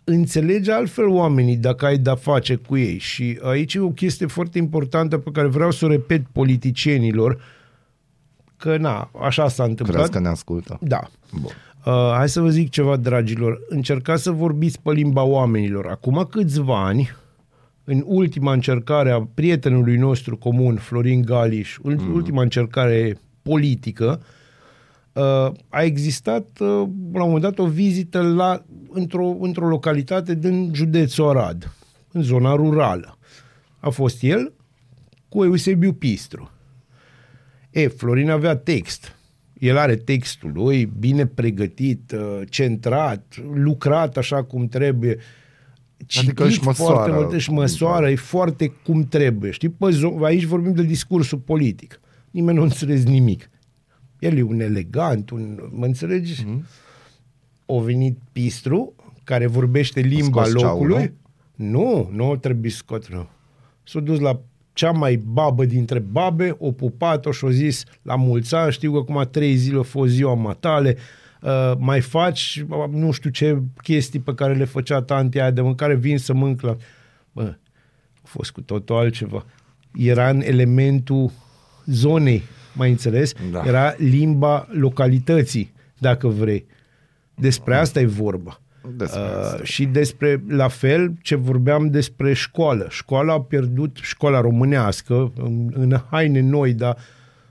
înțelegi 0.04 0.70
altfel 0.70 1.06
oamenii 1.06 1.56
dacă 1.56 1.86
ai 1.86 1.98
de-a 1.98 2.14
face 2.14 2.54
cu 2.54 2.76
ei. 2.76 2.98
Și 2.98 3.38
aici 3.42 3.74
e 3.74 3.80
o 3.80 3.90
chestie 3.90 4.26
foarte 4.26 4.58
importantă 4.58 5.18
pe 5.18 5.30
care 5.30 5.46
vreau 5.46 5.70
să 5.70 5.84
o 5.84 5.88
repet 5.88 6.26
politicienilor, 6.32 7.40
că 8.58 8.76
na, 8.76 9.10
așa 9.20 9.48
s-a 9.48 9.64
întâmplat. 9.64 9.96
Crezi 9.96 10.12
că 10.12 10.18
ne 10.18 10.28
ascultă? 10.28 10.78
Da. 10.80 11.00
Bun. 11.32 11.52
Uh, 11.84 12.12
hai 12.16 12.28
să 12.28 12.40
vă 12.40 12.48
zic 12.48 12.70
ceva, 12.70 12.96
dragilor. 12.96 13.60
Încercați 13.68 14.22
să 14.22 14.30
vorbiți 14.30 14.80
pe 14.82 14.92
limba 14.92 15.22
oamenilor. 15.22 15.86
Acum 15.86 16.26
câțiva 16.30 16.84
ani, 16.84 17.10
în 17.84 18.02
ultima 18.06 18.52
încercare 18.52 19.10
a 19.10 19.28
prietenului 19.34 19.96
nostru 19.96 20.36
comun, 20.36 20.76
Florin 20.76 21.22
Galiș, 21.22 21.76
mm. 21.82 22.14
ultima 22.14 22.42
încercare 22.42 23.20
politică, 23.42 24.22
uh, 25.12 25.52
a 25.68 25.82
existat 25.82 26.46
uh, 26.60 26.68
la 27.12 27.22
un 27.22 27.30
moment 27.30 27.42
dat 27.42 27.58
o 27.58 27.66
vizită 27.66 28.22
la, 28.22 28.64
într-o, 28.90 29.36
într-o 29.40 29.68
localitate 29.68 30.34
din 30.34 30.70
județul 30.74 31.28
Arad, 31.28 31.72
în 32.12 32.22
zona 32.22 32.54
rurală. 32.54 33.18
A 33.80 33.88
fost 33.88 34.22
el 34.22 34.52
cu 35.28 35.44
Eusebiu 35.44 35.92
Pistru. 35.92 36.50
E, 37.80 37.88
Florin 37.88 38.30
avea 38.30 38.56
text. 38.56 39.12
El 39.58 39.76
are 39.76 39.96
textul 39.96 40.50
lui, 40.54 40.84
bine 40.98 41.26
pregătit, 41.26 42.12
uh, 42.12 42.40
centrat, 42.48 43.34
lucrat 43.54 44.16
așa 44.16 44.44
cum 44.44 44.68
trebuie. 44.68 45.18
Adică 46.18 46.44
își 46.44 46.62
măsoară. 46.64 46.94
foarte 46.94 47.12
mult, 47.12 47.32
își 47.32 47.50
măsoară, 47.50 48.10
e 48.10 48.14
foarte 48.14 48.66
cum 48.84 49.02
trebuie. 49.02 49.50
Știi, 49.50 49.68
pe 49.68 49.86
zo- 49.90 50.22
aici 50.22 50.44
vorbim 50.44 50.72
de 50.72 50.82
discursul 50.82 51.38
politic. 51.38 52.00
Nimeni 52.30 52.56
nu 52.56 52.62
înțeles 52.62 53.04
nimic. 53.04 53.50
El 54.18 54.36
e 54.36 54.42
un 54.42 54.60
elegant, 54.60 55.30
un, 55.30 55.68
mă 55.72 55.84
înțelegi? 55.84 56.44
Mhm. 56.44 56.60
Mm-hmm. 56.60 56.86
O 57.66 57.80
venit 57.80 58.18
Pistru, 58.32 58.94
care 59.24 59.46
vorbește 59.46 60.00
limba 60.00 60.44
scos 60.44 60.60
ceaul, 60.60 60.86
locului. 60.86 61.12
Nu, 61.54 62.10
nu 62.12 62.36
trebuie 62.36 62.70
scot. 62.70 63.08
Nu. 63.08 63.28
S-a 63.82 64.00
dus 64.00 64.18
la 64.18 64.40
cea 64.78 64.90
mai 64.90 65.16
babă 65.16 65.64
dintre 65.64 65.98
babe, 65.98 66.56
o 66.58 66.72
pupat-o 66.72 67.30
și-o 67.30 67.50
zis 67.50 67.84
la 68.02 68.16
mulți 68.16 68.54
ani, 68.54 68.72
știu 68.72 68.92
că 68.92 68.98
acum 68.98 69.28
trei 69.30 69.54
zile 69.54 69.78
a 69.78 69.82
fost 69.82 70.12
ziua 70.12 70.34
matale, 70.34 70.96
uh, 71.42 71.72
mai 71.78 72.00
faci 72.00 72.64
uh, 72.68 72.84
nu 72.90 73.10
știu 73.10 73.30
ce 73.30 73.62
chestii 73.82 74.20
pe 74.20 74.34
care 74.34 74.54
le 74.54 74.64
făcea 74.64 75.02
tantea 75.02 75.42
aia 75.42 75.50
de 75.50 75.60
mâncare, 75.60 75.94
vin 75.94 76.18
să 76.18 76.32
mânc 76.32 76.60
la... 76.60 76.76
Bă, 77.32 77.54
a 78.14 78.24
fost 78.24 78.50
cu 78.50 78.60
totul 78.60 78.96
altceva. 78.96 79.44
Era 79.94 80.28
în 80.28 80.40
elementul 80.40 81.30
zonei, 81.86 82.42
mai 82.74 82.90
înțeles? 82.90 83.32
Da. 83.50 83.62
Era 83.66 83.94
limba 83.96 84.68
localității, 84.70 85.72
dacă 85.98 86.28
vrei. 86.28 86.66
Despre 87.34 87.76
asta 87.76 88.00
e 88.00 88.06
vorba. 88.06 88.60
Despre 88.96 89.20
asta. 89.20 89.56
Uh, 89.58 89.64
și 89.64 89.84
despre, 89.84 90.42
la 90.48 90.68
fel, 90.68 91.12
ce 91.22 91.34
vorbeam 91.34 91.90
despre 91.90 92.32
școală. 92.32 92.86
Școala 92.90 93.32
a 93.32 93.40
pierdut, 93.40 93.98
școala 94.02 94.40
românească, 94.40 95.32
în, 95.36 95.70
în 95.74 96.00
haine 96.10 96.40
noi, 96.40 96.72
dar 96.72 96.96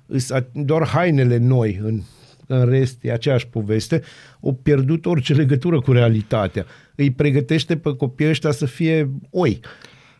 îs 0.05 0.31
a- 0.31 0.47
doar 0.53 0.87
hainele 0.87 1.37
noi, 1.37 1.79
în, 1.83 2.01
în 2.47 2.65
rest 2.69 2.97
e 3.01 3.11
aceeași 3.11 3.47
poveste, 3.47 4.01
au 4.43 4.53
pierdut 4.53 5.05
orice 5.05 5.33
legătură 5.33 5.79
cu 5.79 5.91
realitatea. 5.91 6.65
Îi 6.95 7.11
pregătește 7.11 7.77
pe 7.77 7.95
copiii 7.95 8.29
ăștia 8.29 8.51
să 8.51 8.65
fie 8.65 9.09
oi. 9.31 9.59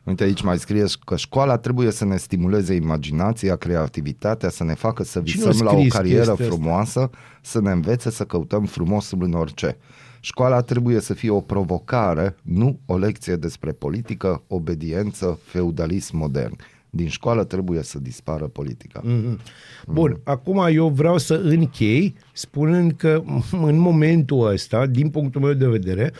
Uite 0.03 0.23
aici 0.23 0.41
mai 0.41 0.57
scrie 0.57 0.83
că 1.05 1.15
școala 1.15 1.57
trebuie 1.57 1.91
să 1.91 2.05
ne 2.05 2.17
stimuleze 2.17 2.73
imaginația, 2.73 3.55
creativitatea, 3.55 4.49
să 4.49 4.63
ne 4.63 4.73
facă 4.73 5.03
să 5.03 5.21
Cine 5.23 5.43
a 5.45 5.49
visăm 5.49 5.65
la 5.65 5.71
o 5.71 5.75
scris 5.77 5.93
carieră 5.93 6.17
chestia 6.17 6.45
asta? 6.45 6.55
frumoasă, 6.55 7.09
să 7.41 7.61
ne 7.61 7.71
învețe 7.71 8.11
să 8.11 8.23
căutăm 8.23 8.65
frumosul 8.65 9.23
în 9.23 9.33
orice. 9.33 9.77
Școala 10.19 10.61
trebuie 10.61 10.99
să 10.99 11.13
fie 11.13 11.29
o 11.29 11.41
provocare, 11.41 12.35
nu 12.41 12.79
o 12.85 12.97
lecție 12.97 13.35
despre 13.35 13.71
politică, 13.71 14.43
obediență, 14.47 15.39
feudalism 15.43 16.17
modern. 16.17 16.55
Din 16.89 17.07
școală 17.07 17.43
trebuie 17.43 17.83
să 17.83 17.99
dispară 17.99 18.47
politica. 18.47 19.01
Mm. 19.03 19.39
Bun, 19.87 20.09
mm. 20.09 20.21
acum 20.23 20.67
eu 20.71 20.89
vreau 20.89 21.17
să 21.17 21.33
închei 21.33 22.15
spunând 22.33 22.91
că 22.91 23.23
în 23.51 23.77
momentul 23.77 24.47
ăsta, 24.47 24.85
din 24.85 25.09
punctul 25.09 25.41
meu 25.41 25.53
de 25.53 25.67
vedere, 25.67 26.13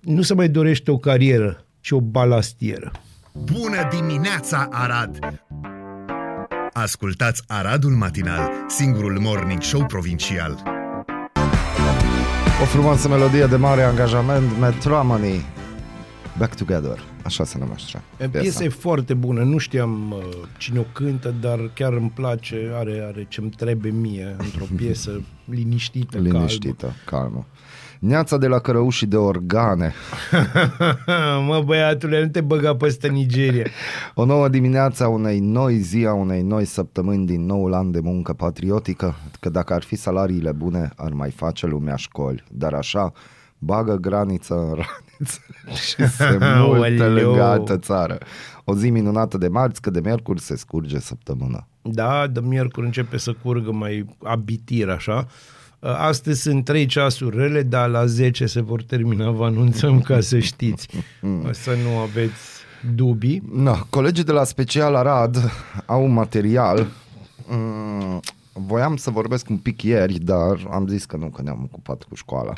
nu 0.00 0.22
se 0.22 0.34
mai 0.34 0.48
dorește 0.48 0.90
o 0.90 0.98
carieră, 0.98 1.64
ci 1.80 1.90
o 1.90 2.00
balastieră. 2.00 2.92
Bună 3.44 3.88
dimineața, 3.90 4.68
Arad! 4.70 5.18
Ascultați 6.72 7.42
Aradul 7.46 7.90
Matinal, 7.90 8.50
singurul 8.68 9.18
morning 9.20 9.62
show 9.62 9.86
provincial. 9.86 10.77
O 12.62 12.64
frumoasă 12.64 13.08
melodie 13.08 13.46
de 13.46 13.56
mare 13.56 13.82
angajament, 13.82 14.58
Metromany, 14.60 15.44
Back 16.38 16.54
Together, 16.54 16.98
așa 17.22 17.44
se 17.44 17.58
numește. 17.58 18.02
Piesa 18.30 18.64
e 18.64 18.68
foarte 18.68 19.14
bună, 19.14 19.42
nu 19.42 19.58
știam 19.58 20.10
uh, 20.10 20.18
cine 20.58 20.78
o 20.78 20.82
cântă, 20.92 21.34
dar 21.40 21.70
chiar 21.74 21.92
îmi 21.92 22.10
place, 22.14 22.70
are, 22.74 23.04
are 23.06 23.26
ce-mi 23.28 23.50
trebuie 23.50 23.92
mie 23.92 24.36
într-o 24.38 24.64
piesă 24.76 25.20
liniștită, 25.44 26.18
Liniștită, 26.18 26.92
calmă. 27.04 27.46
Neața 27.98 28.36
de 28.36 28.46
la 28.46 28.58
cărăușii 28.58 29.06
de 29.06 29.16
organe. 29.16 29.92
calmă. 30.30 31.42
mă, 31.46 31.62
băiatule, 31.64 32.22
nu 32.22 32.28
te 32.28 32.40
băga 32.40 32.76
peste 32.76 33.08
Nigeria. 33.08 33.66
O 34.14 34.24
nouă 34.24 34.48
dimineață 34.48 35.04
a 35.04 35.08
unei 35.08 35.38
noi 35.38 35.78
zi, 35.78 36.04
a 36.06 36.12
unei 36.12 36.42
noi 36.42 36.64
săptămâni 36.64 37.26
din 37.26 37.46
noul 37.46 37.74
an 37.74 37.90
de 37.90 38.00
muncă 38.00 38.32
patriotică, 38.32 39.14
că 39.40 39.48
dacă 39.48 39.74
ar 39.74 39.82
fi 39.82 39.96
salariile 39.96 40.52
bune, 40.52 40.90
ar 40.96 41.12
mai 41.12 41.30
face 41.30 41.66
lumea 41.66 41.96
școli. 41.96 42.44
Dar 42.50 42.72
așa, 42.72 43.12
bagă 43.58 43.94
graniță 43.96 44.54
în 44.54 44.68
raniță 44.68 45.40
și 45.86 46.08
se 46.08 46.38
multe 46.66 47.02
Aoleu. 47.02 47.12
lângă 47.26 47.42
altă 47.42 47.76
țară. 47.76 48.18
O 48.64 48.74
zi 48.74 48.90
minunată 48.90 49.38
de 49.38 49.48
marți, 49.48 49.80
că 49.80 49.90
de 49.90 50.00
miercuri 50.00 50.40
se 50.40 50.56
scurge 50.56 50.98
săptămâna. 50.98 51.66
Da, 51.82 52.26
de 52.26 52.40
miercuri 52.40 52.86
începe 52.86 53.16
să 53.16 53.34
curgă 53.42 53.72
mai 53.72 54.16
abitir, 54.22 54.88
așa. 54.88 55.26
Astăzi 55.80 56.40
sunt 56.40 56.64
3 56.64 56.86
ceasuri 56.86 57.36
rele, 57.36 57.62
dar 57.62 57.88
la 57.88 58.06
10 58.06 58.46
se 58.46 58.60
vor 58.60 58.82
termina, 58.82 59.30
vă 59.30 59.44
anunțăm 59.44 60.00
ca 60.00 60.20
să 60.20 60.38
știți. 60.38 60.88
Să 61.50 61.70
nu 61.84 61.98
aveți 61.98 62.40
dubii. 62.94 63.42
No, 63.52 63.74
colegii 63.90 64.24
de 64.24 64.32
la 64.32 64.44
Special 64.44 64.94
Arad 64.94 65.52
au 65.86 66.04
un 66.04 66.12
material. 66.12 66.86
Mm, 67.48 68.20
voiam 68.52 68.96
să 68.96 69.10
vorbesc 69.10 69.48
un 69.48 69.56
pic 69.56 69.82
ieri, 69.82 70.18
dar 70.18 70.66
am 70.70 70.86
zis 70.88 71.04
că 71.04 71.16
nu, 71.16 71.26
că 71.28 71.42
ne-am 71.42 71.62
ocupat 71.64 72.02
cu 72.02 72.14
școala. 72.14 72.52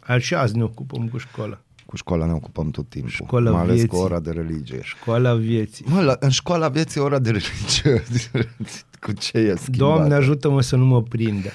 Așa 0.00 0.40
azi 0.40 0.56
ne 0.56 0.62
ocupăm 0.62 1.08
cu 1.08 1.18
școala. 1.18 1.58
Cu 1.86 1.96
școala 1.96 2.26
ne 2.26 2.32
ocupăm 2.32 2.70
tot 2.70 2.88
timpul, 2.88 3.10
Școala 3.10 3.50
mai 3.50 3.60
ales 3.60 3.80
cu 3.80 3.86
vieții. 3.86 3.98
ora 4.04 4.20
de 4.20 4.30
religie. 4.30 4.80
Școala 4.82 5.34
vieții. 5.34 5.84
Mă, 5.88 6.00
la, 6.00 6.16
în 6.20 6.28
școala 6.30 6.68
vieții 6.68 7.00
ora 7.00 7.18
de 7.18 7.30
religie, 7.30 8.02
cu 9.04 9.12
ce 9.12 9.38
e 9.38 9.54
schimbat? 9.56 9.76
Doamne 9.78 10.14
ajută-mă 10.14 10.60
să 10.60 10.76
nu 10.76 10.84
mă 10.84 11.02
prindă. 11.02 11.48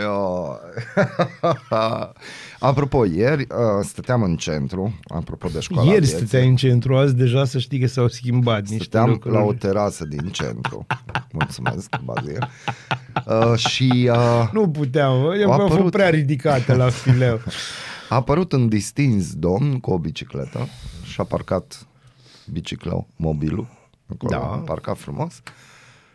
Eu... 0.00 0.58
apropo, 2.60 3.04
ieri 3.04 3.42
uh, 3.42 3.84
stăteam 3.84 4.22
în 4.22 4.36
centru, 4.36 4.98
apropo 5.06 5.48
de 5.48 5.60
școala 5.60 5.90
Ieri 5.90 5.98
vieții. 6.04 6.16
stăteai 6.16 6.48
în 6.48 6.56
centru, 6.56 6.96
azi 6.96 7.14
deja 7.14 7.44
să 7.44 7.58
știi 7.58 7.78
că 7.80 7.86
s-au 7.86 8.08
schimbat 8.08 8.60
niște 8.60 8.76
Stăteam 8.84 9.08
lucruri. 9.08 9.34
la 9.34 9.40
o 9.42 9.52
terasă 9.52 10.04
din 10.04 10.28
centru. 10.28 10.86
Mulțumesc, 11.32 11.88
Bazil. 12.04 12.48
Uh, 13.26 13.56
și 13.56 14.10
uh, 14.12 14.48
Nu 14.52 14.68
puteam, 14.68 15.30
eu 15.40 15.50
A 15.50 15.52
am 15.54 15.60
fost 15.60 15.72
apărut. 15.72 15.90
prea 15.92 16.08
ridicată 16.08 16.74
la 16.74 16.88
fileu. 16.88 17.40
a 18.08 18.14
apărut 18.14 18.52
un 18.52 18.68
distins 18.68 19.34
domn 19.34 19.80
cu 19.80 19.90
o 19.90 19.98
bicicletă 19.98 20.68
și 21.04 21.20
a 21.20 21.24
parcat 21.24 21.86
bicicleu, 22.50 23.06
mobilul, 23.16 23.66
acolo, 24.06 24.30
Da. 24.30 24.38
a 24.52 24.56
parcat 24.56 24.98
frumos 24.98 25.40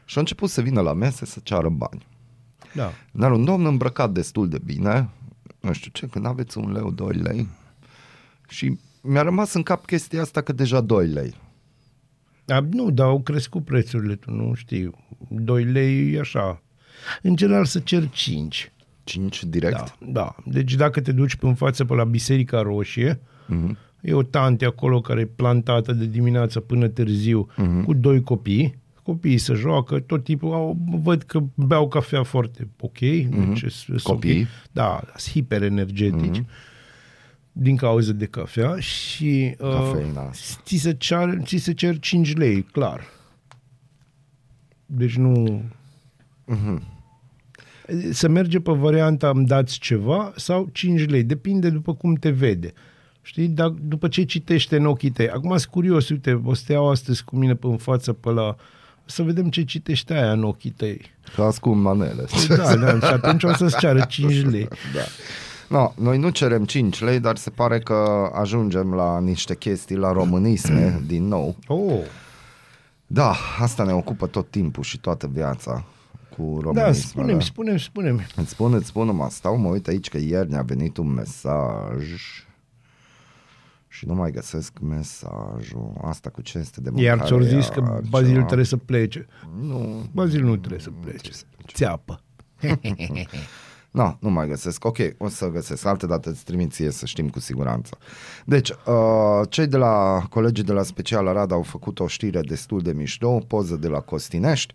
și 0.05 0.17
a 0.17 0.19
început 0.19 0.49
să 0.49 0.61
vină 0.61 0.81
la 0.81 0.93
mese 0.93 1.25
să 1.25 1.39
ceară 1.43 1.69
bani. 1.69 2.05
Da. 2.77 2.91
Dar 3.11 3.31
un 3.31 3.45
domn 3.45 3.65
îmbrăcat 3.65 4.11
destul 4.11 4.49
de 4.49 4.59
bine, 4.65 5.09
nu 5.61 5.73
știu 5.73 5.91
ce, 5.93 6.05
când 6.07 6.25
aveți 6.25 6.57
un 6.57 6.71
leu, 6.71 6.91
2 6.91 7.15
lei, 7.15 7.47
și 8.49 8.77
mi-a 9.01 9.21
rămas 9.21 9.53
în 9.53 9.63
cap 9.63 9.85
chestia 9.85 10.21
asta 10.21 10.41
că 10.41 10.51
deja 10.53 10.81
2 10.81 11.07
lei. 11.07 11.33
Da, 12.45 12.59
nu, 12.71 12.91
dar 12.91 13.07
au 13.07 13.21
crescut 13.21 13.65
prețurile, 13.65 14.15
tu 14.15 14.31
nu 14.31 14.53
știi. 14.53 14.91
2 15.29 15.63
lei 15.63 16.13
e 16.13 16.19
așa. 16.19 16.61
În 17.21 17.35
general 17.35 17.65
să 17.65 17.79
cer 17.79 18.09
5. 18.09 18.71
5 19.03 19.43
direct? 19.43 19.75
Da, 19.77 19.95
da. 20.11 20.35
Deci 20.45 20.73
dacă 20.75 21.01
te 21.01 21.11
duci 21.11 21.35
pe 21.35 21.47
în 21.47 21.55
față 21.55 21.85
pe 21.85 21.93
la 21.93 22.03
Biserica 22.03 22.61
Roșie, 22.61 23.19
Mhm. 23.47 23.77
e 24.01 24.13
o 24.13 24.23
tante 24.23 24.65
acolo 24.65 25.01
care 25.01 25.19
e 25.21 25.25
plantată 25.25 25.93
de 25.93 26.05
dimineață 26.05 26.59
până 26.59 26.87
târziu 26.87 27.47
Mhm. 27.57 27.83
cu 27.83 27.93
doi 27.93 28.21
copii. 28.23 28.77
Copiii 29.07 29.37
se 29.37 29.53
joacă, 29.53 29.99
tot 29.99 30.23
tipul, 30.23 30.53
au, 30.53 30.77
văd 30.85 31.21
că 31.23 31.43
beau 31.55 31.87
cafea 31.87 32.23
foarte 32.23 32.67
ok. 32.79 32.99
Deci, 32.99 33.63
sunt 33.71 33.97
Mhm. 33.97 34.03
Copiii? 34.03 34.33
Mhm. 34.41 34.49
ok. 34.65 34.71
Da, 34.71 35.01
sunt 35.15 35.33
hiperenergetici 35.33 36.43
din 37.51 37.75
cauza 37.75 38.11
de 38.11 38.25
cafea 38.25 38.79
și 38.79 39.55
uh, 39.59 39.69
Cafeina 39.71 40.21
asta. 40.21 40.61
ți, 40.65 40.75
se 40.75 40.93
cer, 40.93 41.37
ți 41.43 41.57
se 41.57 41.73
cer 41.73 41.99
5 41.99 42.35
lei, 42.35 42.61
clar. 42.63 43.01
Deci 44.85 45.15
nu... 45.15 45.61
Mhm. 46.45 46.83
Să 48.11 48.27
merge 48.27 48.59
pe 48.59 48.71
varianta 48.71 49.29
îmi 49.29 49.45
dați 49.45 49.79
ceva 49.79 50.33
sau 50.35 50.69
5 50.71 51.05
lei, 51.09 51.23
depinde 51.23 51.69
după 51.69 51.93
cum 51.95 52.13
te 52.13 52.29
vede. 52.29 52.73
Știi, 53.21 53.47
dar 53.47 53.69
după 53.69 54.07
ce 54.07 54.23
citește 54.23 54.75
în 54.75 54.85
ochii 54.85 55.09
tăi. 55.11 55.29
Acum 55.29 55.49
sunt 55.57 55.71
curios, 55.71 56.09
uite, 56.09 56.41
o 56.43 56.53
să 56.53 56.63
te 56.65 56.71
iau 56.73 56.89
astăzi 56.89 57.23
cu 57.23 57.35
mine 57.35 57.55
pe 57.55 57.67
în 57.67 57.77
față 57.77 58.13
pe 58.13 58.29
la... 58.29 58.55
Să 59.07 59.23
vedem 59.23 59.49
ce 59.49 59.63
citește 59.63 60.13
aia 60.13 60.31
în 60.31 60.43
ochii 60.43 60.69
tăi. 60.69 61.01
Că 61.35 61.41
ascund 61.41 61.81
manele. 61.81 62.25
Da, 62.47 62.75
da, 62.75 62.99
și 63.07 63.13
atunci 63.13 63.43
o 63.43 63.53
să-ți 63.53 63.77
ceară 63.77 64.05
5 64.09 64.43
lei. 64.45 64.67
Da. 64.93 65.01
No, 65.77 65.91
noi 65.95 66.17
nu 66.17 66.29
cerem 66.29 66.65
5 66.65 67.01
lei, 67.01 67.19
dar 67.19 67.37
se 67.37 67.49
pare 67.49 67.79
că 67.79 68.29
ajungem 68.33 68.93
la 68.93 69.19
niște 69.19 69.55
chestii, 69.55 69.95
la 69.95 70.11
românisme, 70.11 70.99
din 71.07 71.27
nou. 71.27 71.55
Oh, 71.67 71.99
Da, 73.07 73.35
asta 73.59 73.83
ne 73.83 73.93
ocupă 73.93 74.27
tot 74.27 74.49
timpul 74.49 74.83
și 74.83 74.99
toată 74.99 75.29
viața 75.33 75.83
cu 76.37 76.43
da, 76.55 76.61
românismele. 76.61 76.93
spunem, 76.93 77.39
spunem, 77.39 77.77
spunem. 77.77 78.21
Îți 78.35 78.49
spun, 78.49 78.73
îți 78.73 78.87
spun, 78.87 79.15
mă 79.15 79.27
stau, 79.29 79.57
mă 79.57 79.67
uit 79.69 79.87
aici 79.87 80.09
că 80.09 80.17
ieri 80.17 80.49
ne-a 80.49 80.61
venit 80.61 80.97
un 80.97 81.13
mesaj 81.13 82.03
și 83.97 84.05
nu 84.05 84.13
mai 84.13 84.31
găsesc 84.31 84.79
mesajul. 84.79 85.93
Asta 86.01 86.29
cu 86.29 86.41
ce 86.41 86.57
este 86.57 86.81
de 86.81 86.89
mâncare. 86.89 87.17
Iar 87.17 87.27
ți-au 87.27 87.39
zis 87.39 87.67
că 87.67 87.83
iar 87.85 88.01
Bazil 88.09 88.33
ceva. 88.33 88.45
trebuie 88.45 88.65
să 88.65 88.77
plece. 88.77 89.27
Nu, 89.61 90.05
Bazil 90.11 90.43
nu 90.43 90.57
trebuie 90.57 90.79
să 90.79 90.89
plece. 91.01 91.31
Țeapă. 91.73 92.21
No, 93.91 94.17
nu 94.19 94.29
mai 94.29 94.47
găsesc. 94.47 94.85
Ok, 94.85 94.97
o 95.17 95.27
să 95.27 95.47
găsesc. 95.47 95.85
Altă 95.85 96.05
dată 96.05 96.29
îți 96.29 96.43
trimit 96.43 96.71
ție 96.71 96.89
să 96.89 97.05
știm 97.05 97.29
cu 97.29 97.39
siguranță. 97.39 97.97
Deci, 98.45 98.69
uh, 98.69 99.47
cei 99.49 99.67
de 99.67 99.77
la 99.77 100.25
colegii 100.29 100.63
de 100.63 100.71
la 100.71 100.83
Special 100.83 101.27
Arad 101.27 101.51
au 101.51 101.61
făcut 101.61 101.99
o 101.99 102.07
știre 102.07 102.41
destul 102.41 102.81
de 102.81 102.91
mișto, 102.91 103.29
o 103.29 103.39
poză 103.39 103.75
de 103.75 103.87
la 103.87 103.99
Costinești. 103.99 104.73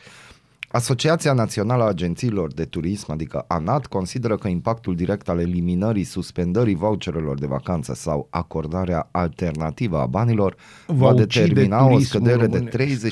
Asociația 0.72 1.32
Națională 1.32 1.82
a 1.82 1.86
Agențiilor 1.86 2.52
de 2.52 2.64
Turism, 2.64 3.10
adică 3.10 3.44
ANAT, 3.48 3.86
consideră 3.86 4.36
că 4.36 4.48
impactul 4.48 4.94
direct 4.94 5.28
al 5.28 5.38
eliminării, 5.38 6.04
suspendării 6.04 6.74
voucherelor 6.74 7.38
de 7.38 7.46
vacanță 7.46 7.94
sau 7.94 8.26
acordarea 8.30 9.08
alternativă 9.10 9.98
a 9.98 10.06
banilor 10.06 10.56
Va 10.86 10.94
va, 10.94 11.08
ucide 11.08 11.24
determina 11.24 11.84
o 11.84 11.88
turismul 11.88 12.04
scădere 12.04 12.46
de 12.46 12.70
românesc. 12.74 13.10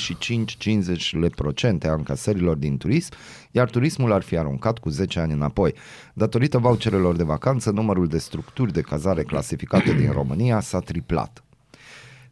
35-50% 1.84 1.88
a 1.88 1.92
încasărilor 1.92 2.56
din 2.56 2.76
turism, 2.76 3.12
iar 3.50 3.70
turismul 3.70 4.12
ar 4.12 4.22
fi 4.22 4.36
aruncat 4.36 4.78
cu 4.78 4.88
10 4.88 5.20
ani 5.20 5.32
înapoi. 5.32 5.74
Datorită 6.14 6.58
voucherelor 6.58 7.16
de 7.16 7.22
vacanță, 7.22 7.70
numărul 7.70 8.06
de 8.06 8.18
structuri 8.18 8.72
de 8.72 8.80
cazare 8.80 9.22
clasificate 9.22 9.92
din 9.92 10.10
România 10.12 10.60
s-a 10.60 10.78
triplat. 10.78 11.44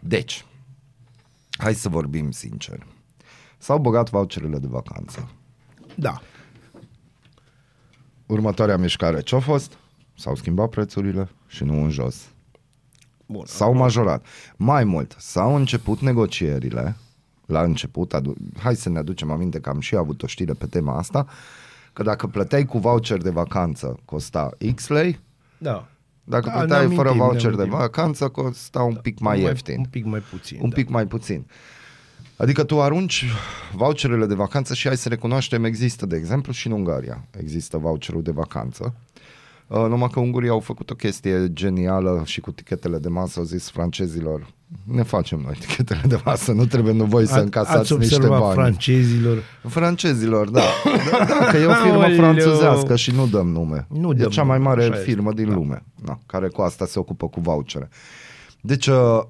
Deci, 0.01 0.45
hai 1.51 1.75
să 1.75 1.89
vorbim 1.89 2.31
sincer. 2.31 2.87
S-au 3.59 3.79
băgat 3.79 4.11
voucherele 4.11 4.59
de 4.59 4.67
vacanță. 4.71 5.29
Da. 5.95 6.21
Următoarea 8.27 8.77
mișcare 8.77 9.21
ce-a 9.21 9.39
fost? 9.39 9.73
S-au 10.15 10.35
schimbat 10.35 10.69
prețurile 10.69 11.29
și 11.47 11.65
nu 11.65 11.83
în 11.83 11.91
jos. 11.91 12.27
Bun. 13.27 13.45
S-au 13.47 13.75
majorat. 13.75 14.27
Mai 14.57 14.85
mult, 14.85 15.15
s-au 15.19 15.55
început 15.55 16.01
negocierile, 16.01 16.97
la 17.47 17.63
început, 17.63 18.15
adu- 18.15 18.35
hai 18.59 18.77
să 18.77 18.89
ne 18.89 18.99
aducem 18.99 19.31
aminte 19.31 19.61
că 19.61 19.69
am 19.69 19.81
și 19.81 19.97
avut 19.97 20.23
o 20.23 20.27
știre 20.27 20.53
pe 20.53 20.67
tema 20.67 20.97
asta, 20.99 21.27
că 21.93 22.03
dacă 22.03 22.27
plăteai 22.27 22.65
cu 22.65 22.79
voucher 22.79 23.19
de 23.23 23.31
vacanță 23.31 23.99
costa 24.05 24.51
X 24.75 24.89
lei, 24.89 25.21
Da. 25.59 25.89
dacă 26.25 26.49
Da, 26.49 26.57
plăteai 26.59 26.89
ne 26.89 26.95
fără 26.95 27.09
amintim, 27.09 27.27
ne 27.27 27.33
voucher 27.33 27.51
de 27.55 27.57
amintim. 27.63 27.79
vacanță 27.79 28.29
costa 28.29 28.83
un 28.83 28.95
pic 28.95 29.19
mai 29.19 29.41
ieftin. 29.41 29.79
Un 29.79 29.85
pic 29.91 30.05
mai 30.05 30.21
puțin. 30.21 30.59
Un 30.63 30.69
da. 30.69 30.75
pic 30.75 30.89
mai 30.89 31.07
puțin. 31.07 31.47
Adică 32.37 32.65
tu 32.65 32.81
arunci 32.83 33.25
voucherele 33.75 34.27
de 34.27 34.35
vacanță 34.35 34.75
și 34.75 34.87
hai 34.87 34.97
să 34.97 35.09
recunoaștem, 35.09 35.65
există, 35.65 36.07
de 36.07 36.17
exemplu, 36.17 36.53
și 36.53 36.67
în 36.67 36.73
Ungaria. 36.73 37.25
Există 37.41 37.79
voucherul 37.79 38.23
de 38.23 38.31
vacanță. 38.31 38.95
Uh, 39.67 39.77
numai 39.89 40.09
că 40.13 40.21
ungurii 40.21 40.49
au 40.49 40.61
făcut 40.61 40.91
o 40.91 40.95
chestie 40.95 41.53
genială 41.53 42.23
și 42.25 42.41
cu 42.41 42.51
tichetele 42.51 42.99
de 42.99 43.09
masă 43.09 43.39
au 43.39 43.45
zis 43.45 43.71
francezilor 43.71 44.47
ne 44.85 45.03
facem 45.03 45.41
noi 45.45 45.55
tichetele 45.61 46.01
de 46.07 46.21
masă, 46.25 46.53
nu 46.53 46.67
trebuie 46.67 46.93
nu 46.93 47.05
voi 47.05 47.27
să 47.27 47.35
A- 47.35 47.41
încasați 47.41 47.79
Ați 47.79 47.97
niște 47.97 48.15
observat 48.15 48.41
bani. 48.41 48.53
francezilor. 48.55 49.43
Francezilor, 49.69 50.49
da. 50.49 50.61
da, 51.11 51.25
da 51.39 51.47
că 51.51 51.57
e 51.57 51.65
o 51.67 51.73
firmă 51.75 52.03
Aoleu. 52.03 52.17
franțuzească 52.17 52.97
și 52.97 53.11
nu 53.11 53.27
dăm 53.27 53.49
nume. 53.49 53.87
Nu 53.91 54.11
e 54.11 54.15
dăm 54.15 54.31
cea 54.31 54.43
mai 54.43 54.57
nume, 54.57 54.69
mare 54.69 54.83
așa 54.83 54.93
este, 54.93 55.05
firmă 55.11 55.33
din 55.33 55.49
da. 55.49 55.55
lume, 55.55 55.85
da, 56.05 56.19
care 56.27 56.49
cu 56.49 56.61
asta 56.61 56.87
se 56.87 56.99
ocupă 56.99 57.29
cu 57.29 57.41
vouchere. 57.41 57.89
Deci, 58.61 58.87
uh, 58.87 59.21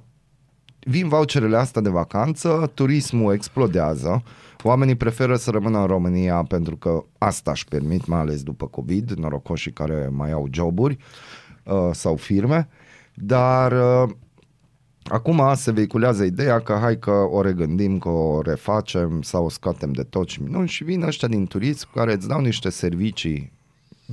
vin 0.81 1.09
voucherele 1.09 1.57
astea 1.57 1.83
de 1.83 1.88
vacanță, 1.88 2.71
turismul 2.75 3.33
explodează, 3.33 4.23
oamenii 4.62 4.95
preferă 4.95 5.37
să 5.37 5.51
rămână 5.51 5.79
în 5.79 5.87
România 5.87 6.43
pentru 6.43 6.77
că 6.77 7.05
asta 7.19 7.51
își 7.51 7.64
permit, 7.64 8.07
mai 8.07 8.21
ales 8.21 8.43
după 8.43 8.67
COVID, 8.67 9.11
norocoșii 9.11 9.73
care 9.73 10.09
mai 10.12 10.31
au 10.31 10.49
joburi 10.51 10.97
uh, 11.64 11.91
sau 11.93 12.17
firme, 12.17 12.69
dar 13.14 13.73
uh, 13.73 14.11
acum 15.05 15.43
se 15.55 15.71
vehiculează 15.71 16.25
ideea 16.25 16.61
că 16.61 16.79
hai 16.81 16.99
că 16.99 17.11
o 17.11 17.43
regândim, 17.43 17.99
că 17.99 18.09
o 18.09 18.43
refacem 18.43 19.23
sau 19.23 19.45
o 19.45 19.49
scoatem 19.49 19.93
de 19.93 20.03
tot 20.03 20.29
și 20.29 20.43
minuni 20.43 20.69
și 20.69 20.85
vin 20.85 21.03
ăștia 21.03 21.29
din 21.29 21.47
turism 21.47 21.88
care 21.95 22.12
îți 22.12 22.29
dau 22.29 22.41
niște 22.41 22.69
servicii, 22.69 23.53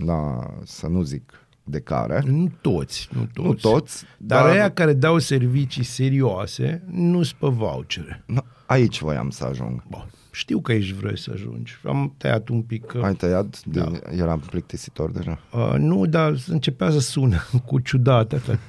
la, 0.06 0.49
să 0.63 0.88
nu 0.88 1.01
zic 1.01 1.44
de 1.67 1.80
care, 1.80 2.23
Nu 2.25 2.51
toți, 2.62 3.10
nu 3.12 3.28
toți. 3.34 3.47
nu 3.47 3.54
toți, 3.71 4.04
Dar, 4.17 4.41
dar 4.43 4.51
aia 4.51 4.71
care 4.71 4.93
dau 4.93 5.17
servicii 5.19 5.84
serioase 5.84 6.84
nu 6.91 7.23
sunt 7.23 7.39
pe 7.39 7.47
vouchere. 7.47 8.23
Nu, 8.25 8.43
aici 8.65 8.99
voiam 9.01 9.30
să 9.30 9.45
ajung. 9.45 9.84
Bun. 9.88 10.06
Știu 10.32 10.60
că 10.60 10.71
aici 10.71 10.91
vrei 10.91 11.17
să 11.19 11.32
ajungi. 11.34 11.78
Am 11.86 12.13
tăiat 12.17 12.47
un 12.49 12.62
pic. 12.62 12.86
Că, 12.86 13.01
Ai 13.04 13.13
tăiat? 13.13 13.62
Da. 13.65 13.84
Din, 13.84 14.01
eram 14.19 14.39
plictisitor 14.39 15.12
deja. 15.12 15.39
uh, 15.54 15.73
nu, 15.78 16.06
dar 16.06 16.36
începea 16.47 16.91
să 16.91 16.99
sună 16.99 17.38
cu 17.67 17.80
ciudat. 17.80 18.34
Asta. 18.34 18.60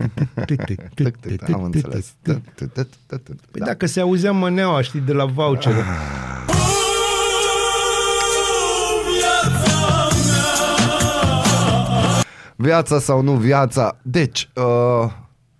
Am 1.54 1.62
înțeles. 1.62 2.14
Păi 3.50 3.60
dacă 3.64 3.86
se 3.86 4.00
auzea 4.00 4.32
mâneaua, 4.32 4.80
știi, 4.80 5.00
de 5.00 5.12
la 5.12 5.24
voucher. 5.24 5.74
Viața 12.56 12.98
sau 12.98 13.22
nu 13.22 13.32
viața. 13.32 13.98
Deci, 14.02 14.48
uh, 14.56 15.10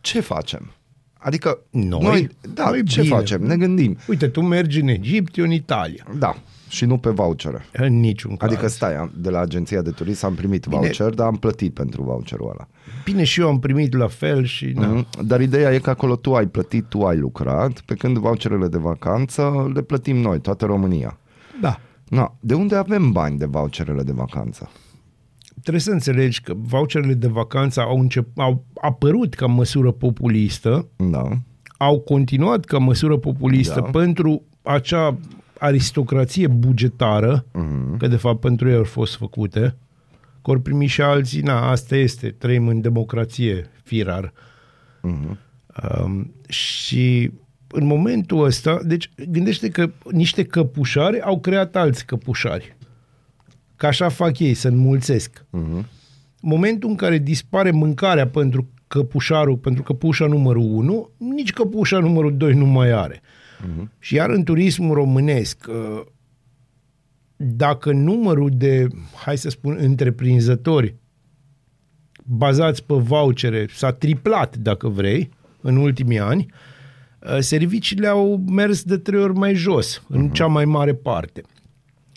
ce 0.00 0.20
facem? 0.20 0.70
Adică 1.18 1.58
Noi? 1.70 2.00
noi 2.02 2.28
da, 2.54 2.68
Noi 2.70 2.84
ce 2.84 3.00
bine. 3.00 3.14
facem? 3.14 3.42
Ne 3.42 3.56
gândim. 3.56 3.96
Uite, 4.08 4.28
tu 4.28 4.40
mergi 4.40 4.80
în 4.80 4.88
Egipt, 4.88 5.36
eu 5.38 5.44
în 5.44 5.50
Italia. 5.50 6.06
Da, 6.18 6.34
și 6.68 6.84
nu 6.84 6.98
pe 6.98 7.10
vouchere. 7.10 7.64
În 7.72 8.00
niciun 8.00 8.36
caz. 8.36 8.50
Adică 8.50 8.68
stai, 8.68 8.96
am- 8.96 9.12
de 9.16 9.30
la 9.30 9.40
agenția 9.40 9.82
de 9.82 9.90
turism 9.90 10.26
am 10.26 10.34
primit 10.34 10.66
Bine. 10.66 10.80
voucher, 10.80 11.10
dar 11.10 11.26
am 11.26 11.36
plătit 11.36 11.74
pentru 11.74 12.02
voucherul 12.02 12.50
ăla. 12.50 12.68
Bine, 13.04 13.24
și 13.24 13.40
eu 13.40 13.48
am 13.48 13.58
primit 13.58 13.94
la 13.94 14.06
fel 14.08 14.44
și... 14.44 14.66
Da. 14.66 14.86
Mhm. 14.86 15.06
Dar 15.26 15.40
ideea 15.40 15.72
e 15.74 15.78
că 15.78 15.90
acolo 15.90 16.16
tu 16.16 16.34
ai 16.34 16.46
plătit, 16.46 16.84
tu 16.84 17.02
ai 17.06 17.16
lucrat, 17.16 17.80
pe 17.80 17.94
când 17.94 18.18
voucherele 18.18 18.68
de 18.68 18.78
vacanță 18.78 19.70
le 19.74 19.82
plătim 19.82 20.16
noi, 20.16 20.40
toată 20.40 20.64
România. 20.64 21.18
da. 21.60 21.80
Na, 22.08 22.36
de 22.40 22.54
unde 22.54 22.76
avem 22.76 23.12
bani 23.12 23.38
de 23.38 23.44
voucherele 23.44 24.02
de 24.02 24.12
vacanță? 24.12 24.70
Trebuie 25.66 25.86
să 25.86 25.90
înțelegi 25.90 26.40
că 26.40 26.54
voucherele 26.56 27.14
de 27.14 27.26
vacanță 27.26 27.80
au, 27.80 28.00
încep, 28.00 28.38
au 28.38 28.64
apărut 28.80 29.34
ca 29.34 29.46
măsură 29.46 29.90
populistă, 29.92 30.88
Da. 30.96 31.28
au 31.76 32.00
continuat 32.00 32.64
ca 32.64 32.78
măsură 32.78 33.16
populistă 33.16 33.80
Da. 33.80 33.90
pentru 33.90 34.42
acea 34.62 35.18
aristocrație 35.58 36.46
bugetară, 36.46 37.44
Mhm. 37.52 37.96
că 37.96 38.06
de 38.06 38.16
fapt 38.16 38.40
pentru 38.40 38.68
ei 38.68 38.74
au 38.76 38.84
fost 38.84 39.16
făcute, 39.16 39.76
că 40.42 40.50
ori 40.50 40.60
primi 40.60 40.86
și 40.86 41.02
alții, 41.02 41.40
na, 41.40 41.70
asta 41.70 41.96
este, 41.96 42.34
trăim 42.38 42.68
în 42.68 42.80
democrație, 42.80 43.70
firar. 43.82 44.32
Mhm. 45.02 45.38
Um, 46.02 46.32
și 46.48 47.30
în 47.68 47.86
momentul 47.86 48.44
ăsta, 48.44 48.78
deci 48.84 49.10
gândește 49.28 49.68
că 49.68 49.90
niște 50.12 50.44
căpușari 50.44 51.20
au 51.20 51.40
creat 51.40 51.76
alți 51.76 52.06
căpușari. 52.06 52.75
Că 53.76 53.86
așa 53.86 54.08
fac 54.08 54.38
ei, 54.38 54.54
să 54.54 54.68
înmulțesc. 54.68 55.44
Uh-huh. 55.44 55.84
Momentul 56.40 56.88
în 56.88 56.96
care 56.96 57.18
dispare 57.18 57.70
mâncarea 57.70 58.28
pentru 58.28 58.68
căpușarul, 58.86 59.56
pentru 59.56 59.82
căpușa 59.82 60.26
numărul 60.26 60.62
1, 60.62 61.10
nici 61.16 61.52
căpușa 61.52 61.98
numărul 61.98 62.36
2 62.36 62.52
nu 62.52 62.66
mai 62.66 62.90
are. 62.90 63.20
Uh-huh. 63.20 63.88
Și 63.98 64.14
iar 64.14 64.30
în 64.30 64.44
turismul 64.44 64.94
românesc, 64.94 65.66
uh, 65.68 66.02
dacă 67.36 67.92
numărul 67.92 68.50
de, 68.54 68.88
hai 69.24 69.38
să 69.38 69.48
spun, 69.48 69.76
întreprinzători 69.80 70.94
bazați 72.24 72.84
pe 72.84 72.94
vouchere 72.94 73.66
s-a 73.70 73.92
triplat, 73.92 74.56
dacă 74.56 74.88
vrei, 74.88 75.30
în 75.60 75.76
ultimii 75.76 76.18
ani, 76.18 76.46
uh, 77.18 77.38
serviciile 77.40 78.06
au 78.06 78.36
mers 78.36 78.82
de 78.82 78.96
trei 78.96 79.20
ori 79.20 79.34
mai 79.34 79.54
jos, 79.54 79.98
uh-huh. 79.98 80.08
în 80.08 80.30
cea 80.30 80.46
mai 80.46 80.64
mare 80.64 80.94
parte. 80.94 81.42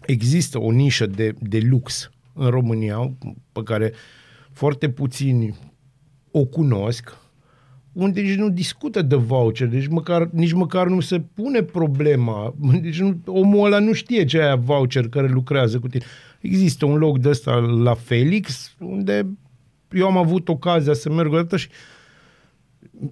Există 0.10 0.60
o 0.60 0.72
nișă 0.72 1.06
de, 1.06 1.34
de 1.40 1.60
lux 1.70 2.12
în 2.34 2.50
România, 2.50 3.14
pe 3.52 3.64
care 3.64 3.94
foarte 4.52 4.90
puțini 4.90 5.56
o 6.32 6.46
cunosc, 6.46 7.18
unde 7.94 8.22
nici 8.22 8.38
nu 8.38 8.50
discută 8.50 9.02
de 9.02 9.16
voucher, 9.16 9.68
deci 9.68 9.88
măcar, 9.88 10.30
nici 10.32 10.54
măcar 10.54 10.88
nu 10.88 11.00
se 11.00 11.20
pune 11.20 11.64
problema, 11.64 12.56
deci 12.82 13.00
nu, 13.00 13.20
omul 13.26 13.66
ăla 13.66 13.80
nu 13.80 13.94
știe 13.94 14.26
ce 14.26 14.42
aia 14.42 14.56
voucher 14.56 15.10
care 15.10 15.28
lucrează 15.28 15.80
cu 15.80 15.88
tine. 15.88 16.04
Există 16.42 16.86
un 16.86 16.98
loc 16.98 17.20
de 17.20 17.30
ăsta 17.30 17.56
la 17.58 17.94
Felix, 17.94 18.76
unde 18.80 19.28
eu 19.92 20.06
am 20.06 20.18
avut 20.18 20.50
ocazia 20.50 20.94
să 20.94 21.10
merg 21.10 21.34
o 21.34 21.36
dată 21.36 21.58
și 21.58 21.68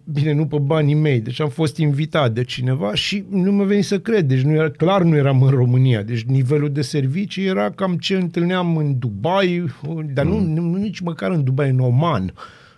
bine, 0.04 0.32
nu 0.32 0.48
pe 0.48 0.58
banii 0.60 0.94
mei, 0.94 1.20
deci 1.20 1.40
am 1.40 1.50
fost 1.50 1.78
invitat 1.78 2.34
de 2.34 2.44
cineva 2.44 2.94
și 2.94 3.26
nu 3.30 3.52
mă 3.52 3.64
veni 3.64 3.82
să 3.82 4.00
cred, 4.00 4.26
deci 4.26 4.42
nu 4.42 4.52
era, 4.52 4.70
clar 4.70 5.02
nu 5.02 5.16
eram 5.16 5.42
în 5.42 5.50
România, 5.50 6.02
deci 6.02 6.22
nivelul 6.22 6.72
de 6.72 6.82
servicii 6.82 7.46
era 7.46 7.72
cam 7.72 7.98
ce 7.98 8.16
întâlneam 8.16 8.78
în 8.78 9.00
Dubai, 9.00 9.66
dar 10.14 10.26
nu, 10.26 10.38
mm. 10.38 10.54
nu 10.54 10.76
nici 10.76 11.00
măcar 11.00 11.32
în 11.32 11.44
Dubai, 11.44 11.70
în 11.70 11.80
Oman, 11.80 12.34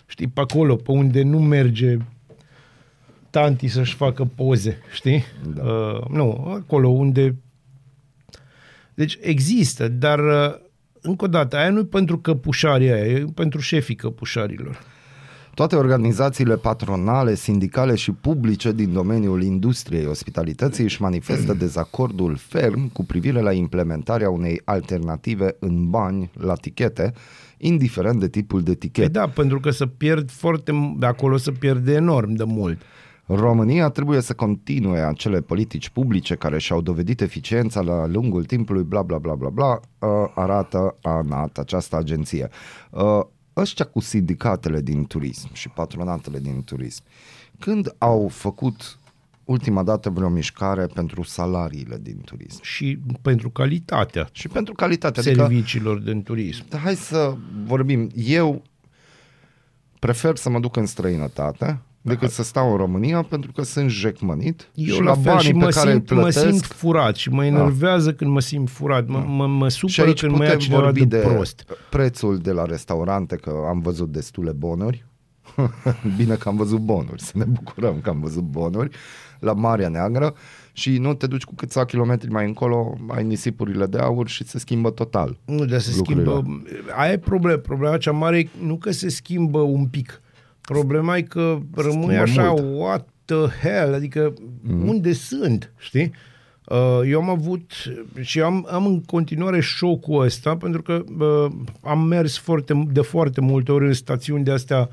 știi, 0.06 0.26
pe 0.26 0.40
acolo, 0.40 0.76
pe 0.76 0.90
unde 0.90 1.22
nu 1.22 1.38
merge 1.38 1.96
tanti 3.30 3.68
să-și 3.68 3.94
facă 3.94 4.24
poze, 4.34 4.78
știi? 4.92 5.24
Da. 5.54 5.62
Uh, 5.62 6.06
nu, 6.10 6.52
acolo 6.56 6.88
unde... 6.88 7.36
Deci 8.94 9.18
există, 9.20 9.88
dar 9.88 10.18
uh, 10.18 10.54
încă 11.00 11.24
o 11.24 11.28
dată, 11.28 11.56
aia 11.56 11.70
nu 11.70 11.78
e 11.78 11.84
pentru 11.84 12.18
căpușarii 12.18 12.90
aia, 12.90 13.04
e 13.04 13.24
pentru 13.34 13.60
șefii 13.60 13.94
căpușarilor. 13.94 14.80
Toate 15.60 15.76
organizațiile 15.76 16.56
patronale, 16.56 17.34
sindicale 17.34 17.94
și 17.94 18.12
publice 18.12 18.72
din 18.72 18.92
domeniul 18.92 19.42
industriei 19.42 20.06
ospitalității 20.06 20.84
își 20.84 21.02
manifestă 21.02 21.54
dezacordul 21.64 22.36
ferm 22.36 22.92
cu 22.92 23.04
privire 23.04 23.40
la 23.40 23.52
implementarea 23.52 24.30
unei 24.30 24.60
alternative 24.64 25.56
în 25.58 25.90
bani 25.90 26.30
la 26.32 26.54
tichete, 26.54 27.12
indiferent 27.56 28.20
de 28.20 28.28
tipul 28.28 28.62
de 28.62 28.74
tichet. 28.74 29.12
Păi 29.12 29.22
da, 29.22 29.28
pentru 29.28 29.60
că 29.60 29.70
să 29.70 29.86
pierd 29.86 30.30
foarte, 30.30 30.94
de 30.98 31.06
acolo 31.06 31.36
să 31.36 31.50
pierde 31.50 31.92
enorm 31.92 32.32
de 32.32 32.44
mult. 32.44 32.82
România 33.26 33.88
trebuie 33.88 34.20
să 34.20 34.32
continue 34.32 35.00
acele 35.00 35.40
politici 35.40 35.88
publice 35.88 36.34
care 36.34 36.58
și-au 36.58 36.80
dovedit 36.80 37.20
eficiența 37.20 37.80
la 37.80 38.06
lungul 38.06 38.44
timpului, 38.44 38.82
bla 38.82 39.02
bla 39.02 39.18
bla 39.18 39.34
bla 39.34 39.48
bla, 39.48 39.80
uh, 39.98 40.08
arată 40.34 40.96
ANAT, 41.02 41.58
această 41.58 41.96
agenție. 41.96 42.48
Uh, 43.60 43.66
ăștia 43.66 43.84
cu 43.84 44.00
sindicatele 44.00 44.80
din 44.80 45.06
turism 45.06 45.48
și 45.52 45.68
patronatele 45.68 46.38
din 46.38 46.64
turism, 46.64 47.02
când 47.58 47.94
au 47.98 48.28
făcut 48.28 48.98
ultima 49.44 49.82
dată 49.82 50.10
vreo 50.10 50.28
mișcare 50.28 50.86
pentru 50.86 51.22
salariile 51.22 51.98
din 52.02 52.20
turism? 52.24 52.62
Și 52.62 52.98
pentru 53.22 53.50
calitatea. 53.50 54.28
Și 54.32 54.48
pentru 54.48 54.74
calitatea 54.74 55.22
serviciilor 55.22 55.96
adică, 55.96 56.10
din 56.10 56.22
turism. 56.22 56.64
Da, 56.68 56.78
hai 56.78 56.96
să 56.96 57.36
vorbim. 57.64 58.10
Eu 58.14 58.62
prefer 59.98 60.36
să 60.36 60.50
mă 60.50 60.60
duc 60.60 60.76
în 60.76 60.86
străinătate 60.86 61.80
decât 62.02 62.30
să 62.30 62.42
stau 62.42 62.70
în 62.70 62.76
România 62.76 63.22
pentru 63.22 63.52
că 63.52 63.62
sunt 63.62 63.90
jecmănit 63.90 64.70
Eu 64.74 64.94
și 64.94 65.00
la, 65.00 65.04
la 65.04 65.14
fel, 65.14 65.22
banii 65.22 65.44
și 65.44 65.52
mă 65.52 65.66
pe 65.66 65.72
care 65.72 65.90
simt, 65.90 66.10
îi 66.10 66.16
plătesc, 66.16 66.44
mă 66.44 66.50
simt 66.50 66.64
furat 66.64 67.16
și 67.16 67.30
mă 67.30 67.44
enervează 67.44 68.10
da. 68.10 68.16
când 68.16 68.30
mă 68.30 68.40
simt 68.40 68.70
furat. 68.70 69.06
Mă, 69.06 69.24
mă, 69.26 69.46
mă 69.46 69.68
și 69.68 69.76
supără 69.76 70.08
aici 70.08 70.20
când 70.20 70.36
mă 70.36 70.38
ia 70.38 70.44
putem 70.44 70.58
cineva 70.58 70.82
vorbi 70.82 71.06
de, 71.06 71.18
de 71.18 71.26
prost. 71.26 71.64
prețul 71.90 72.38
de 72.38 72.52
la 72.52 72.64
restaurante, 72.64 73.36
că 73.36 73.52
am 73.68 73.80
văzut 73.80 74.12
destule 74.12 74.52
bonuri. 74.52 75.04
Bine 76.16 76.34
că 76.34 76.48
am 76.48 76.56
văzut 76.56 76.78
bonuri, 76.78 77.22
să 77.22 77.32
ne 77.34 77.44
bucurăm 77.44 78.00
că 78.00 78.08
am 78.08 78.20
văzut 78.20 78.42
bonuri 78.42 78.96
la 79.38 79.52
Marea 79.52 79.88
Neagră 79.88 80.34
și 80.72 80.98
nu 80.98 81.14
te 81.14 81.26
duci 81.26 81.44
cu 81.44 81.54
câțiva 81.54 81.84
kilometri 81.84 82.30
mai 82.30 82.46
încolo, 82.46 82.96
ai 83.08 83.24
nisipurile 83.24 83.86
de 83.86 83.98
aur 83.98 84.28
și 84.28 84.44
se 84.44 84.58
schimbă 84.58 84.90
total. 84.90 85.38
Nu, 85.44 85.64
dar 85.64 85.80
se 85.80 85.92
lucrurile. 85.96 86.30
schimbă. 86.30 86.62
Aia 86.96 87.12
e 87.12 87.18
problema. 87.18 87.58
Problema 87.58 87.96
cea 87.96 88.12
mare 88.12 88.38
e 88.38 88.48
nu 88.64 88.76
că 88.76 88.90
se 88.90 89.08
schimbă 89.08 89.58
un 89.58 89.86
pic. 89.86 90.20
Problema 90.72 91.16
e 91.16 91.22
că 91.22 91.58
rămâi 91.74 92.02
schimbă 92.02 92.20
așa, 92.20 92.50
mult. 92.50 92.78
what 92.78 93.08
the 93.24 93.68
hell, 93.68 93.94
adică 93.94 94.34
mm. 94.62 94.88
unde 94.88 95.12
sunt, 95.12 95.72
știi? 95.78 96.12
Uh, 96.64 97.00
Eu 97.06 97.20
am 97.20 97.28
avut 97.28 97.72
și 98.20 98.40
am, 98.40 98.66
am 98.70 98.86
în 98.86 99.02
continuare 99.02 99.60
șocul 99.60 100.24
ăsta 100.24 100.56
pentru 100.56 100.82
că 100.82 101.04
uh, 101.18 101.52
am 101.82 102.02
mers 102.02 102.38
foarte, 102.38 102.88
de 102.92 103.00
foarte 103.00 103.40
multe 103.40 103.72
ori 103.72 103.86
în 103.86 103.92
stațiuni 103.92 104.44
de 104.44 104.50
astea 104.50 104.88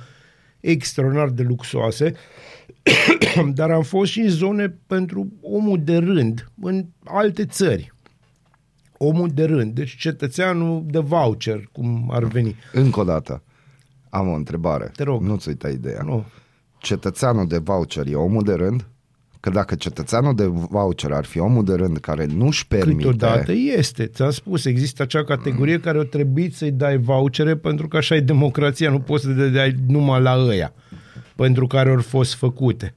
extraordinar 0.59 1.29
de 1.29 1.43
luxoase, 1.43 2.13
dar 3.53 3.71
am 3.71 3.83
fost 3.83 4.11
și 4.11 4.19
în 4.19 4.29
zone 4.29 4.77
pentru 4.87 5.27
omul 5.41 5.79
de 5.83 5.97
rând, 5.97 6.51
în 6.61 6.85
alte 7.03 7.45
țări. 7.45 7.93
Omul 8.97 9.29
de 9.33 9.43
rând, 9.43 9.73
deci 9.73 9.97
cetățeanul 9.97 10.83
de 10.87 10.99
voucher, 10.99 11.69
cum 11.71 12.09
ar 12.13 12.23
veni. 12.23 12.55
Încă 12.73 12.99
o 12.99 13.03
dată, 13.03 13.41
am 14.17 14.27
o 14.27 14.34
întrebare. 14.34 14.91
Te 14.95 15.03
rog. 15.03 15.21
Nu-ți 15.21 15.47
uita 15.47 15.69
ideea. 15.69 16.01
Nu. 16.03 16.25
Cetățeanul 16.77 17.47
de 17.47 17.58
voucher 17.58 18.08
e 18.08 18.15
omul 18.15 18.43
de 18.43 18.53
rând? 18.53 18.86
Că 19.39 19.49
dacă 19.49 19.75
cetățeanul 19.75 20.36
de 20.36 20.45
voucher 20.45 21.12
ar 21.12 21.25
fi 21.25 21.39
omul 21.39 21.63
de 21.63 21.73
rând 21.73 21.97
care 21.97 22.25
nu-și 22.25 22.67
permite... 22.67 23.10
Câteodată 23.10 23.51
este. 23.77 24.06
Ți-am 24.06 24.30
spus, 24.30 24.65
există 24.65 25.03
acea 25.03 25.23
categorie 25.23 25.80
care 25.80 25.99
o 25.99 26.03
trebuie 26.03 26.49
să-i 26.51 26.71
dai 26.71 26.97
vouchere 26.97 27.56
pentru 27.56 27.88
că 27.88 27.97
așa 27.97 28.15
e 28.15 28.19
democrația, 28.19 28.89
nu 28.89 28.99
poți 28.99 29.23
să 29.23 29.30
le 29.30 29.47
dai 29.47 29.75
numai 29.88 30.21
la 30.21 30.36
ăia 30.38 30.73
pentru 31.36 31.67
care 31.67 31.89
au 31.89 31.99
fost 31.99 32.34
făcute. 32.34 32.95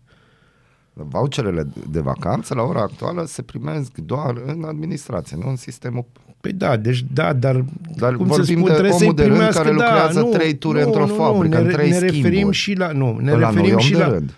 Voucherele 1.08 1.66
de 1.90 2.00
vacanță 2.00 2.54
la 2.54 2.62
ora 2.62 2.80
actuală 2.80 3.24
se 3.26 3.42
primesc 3.42 3.96
doar 3.96 4.34
în 4.46 4.64
administrație, 4.64 5.36
nu 5.40 5.48
în 5.48 5.56
sistemul 5.56 6.04
Păi 6.40 6.52
da, 6.52 6.76
deci 6.76 7.04
da, 7.12 7.32
dar, 7.32 7.64
Dar 7.96 8.16
cum 8.16 8.26
vorbim 8.26 8.44
să 8.44 8.52
spun, 8.52 8.64
de 8.64 8.70
trebuie 8.70 8.92
omul 8.92 8.98
să-i 9.04 9.14
de 9.14 9.22
rând 9.22 9.34
primească, 9.34 9.62
care 9.62 9.76
da, 9.76 9.84
lucrează 9.84 10.20
nu, 10.20 10.28
trei 10.28 10.54
ture 10.54 10.80
nu, 10.80 10.86
într-o 10.86 11.06
nu, 11.06 11.14
fabrică, 11.14 11.54
nu, 11.54 11.60
în 11.60 11.66
ne, 11.66 11.72
trei 11.72 11.90
ne 11.90 11.98
referim 11.98 12.22
schimburi. 12.22 12.56
și 12.56 12.74
la, 12.74 12.92
nu, 12.92 13.18
ne 13.18 13.32
Ăla 13.32 13.50
nu, 13.50 13.58
e 13.58 13.60
referim 13.60 13.74
om 13.74 13.80
și 13.80 13.92
de 13.92 13.98
la, 13.98 14.08
rând. 14.08 14.34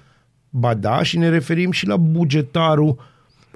ba 0.50 0.74
da, 0.74 1.02
și 1.02 1.18
ne 1.18 1.28
referim 1.28 1.70
și 1.70 1.86
la 1.86 1.96
bugetarul 1.96 2.96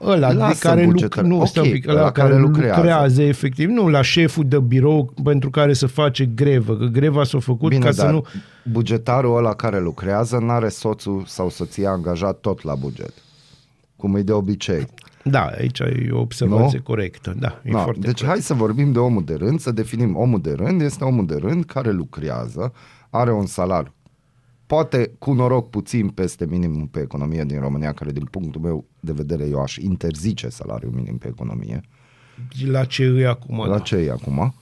ăla 0.02 0.28
de 0.28 0.34
Lasă 0.36 0.68
care, 0.68 0.82
luc, 0.84 0.90
bugetar. 0.92 1.24
nu, 1.24 1.40
Ok, 1.40 1.46
stai 1.46 1.66
un 1.66 1.72
pic, 1.72 1.88
ăla 1.88 2.00
ăla 2.00 2.10
care, 2.12 2.28
care 2.28 2.40
lucrează. 2.40 2.66
lucrează. 2.66 2.80
lucrează 2.80 3.22
efectiv, 3.22 3.68
nu 3.68 3.88
la 3.88 4.02
șeful 4.02 4.44
de 4.48 4.58
birou 4.60 5.12
pentru 5.24 5.50
care 5.50 5.72
să 5.72 5.86
face 5.86 6.24
grevă, 6.24 6.76
că 6.76 6.84
greva 6.84 7.24
s-a 7.24 7.38
făcut 7.38 7.68
Bine, 7.68 7.84
ca 7.84 7.92
dar 7.92 8.06
să 8.06 8.12
nu... 8.12 8.24
bugetarul 8.72 9.36
ăla 9.36 9.54
care 9.54 9.80
lucrează 9.80 10.38
n-are 10.38 10.68
soțul 10.68 11.22
sau 11.26 11.50
soția 11.50 11.90
angajat 11.90 12.38
tot 12.40 12.62
la 12.62 12.74
buget. 12.74 13.12
Cum 13.96 14.16
e 14.16 14.22
de 14.22 14.32
obicei. 14.32 14.86
Da, 15.22 15.44
aici 15.58 15.78
e 15.78 16.08
o 16.12 16.20
observație 16.20 16.76
Nu? 16.78 16.82
corectă, 16.84 17.34
da, 17.38 17.60
e 17.64 17.70
No, 17.70 17.78
foarte 17.82 18.00
deci 18.00 18.24
hai 18.24 18.38
să 18.38 18.54
vorbim 18.54 18.92
de 18.92 18.98
omul 18.98 19.24
de 19.24 19.34
rând, 19.34 19.60
să 19.60 19.70
definim 19.70 20.16
omul 20.16 20.40
de 20.40 20.52
rând, 20.56 20.80
este 20.80 21.04
omul 21.04 21.26
de 21.26 21.36
rând 21.40 21.64
care 21.64 21.90
lucrează, 21.90 22.72
are 23.10 23.32
un 23.32 23.46
salariu. 23.46 23.94
Poate 24.66 25.10
cu 25.18 25.32
noroc 25.32 25.70
puțin 25.70 26.08
peste 26.08 26.46
minimum 26.46 26.86
pe 26.86 27.00
economie 27.00 27.44
din 27.44 27.60
România, 27.60 27.92
care 27.92 28.12
din 28.12 28.24
punctul 28.24 28.60
meu 28.60 28.84
de 29.00 29.12
vedere 29.12 29.44
eu 29.48 29.62
aș 29.62 29.76
interzice 29.76 30.48
salariul 30.48 30.92
minim 30.92 31.18
pe 31.18 31.28
economie. 31.28 31.80
La 32.66 32.84
ce 32.84 33.02
e 33.02 33.26
acum? 33.26 33.58
La 33.58 33.68
da. 33.68 33.78
ce 33.78 33.96
e 33.96 34.10
acum? 34.10 34.54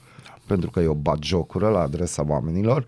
Pentru 0.47 0.69
că 0.69 0.79
e 0.79 0.87
o 0.87 0.93
batjocură 0.93 1.69
la 1.69 1.79
adresa 1.79 2.25
oamenilor. 2.27 2.85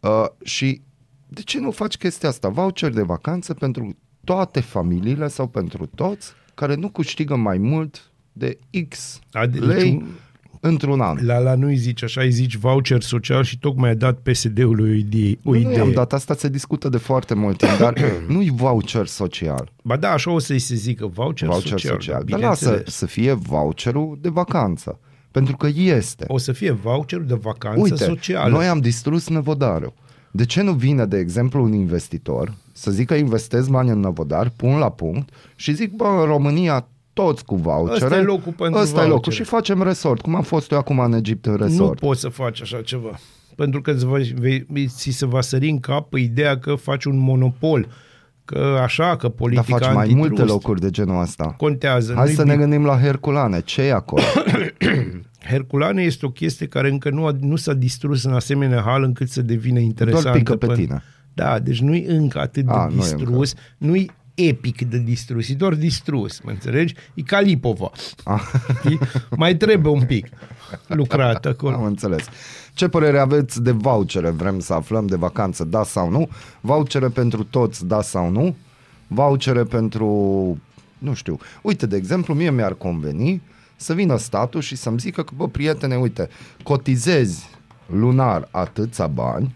Uh, 0.00 0.24
și 0.44 0.82
de 1.28 1.40
ce 1.40 1.60
nu 1.60 1.70
faci 1.70 1.96
chestia 1.96 2.28
asta? 2.28 2.48
Voucher 2.48 2.92
de 2.92 3.02
vacanță 3.02 3.54
pentru 3.54 3.96
toate 4.24 4.60
familiile 4.60 5.28
sau 5.28 5.46
pentru 5.46 5.86
toți 5.86 6.32
care 6.54 6.74
nu 6.74 6.88
câștigă 6.88 7.36
mai 7.36 7.58
mult 7.58 8.10
de 8.32 8.58
X 8.88 9.20
Ade- 9.32 9.58
lei 9.58 9.82
deci 9.90 10.00
un- 10.00 10.06
într-un 10.68 11.00
an. 11.00 11.18
La, 11.26 11.38
la 11.38 11.54
nu-i 11.54 11.76
zici 11.76 12.02
așa, 12.02 12.20
îi 12.20 12.30
zici 12.30 12.56
voucher 12.56 13.00
social 13.02 13.42
și 13.44 13.58
tocmai 13.58 13.90
a 13.90 13.94
dat 13.94 14.18
PSD-ului 14.18 14.90
o 14.90 14.94
idee. 14.94 15.38
O 15.44 15.50
Nu 15.50 15.56
idee. 15.56 15.72
i-am 15.76 15.90
dat 15.92 16.12
asta, 16.12 16.34
se 16.34 16.48
discută 16.48 16.88
de 16.88 16.96
foarte 16.96 17.34
mult 17.34 17.56
timp, 17.58 17.78
dar 17.78 17.94
nu-i 18.28 18.50
voucher 18.54 19.06
social. 19.06 19.72
Ba 19.82 19.96
da, 19.96 20.10
așa 20.10 20.30
o 20.30 20.38
să-i 20.38 20.58
se 20.58 20.74
zică, 20.74 21.06
voucher, 21.06 21.48
Voucher 21.48 21.70
social. 21.70 21.92
social. 21.92 22.22
Dar 22.26 22.36
bineînțeles. 22.38 22.78
lasă 22.78 22.90
să 22.90 23.06
fie 23.06 23.32
voucherul 23.32 24.18
de 24.20 24.28
vacanță. 24.28 24.98
Pentru 25.30 25.56
că 25.56 25.68
este. 25.74 26.24
O 26.28 26.38
să 26.38 26.52
fie 26.52 26.70
voucherul 26.70 27.26
de 27.26 27.34
vacanță 27.34 27.80
Uite, 27.80 28.04
socială. 28.04 28.50
noi 28.56 28.66
am 28.66 28.78
distrus 28.80 29.28
Năvodarul. 29.28 29.92
De 30.30 30.44
ce 30.44 30.62
nu 30.62 30.72
vine, 30.72 31.04
de 31.06 31.18
exemplu, 31.18 31.62
un 31.62 31.72
investitor 31.72 32.54
să 32.72 32.90
zică 32.90 33.14
investez 33.14 33.68
bani 33.68 33.90
în 33.90 34.00
Năvodar, 34.00 34.52
pun 34.56 34.78
la 34.78 34.90
punct 34.90 35.28
și 35.56 35.72
zic, 35.74 35.92
bă, 35.92 36.04
în 36.20 36.26
România 36.26 36.88
toți 37.22 37.44
cu 37.44 37.56
vouchere. 37.56 38.04
Ăsta 38.04 38.16
e 38.18 38.22
locul 38.22 38.52
pentru 38.52 38.80
Ăsta 38.80 38.96
e 38.98 39.02
locul 39.02 39.10
vouchere. 39.10 39.34
și 39.36 39.42
facem 39.42 39.82
resort, 39.82 40.20
cum 40.20 40.34
am 40.34 40.42
fost 40.42 40.70
eu 40.70 40.78
acum 40.78 40.98
în 40.98 41.12
Egipt 41.12 41.46
în 41.46 41.52
Nu 41.52 41.58
resort. 41.58 41.98
poți 42.00 42.20
să 42.20 42.28
faci 42.28 42.60
așa 42.62 42.80
ceva. 42.80 43.18
Pentru 43.56 43.80
că 43.80 43.90
îți 43.90 44.04
va, 44.06 44.16
vei, 44.34 44.66
ți 44.86 45.10
se 45.10 45.26
va 45.26 45.40
sări 45.40 45.68
în 45.68 45.80
cap 45.80 46.12
ideea 46.14 46.58
că 46.58 46.74
faci 46.74 47.04
un 47.04 47.18
monopol. 47.18 47.88
Că 48.44 48.78
așa, 48.82 49.08
că 49.16 49.16
Dar 49.26 49.30
politica 49.30 49.76
faci 49.76 49.80
mai 49.94 50.02
antitrust 50.02 50.28
multe 50.28 50.42
locuri 50.42 50.80
de 50.80 50.90
genul 50.90 51.20
ăsta. 51.22 51.54
Contează. 51.56 52.12
Hai 52.14 52.24
nu-i 52.24 52.34
să 52.34 52.44
ne 52.44 52.52
bine. 52.52 52.62
gândim 52.66 52.84
la 52.84 52.98
Herculane. 52.98 53.60
ce 53.60 53.82
e 53.82 53.92
acolo? 53.92 54.22
Herculane 55.50 56.02
este 56.02 56.26
o 56.26 56.30
chestie 56.30 56.66
care 56.66 56.88
încă 56.90 57.10
nu, 57.10 57.26
a, 57.26 57.36
nu 57.40 57.56
s-a 57.56 57.72
distrus 57.74 58.24
în 58.24 58.32
asemenea 58.32 58.82
hal 58.86 59.02
încât 59.02 59.28
să 59.28 59.42
devină 59.42 59.78
interesantă. 59.78 60.38
pică 60.38 60.56
pe 60.56 60.66
până- 60.66 60.78
tine. 60.78 61.02
Da, 61.34 61.58
deci 61.58 61.80
nu-i 61.80 62.04
încă 62.08 62.38
atât 62.40 62.64
de 62.64 62.72
A, 62.72 62.84
nu 62.86 62.90
e 62.92 62.96
distrus, 62.96 63.54
nu-i 63.78 64.10
epic 64.40 64.82
de 64.82 64.98
distrus, 64.98 65.48
e 65.48 65.54
doar 65.54 65.74
distrus, 65.74 66.40
mă 66.40 66.50
înțelegi? 66.50 66.94
E 67.14 67.22
ca 67.22 67.40
Lipova. 67.40 67.90
Știi? 68.80 68.98
Mai 69.36 69.56
trebuie 69.56 69.92
un 69.92 70.06
pic 70.06 70.26
lucrat 70.86 71.46
acolo. 71.46 71.74
Am 71.74 71.84
înțeles. 71.84 72.24
Ce 72.74 72.88
părere 72.88 73.18
aveți 73.18 73.62
de 73.62 73.70
vouchere? 73.70 74.30
Vrem 74.30 74.60
să 74.60 74.72
aflăm 74.74 75.06
de 75.06 75.16
vacanță, 75.16 75.64
da 75.64 75.82
sau 75.82 76.10
nu? 76.10 76.28
Vouchere 76.60 77.08
pentru 77.08 77.44
toți, 77.44 77.86
da 77.86 78.02
sau 78.02 78.30
nu? 78.30 78.56
Vouchere 79.06 79.62
pentru, 79.62 80.06
nu 80.98 81.14
știu, 81.14 81.38
uite, 81.62 81.86
de 81.86 81.96
exemplu, 81.96 82.34
mie 82.34 82.50
mi-ar 82.50 82.74
conveni 82.74 83.42
să 83.76 83.94
vină 83.94 84.16
statul 84.16 84.60
și 84.60 84.76
să-mi 84.76 84.98
zică 84.98 85.22
că, 85.22 85.32
bă, 85.36 85.48
prietene, 85.48 85.96
uite, 85.96 86.28
cotizezi 86.62 87.48
lunar 87.86 88.48
atâția 88.50 89.06
bani, 89.06 89.54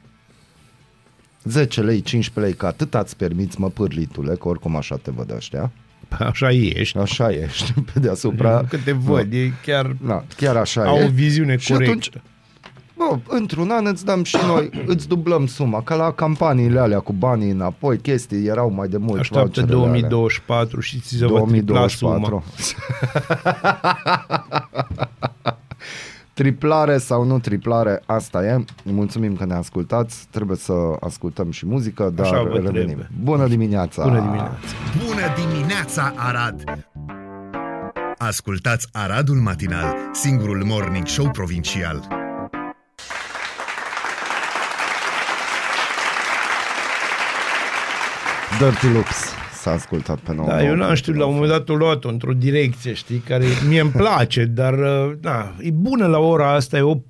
10 1.45 1.80
lei, 1.80 2.01
15 2.01 2.40
lei, 2.40 2.55
că 2.59 2.66
atât 2.66 2.95
ați 2.95 3.16
permiți, 3.16 3.61
mă, 3.61 3.68
pârlitule, 3.68 4.34
că 4.34 4.49
oricum 4.49 4.76
așa 4.76 4.97
te 4.97 5.11
văd 5.11 5.32
ăștia. 5.36 5.70
Așa 6.18 6.51
ești. 6.51 6.99
Așa 6.99 7.30
ești, 7.30 7.72
pe 7.93 7.99
deasupra. 8.01 8.64
Că 8.68 8.76
te 8.84 8.93
văd, 8.93 9.32
e 9.32 9.53
chiar 9.64 9.97
Da, 10.07 10.24
chiar 10.36 10.57
așa 10.57 10.84
au 10.84 10.97
e. 10.97 11.05
o 11.05 11.09
viziune 11.09 11.57
Și 11.57 11.72
corectă. 11.72 11.90
atunci, 11.90 12.11
Bă, 12.97 13.18
într-un 13.28 13.70
an 13.70 13.86
îți 13.86 14.05
dăm 14.05 14.22
și 14.24 14.36
noi, 14.47 14.70
îți 14.86 15.09
dublăm 15.09 15.47
suma, 15.47 15.82
ca 15.82 15.95
la 15.95 16.12
campaniile 16.12 16.78
alea 16.80 16.99
cu 16.99 17.12
banii 17.12 17.51
înapoi, 17.51 17.99
chestii 17.99 18.47
erau 18.47 18.70
mai 18.70 18.88
de 18.88 18.97
mult. 18.97 19.20
Așteaptă 19.20 19.61
voucherele 19.61 19.88
alea. 19.88 20.09
2024 20.09 20.80
și 20.80 20.99
ți 21.01 21.16
se 21.16 21.26
va 21.26 21.40
tripla 21.40 21.88
suma. 21.88 22.43
2024. 26.35 26.35
triplare 26.35 26.99
sau 26.99 27.24
nu 27.24 27.39
triplare, 27.39 28.03
asta 28.07 28.45
e. 28.45 28.64
Mulțumim 28.85 29.37
că 29.37 29.45
ne 29.45 29.55
ascultați. 29.55 30.26
Trebuie 30.30 30.57
să 30.57 30.72
ascultăm 31.01 31.51
și 31.51 31.66
muzică, 31.66 32.11
dar 32.14 32.26
Așa 32.26 32.43
vă 32.43 32.49
revenim. 32.55 32.72
trebuie. 32.85 33.11
Bună 33.22 33.47
dimineața! 33.49 34.03
Bună 34.03 34.20
dimineața! 34.20 34.57
Bună 35.07 35.51
dimineața, 35.53 36.12
Arad! 36.16 36.87
Ascultați 38.18 38.89
Aradul 38.93 39.37
Matinal, 39.37 39.95
singurul 40.12 40.64
morning 40.64 41.07
show 41.07 41.30
provincial. 41.30 42.09
Dirty 48.59 48.87
Loops 48.93 49.41
s-a 49.62 49.70
ascultat 49.70 50.18
pe 50.18 50.34
nou. 50.34 50.46
Da, 50.46 50.64
eu 50.64 50.74
n-am 50.74 50.94
știut, 50.94 51.16
la 51.16 51.26
un 51.26 51.32
moment 51.34 51.50
dat 51.50 51.68
o 51.68 51.74
luat-o 51.74 52.08
într-o 52.08 52.32
direcție, 52.32 52.92
știi, 52.92 53.18
care 53.18 53.44
mie 53.68 53.80
îmi 53.80 53.90
place, 53.90 54.44
dar 54.44 54.78
uh, 54.78 55.12
da, 55.20 55.54
e 55.60 55.70
bună 55.70 56.06
la 56.06 56.18
ora 56.18 56.52
asta, 56.54 56.76
e 56.78 57.00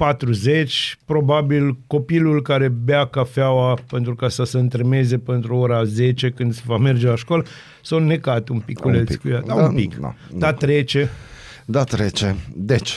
8.40, 0.64 0.98
probabil 1.04 1.76
copilul 1.86 2.42
care 2.42 2.68
bea 2.68 3.06
cafeaua 3.06 3.78
pentru 3.90 4.14
ca 4.14 4.28
să 4.28 4.44
se 4.44 4.58
întremeze 4.58 5.18
pentru 5.18 5.56
ora 5.56 5.84
10 5.84 6.30
când 6.30 6.54
se 6.54 6.62
va 6.64 6.76
merge 6.76 7.06
la 7.08 7.16
școală, 7.16 7.44
s-a 7.82 7.96
înnecat 7.96 8.48
un 8.48 8.58
piculeț 8.58 8.98
Un 9.00 9.04
pic. 9.06 9.20
cu 9.20 9.28
ea, 9.28 9.40
da, 9.40 9.54
Da, 9.54 9.62
un 9.62 9.74
pic, 9.74 9.96
da, 9.98 10.14
da, 10.30 10.36
da. 10.38 10.52
trece, 10.52 11.10
Da, 11.64 11.84
trece. 11.84 12.36
Deci, 12.54 12.92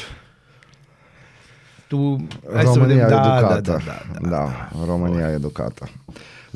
tu, 1.88 2.28
hai 2.54 2.66
să 2.66 2.72
România 2.74 3.04
vedem, 3.06 3.22
da, 3.22 3.38
educată. 3.38 3.62
da, 3.62 3.78
da, 3.78 3.78
da, 3.86 4.20
da. 4.22 4.30
da, 4.30 4.70
România 4.88 5.32
educată. 5.32 5.90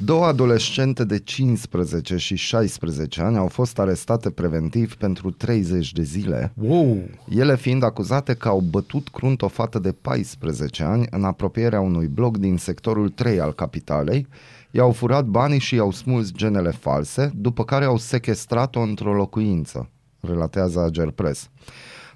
Două 0.03 0.25
adolescente 0.25 1.03
de 1.03 1.19
15 1.19 2.17
și 2.17 2.35
16 2.35 3.21
ani 3.21 3.37
au 3.37 3.47
fost 3.47 3.79
arestate 3.79 4.29
preventiv 4.29 4.95
pentru 4.95 5.31
30 5.31 5.91
de 5.91 6.03
zile, 6.03 6.53
Wow, 6.61 6.97
ele 7.29 7.55
fiind 7.55 7.83
acuzate 7.83 8.33
că 8.33 8.47
au 8.47 8.59
bătut 8.59 9.07
crunt 9.07 9.41
o 9.41 9.47
fată 9.47 9.79
de 9.79 9.91
14 9.91 10.83
ani 10.83 11.05
în 11.09 11.23
apropierea 11.23 11.79
unui 11.79 12.07
bloc 12.07 12.37
din 12.37 12.57
sectorul 12.57 13.09
3 13.09 13.39
al 13.39 13.53
capitalei, 13.53 14.27
i-au 14.71 14.91
furat 14.91 15.25
banii 15.25 15.59
și 15.59 15.75
i-au 15.75 15.91
smuls 15.91 16.31
genele 16.31 16.71
false, 16.71 17.31
după 17.35 17.63
care 17.63 17.85
au 17.85 17.97
sequestrat-o 17.97 18.79
într-o 18.79 19.13
locuință, 19.13 19.89
relatează 20.19 20.79
Ager 20.79 21.09
Press. 21.09 21.49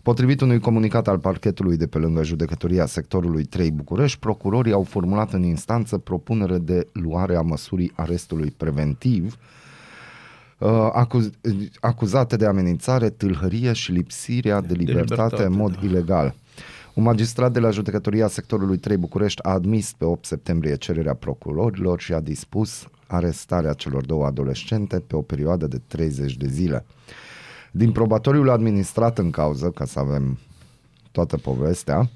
Potrivit 0.03 0.41
unui 0.41 0.59
comunicat 0.59 1.07
al 1.07 1.19
parchetului 1.19 1.77
de 1.77 1.87
pe 1.87 1.97
lângă 1.97 2.23
judecătoria 2.23 2.85
sectorului 2.85 3.43
3 3.43 3.71
București, 3.71 4.19
procurorii 4.19 4.71
au 4.71 4.83
formulat 4.83 5.33
în 5.33 5.43
instanță 5.43 5.97
propunere 5.97 6.57
de 6.57 6.87
luare 6.91 7.35
a 7.35 7.41
măsurii 7.41 7.91
arestului 7.95 8.53
preventiv, 8.57 9.37
uh, 10.57 10.89
acuz- 10.93 11.31
acuzate 11.79 12.35
de 12.35 12.45
amenințare, 12.45 13.09
tâlhărie 13.09 13.73
și 13.73 13.91
lipsirea 13.91 14.61
de 14.61 14.73
libertate, 14.73 15.13
libertate, 15.13 15.43
în 15.43 15.53
mod 15.53 15.75
da. 15.75 15.85
ilegal. 15.85 16.35
Un 16.93 17.03
magistrat 17.03 17.51
de 17.51 17.59
la 17.59 17.69
judecătoria 17.69 18.27
sectorului 18.27 18.77
3 18.77 18.97
București 18.97 19.43
a 19.43 19.49
admis 19.49 19.93
pe 19.97 20.05
8 20.05 20.25
septembrie 20.25 20.75
cererea 20.75 21.13
procurorilor 21.13 21.99
și 21.99 22.13
a 22.13 22.19
dispus 22.19 22.87
arestarea 23.07 23.73
celor 23.73 24.05
două 24.05 24.25
adolescente 24.25 24.99
pe 24.99 25.15
o 25.15 25.21
perioadă 25.21 25.67
de 25.67 25.81
30 25.87 26.37
de 26.37 26.47
zile. 26.47 26.85
Din 27.75 27.91
probatoriul 27.91 28.49
administrat 28.49 29.17
în 29.17 29.29
cauză, 29.31 29.69
ca 29.69 29.85
să 29.85 29.99
avem 29.99 30.37
toată 31.11 31.37
povestea, 31.37 32.09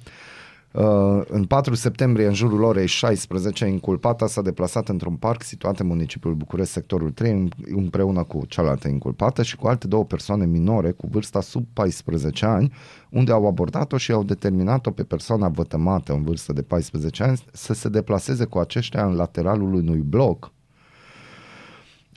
Uh, 0.71 1.21
în 1.27 1.45
4 1.45 1.75
septembrie, 1.75 2.27
în 2.27 2.33
jurul 2.33 2.63
orei 2.63 2.85
16, 2.87 3.65
inculpata 3.65 4.27
s-a 4.27 4.41
deplasat 4.41 4.89
într-un 4.89 5.15
parc 5.15 5.43
situat 5.43 5.79
în 5.79 5.87
municipiul 5.87 6.33
București, 6.33 6.71
sectorul 6.73 7.11
3, 7.11 7.31
în- 7.31 7.49
împreună 7.75 8.23
cu 8.23 8.45
cealaltă 8.47 8.87
inculpată 8.87 9.43
și 9.43 9.55
cu 9.55 9.67
alte 9.67 9.87
două 9.87 10.05
persoane 10.05 10.45
minore 10.45 10.91
cu 10.91 11.07
vârsta 11.11 11.41
sub 11.41 11.65
14 11.73 12.45
ani, 12.45 12.73
unde 13.09 13.31
au 13.31 13.47
abordat-o 13.47 13.97
și 13.97 14.11
au 14.11 14.23
determinat-o 14.23 14.91
pe 14.91 15.03
persoana 15.03 15.47
vătămată 15.49 16.13
în 16.13 16.23
vârstă 16.23 16.53
de 16.53 16.61
14 16.61 17.23
ani 17.23 17.43
să 17.53 17.73
se 17.73 17.89
deplaseze 17.89 18.45
cu 18.45 18.57
aceștia 18.57 19.05
în 19.05 19.15
lateralul 19.15 19.73
unui 19.73 19.99
bloc 19.99 20.51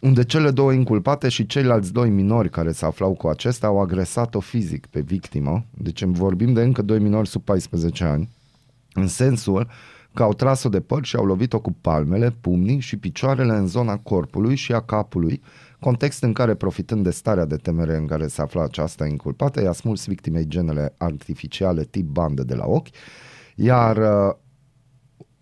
unde 0.00 0.24
cele 0.24 0.50
două 0.50 0.72
inculpate 0.72 1.28
și 1.28 1.46
ceilalți 1.46 1.92
doi 1.92 2.10
minori 2.10 2.50
care 2.50 2.72
se 2.72 2.84
aflau 2.84 3.12
cu 3.12 3.28
acestea 3.28 3.68
au 3.68 3.80
agresat-o 3.80 4.40
fizic 4.40 4.86
pe 4.86 5.00
victimă, 5.00 5.64
deci 5.70 6.04
vorbim 6.04 6.52
de 6.52 6.62
încă 6.62 6.82
doi 6.82 6.98
minori 6.98 7.28
sub 7.28 7.42
14 7.42 8.04
ani, 8.04 8.30
în 8.94 9.06
sensul 9.06 9.68
că 10.14 10.22
au 10.22 10.34
tras-o 10.34 10.68
de 10.68 10.80
păr 10.80 11.04
și 11.04 11.16
au 11.16 11.24
lovit-o 11.24 11.60
cu 11.60 11.72
palmele, 11.80 12.30
pumnii 12.40 12.80
și 12.80 12.96
picioarele 12.96 13.52
în 13.52 13.66
zona 13.66 13.96
corpului 13.96 14.54
și 14.54 14.72
a 14.72 14.80
capului, 14.80 15.42
context 15.80 16.22
în 16.22 16.32
care, 16.32 16.54
profitând 16.54 17.04
de 17.04 17.10
starea 17.10 17.44
de 17.44 17.56
temere 17.56 17.96
în 17.96 18.06
care 18.06 18.26
se 18.26 18.42
afla 18.42 18.62
această 18.62 19.04
inculpată, 19.04 19.62
i-a 19.62 19.72
smuls 19.72 20.06
victimei 20.06 20.46
genele 20.48 20.94
artificiale 20.98 21.84
tip 21.84 22.06
bandă 22.06 22.42
de 22.42 22.54
la 22.54 22.66
ochi, 22.66 22.88
iar 23.54 23.96
uh, 23.96 24.34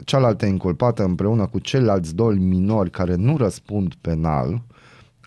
cealaltă 0.04 0.46
inculpată 0.46 1.04
împreună 1.04 1.46
cu 1.46 1.58
ceilalți 1.58 2.14
doi 2.14 2.38
minori 2.38 2.90
care 2.90 3.14
nu 3.14 3.36
răspund 3.36 3.94
penal 3.94 4.62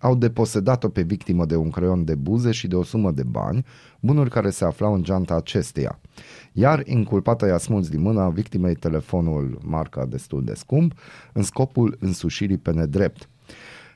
au 0.02 0.16
deposedat-o 0.16 0.90
pe 0.90 1.02
victimă 1.02 1.46
de 1.46 1.56
un 1.56 1.70
creion 1.70 2.04
de 2.04 2.16
buze 2.16 2.52
și 2.52 2.68
de 2.68 2.76
o 2.76 2.84
sumă 2.84 3.12
de 3.12 3.24
bani, 3.24 3.66
bunuri 4.00 4.30
care 4.30 4.50
se 4.50 4.66
aflau 4.66 4.94
în 4.94 5.04
geanta 5.04 5.34
acesteia. 5.34 6.00
Iar 6.52 6.88
inculpata 6.88 7.48
i-a 7.48 7.58
smuls 7.58 7.90
din 7.90 8.02
mâna 8.02 8.30
victimei 8.30 8.76
telefonul 8.76 9.60
marca 9.64 10.06
destul 10.06 10.44
de 10.44 10.54
scump 10.54 10.94
în 11.34 11.44
scopul 11.44 11.98
însușirii 12.00 12.58
pe 12.58 12.72
nedrept. 12.72 13.30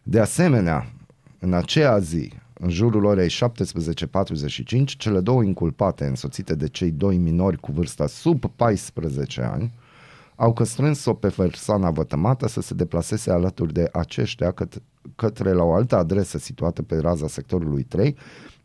De 0.03 0.19
asemenea, 0.19 0.91
în 1.39 1.53
aceea 1.53 1.99
zi, 1.99 2.31
în 2.59 2.69
jurul 2.69 3.05
orei 3.05 3.29
17.45, 3.29 4.85
cele 4.85 5.19
două 5.19 5.43
inculpate 5.43 6.05
însoțite 6.05 6.55
de 6.55 6.67
cei 6.67 6.91
doi 6.91 7.17
minori 7.17 7.59
cu 7.59 7.71
vârsta 7.71 8.07
sub 8.07 8.45
14 8.55 9.41
ani 9.41 9.71
au 10.35 10.53
căstrâns-o 10.53 11.13
pe 11.13 11.27
persoana 11.27 11.91
vătămată 11.91 12.47
să 12.47 12.61
se 12.61 12.73
deplaseze 12.73 13.31
alături 13.31 13.73
de 13.73 13.89
aceștia 13.91 14.51
cât, 14.51 14.81
către 15.15 15.51
la 15.51 15.63
o 15.63 15.73
altă 15.73 15.97
adresă 15.97 16.37
situată 16.37 16.81
pe 16.81 16.97
raza 16.97 17.27
sectorului 17.27 17.83
3, 17.83 18.15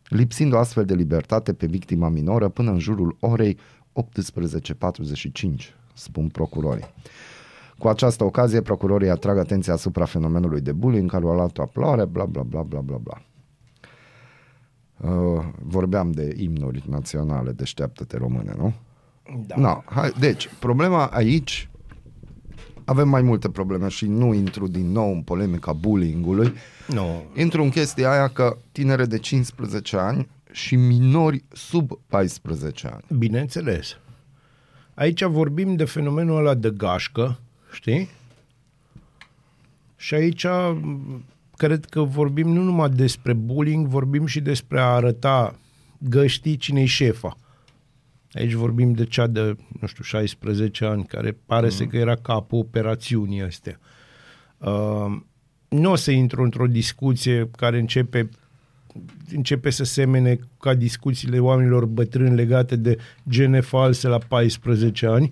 lipsind 0.08 0.52
o 0.52 0.58
astfel 0.58 0.84
de 0.84 0.94
libertate 0.94 1.52
pe 1.52 1.66
victima 1.66 2.08
minoră 2.08 2.48
până 2.48 2.70
în 2.70 2.78
jurul 2.78 3.16
orei 3.20 3.58
18.45, 3.92 5.74
spun 5.94 6.28
procurorii. 6.28 6.94
Cu 7.78 7.88
această 7.88 8.24
ocazie, 8.24 8.60
procurorii 8.60 9.10
atrag 9.10 9.38
atenția 9.38 9.72
asupra 9.72 10.04
fenomenului 10.04 10.60
de 10.60 10.72
bullying 10.72 11.10
care 11.10 11.24
a 11.26 11.32
luat 11.32 11.58
o 11.58 11.62
aploare, 11.62 12.04
bla 12.04 12.24
bla 12.24 12.42
bla 12.42 12.62
bla 12.62 12.80
bla 12.80 12.96
bla. 12.96 13.22
Uh, 15.10 15.44
vorbeam 15.62 16.10
de 16.10 16.34
imnuri 16.36 16.84
naționale, 16.88 17.52
deșteaptă-te 17.52 18.16
române, 18.16 18.54
nu? 18.56 18.74
Da. 19.46 19.54
Na, 19.56 19.84
hai, 19.86 20.12
deci, 20.18 20.48
problema 20.58 21.06
aici, 21.06 21.68
avem 22.84 23.08
mai 23.08 23.22
multe 23.22 23.48
probleme 23.48 23.88
și 23.88 24.06
nu 24.06 24.34
intru 24.34 24.66
din 24.66 24.92
nou 24.92 25.12
în 25.12 25.22
polemica 25.22 25.72
bullyingului, 25.72 26.52
Nu. 26.88 27.22
intru 27.36 27.62
în 27.62 27.70
chestia 27.70 28.10
aia 28.10 28.28
că 28.28 28.56
tinere 28.72 29.04
de 29.04 29.18
15 29.18 29.96
ani 29.96 30.28
și 30.52 30.76
minori 30.76 31.44
sub 31.52 31.90
14 32.06 32.86
ani. 32.86 33.18
Bineînțeles. 33.18 33.96
Aici 34.94 35.24
vorbim 35.24 35.76
de 35.76 35.84
fenomenul 35.84 36.36
ăla 36.38 36.54
de 36.54 36.70
gașcă, 36.70 37.38
știi? 37.72 38.08
Și 39.96 40.14
aici 40.14 40.44
m, 40.44 41.24
cred 41.56 41.84
că 41.84 42.02
vorbim 42.02 42.48
nu 42.48 42.62
numai 42.62 42.88
despre 42.90 43.32
bullying, 43.32 43.86
vorbim 43.86 44.26
și 44.26 44.40
despre 44.40 44.80
a 44.80 44.84
arăta 44.84 45.54
găștii 45.98 46.56
cine-i 46.56 46.86
șefa. 46.86 47.36
Aici 48.32 48.52
vorbim 48.52 48.92
de 48.92 49.04
cea 49.04 49.26
de, 49.26 49.56
nu 49.80 49.86
știu, 49.86 50.04
16 50.04 50.84
ani, 50.84 51.04
care 51.04 51.38
pare 51.46 51.66
mm. 51.66 51.72
să 51.72 51.84
că 51.84 51.96
era 51.96 52.16
capul 52.16 52.58
operațiunii 52.58 53.42
astea. 53.42 53.80
Uh, 54.58 55.20
nu 55.68 55.90
o 55.90 55.94
să 55.94 56.10
intru 56.10 56.42
într-o 56.42 56.66
discuție 56.66 57.50
care 57.56 57.78
începe 57.78 58.28
începe 59.34 59.70
să 59.70 59.84
semene 59.84 60.38
ca 60.60 60.74
discuțiile 60.74 61.38
oamenilor 61.38 61.84
bătrâni 61.84 62.34
legate 62.34 62.76
de 62.76 62.98
gene 63.28 63.60
false 63.60 64.08
la 64.08 64.18
14 64.18 65.06
ani. 65.06 65.30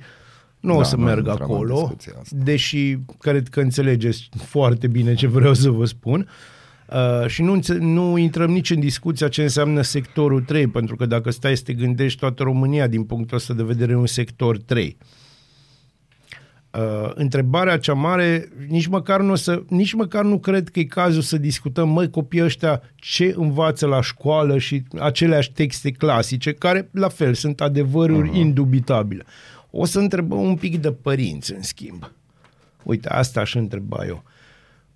Nu 0.60 0.72
da, 0.72 0.78
o 0.78 0.82
să 0.82 0.96
nu 0.96 1.04
merg 1.04 1.26
intrăm 1.26 1.36
în 1.36 1.42
acolo, 1.42 1.74
discuția 1.74 2.12
asta. 2.20 2.36
deși 2.42 2.96
cred 3.18 3.48
că 3.48 3.60
înțelegeți 3.60 4.28
foarte 4.36 4.86
bine 4.86 5.14
ce 5.14 5.26
vreau 5.26 5.54
să 5.54 5.70
vă 5.70 5.84
spun. 5.84 6.20
Uh, 6.20 6.57
și 7.26 7.42
nu, 7.42 7.52
înțe- 7.52 7.78
nu 7.78 8.16
intrăm 8.16 8.50
nici 8.50 8.70
în 8.70 8.80
discuția 8.80 9.28
ce 9.28 9.42
înseamnă 9.42 9.82
sectorul 9.82 10.42
3, 10.42 10.66
pentru 10.66 10.96
că 10.96 11.06
dacă 11.06 11.30
stai 11.30 11.56
să 11.56 11.62
te 11.62 11.72
gândești, 11.72 12.18
toată 12.18 12.42
România, 12.42 12.86
din 12.86 13.04
punctul 13.04 13.36
ăsta 13.36 13.54
de 13.54 13.62
vedere, 13.62 13.92
e 13.92 13.96
un 13.96 14.06
sector 14.06 14.58
3. 14.58 14.96
Uh, 16.70 17.10
întrebarea 17.14 17.78
cea 17.78 17.92
mare, 17.92 18.48
nici 18.68 18.86
măcar, 18.86 19.20
nu 19.20 19.30
o 19.30 19.34
să, 19.34 19.62
nici 19.68 19.92
măcar 19.92 20.24
nu 20.24 20.38
cred 20.38 20.68
că 20.68 20.78
e 20.78 20.84
cazul 20.84 21.22
să 21.22 21.38
discutăm, 21.38 21.88
măi, 21.88 22.10
copiii 22.10 22.44
ăștia 22.44 22.82
ce 22.94 23.34
învață 23.36 23.86
la 23.86 24.02
școală 24.02 24.58
și 24.58 24.82
aceleași 24.98 25.52
texte 25.52 25.90
clasice, 25.90 26.52
care, 26.52 26.88
la 26.92 27.08
fel, 27.08 27.34
sunt 27.34 27.60
adevăruri 27.60 28.30
uh-huh. 28.30 28.36
indubitabile. 28.36 29.24
O 29.70 29.84
să 29.84 29.98
întrebăm 29.98 30.40
un 30.40 30.54
pic 30.54 30.80
de 30.80 30.92
părinți, 30.92 31.52
în 31.52 31.62
schimb. 31.62 32.12
Uite, 32.82 33.08
asta 33.08 33.40
aș 33.40 33.54
întreba 33.54 34.06
eu. 34.06 34.22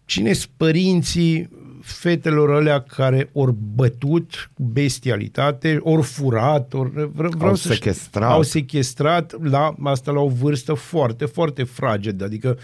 Cine 0.04 0.32
sunt 0.32 0.50
părinții 0.56 1.48
fetelor 1.82 2.50
alea 2.54 2.80
care 2.80 3.28
ori 3.32 3.54
bătut 3.74 4.50
cu 4.54 4.62
bestialitate, 4.62 5.78
ori 5.80 6.02
furat, 6.02 6.72
ori 6.74 6.90
vreau, 6.90 7.10
vreau 7.14 7.48
Au 7.48 7.54
să 7.54 7.60
știu- 7.62 7.74
sechestrat. 7.74 8.30
au 8.30 8.42
sechestrat 8.42 9.34
la 9.50 9.74
asta 9.82 10.10
la 10.12 10.20
o 10.20 10.28
vârstă 10.28 10.74
foarte, 10.74 11.24
foarte 11.24 11.62
fragedă. 11.62 12.24
Adică 12.24 12.58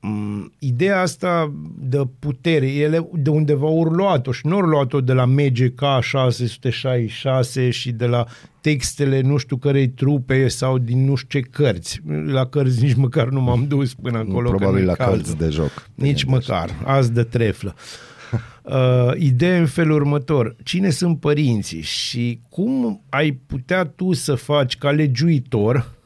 m, 0.00 0.52
ideea 0.58 1.00
asta 1.00 1.52
de 1.78 2.00
putere, 2.18 2.66
ele 2.72 3.08
de 3.12 3.30
undeva 3.30 3.66
au 3.66 3.82
luat-o 3.82 4.32
și 4.32 4.46
nu 4.46 4.54
au 4.54 4.60
luat-o 4.60 5.00
de 5.00 5.12
la 5.12 5.24
MGK 5.24 5.80
666 6.00 7.70
și 7.70 7.92
de 7.92 8.06
la 8.06 8.24
textele 8.60 9.20
nu 9.20 9.36
știu 9.36 9.56
cărei 9.56 9.88
trupe 9.88 10.48
sau 10.48 10.78
din 10.78 11.04
nu 11.04 11.14
știu 11.14 11.40
ce 11.40 11.46
cărți. 11.50 12.00
La 12.26 12.46
cărți 12.46 12.82
nici 12.82 12.94
măcar 12.94 13.28
nu 13.28 13.40
m-am 13.40 13.66
dus 13.68 13.94
până 13.94 14.18
acolo. 14.18 14.50
că 14.50 14.56
Probabil 14.56 14.78
nu-i 14.78 14.86
la 14.86 14.94
cazul. 14.94 15.14
cărți 15.14 15.36
de 15.36 15.48
joc. 15.48 15.88
Nici 15.94 16.24
măcar, 16.24 16.70
azi 16.84 17.12
de 17.12 17.22
treflă. 17.22 17.74
Uh, 17.76 18.08
ideea 19.16 19.58
în 19.58 19.66
felul 19.66 19.94
următor. 19.94 20.56
Cine 20.64 20.90
sunt 20.90 21.20
părinții 21.20 21.80
și 21.80 22.40
cum 22.48 23.02
ai 23.08 23.32
putea 23.32 23.84
tu 23.84 24.12
să 24.12 24.34
faci 24.34 24.78
ca 24.78 24.90
legiuitor 24.90 25.98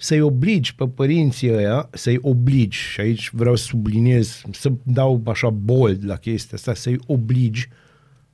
să-i 0.00 0.20
obligi 0.20 0.74
pe 0.74 0.88
părinții 0.88 1.52
ăia, 1.52 1.88
să-i 1.92 2.18
obligi, 2.20 2.78
și 2.78 3.00
aici 3.00 3.30
vreau 3.32 3.54
să 3.56 3.64
subliniez, 3.64 4.42
să 4.50 4.72
dau 4.82 5.22
așa 5.26 5.50
bold 5.50 6.04
la 6.04 6.16
chestia 6.16 6.56
asta, 6.56 6.74
să-i 6.74 6.98
obligi 7.06 7.68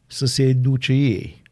să 0.06 0.26
se 0.26 0.42
educe 0.42 0.92
ei. 0.92 1.42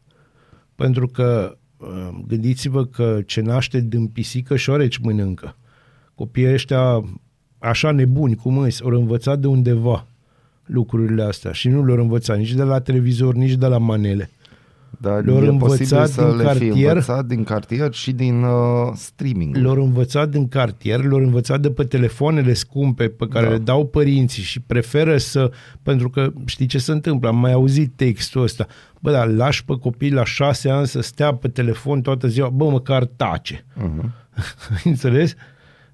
Pentru 0.75 1.07
că 1.07 1.57
uh, 1.77 2.09
gândiți-vă 2.27 2.85
că 2.85 3.21
ce 3.25 3.41
naște 3.41 3.81
din 3.81 4.07
pisică 4.07 4.55
șoreci 4.55 4.97
mănâncă. 4.97 5.57
Copiii 6.15 6.53
ăștia 6.53 7.03
așa 7.59 7.91
nebuni 7.91 8.35
cum 8.35 8.57
îs, 8.57 8.81
au 8.81 8.89
învățat 8.89 9.39
de 9.39 9.47
undeva 9.47 10.07
lucrurile 10.65 11.23
astea 11.23 11.51
și 11.51 11.67
nu 11.69 11.85
le-au 11.85 11.97
învățat 11.97 12.37
nici 12.37 12.53
de 12.53 12.63
la 12.63 12.79
televizor, 12.79 13.33
nici 13.33 13.53
de 13.53 13.65
la 13.67 13.77
manele. 13.77 14.29
Dar 14.99 15.23
Le-au 15.23 15.43
e 15.43 15.47
învățat 15.47 15.77
posibil 15.77 16.05
să 16.05 16.21
din 16.21 16.35
le 16.37 16.43
fi 16.43 16.47
cartier. 16.47 16.87
învățat 16.89 17.25
din 17.25 17.43
cartier 17.43 17.93
și 17.93 18.11
din 18.11 18.43
uh, 18.43 18.91
streaming. 18.95 19.55
Le-au 19.55 19.83
învățat 19.83 20.29
din 20.29 20.47
cartier, 20.47 20.99
le-au 21.03 21.17
învățat 21.19 21.59
de 21.59 21.71
pe 21.71 21.83
telefoanele 21.83 22.53
scumpe 22.53 23.07
pe 23.07 23.27
care 23.27 23.43
Da. 23.45 23.49
da. 23.51 23.57
le 23.57 23.63
dau 23.63 23.85
părinții 23.85 24.43
și 24.43 24.59
preferă 24.61 25.17
să, 25.17 25.51
pentru 25.81 26.09
că 26.09 26.31
știi 26.45 26.65
ce 26.65 26.77
se 26.77 26.91
întâmplă, 26.91 27.27
am 27.29 27.37
mai 27.37 27.51
auzit 27.51 27.91
textul 27.95 28.41
ăsta, 28.41 28.67
bă, 28.99 29.11
dar 29.11 29.27
lași 29.27 29.65
pe 29.65 29.73
copii 29.81 30.11
la 30.11 30.25
șase 30.25 30.69
ani 30.69 30.87
să 30.87 31.01
stea 31.01 31.33
pe 31.35 31.47
telefon 31.47 32.01
toată 32.01 32.27
ziua, 32.27 32.49
bă, 32.49 32.69
măcar 32.69 33.05
tace. 33.05 33.65
Uh-huh. 33.77 34.09
Înțeles? 34.83 35.33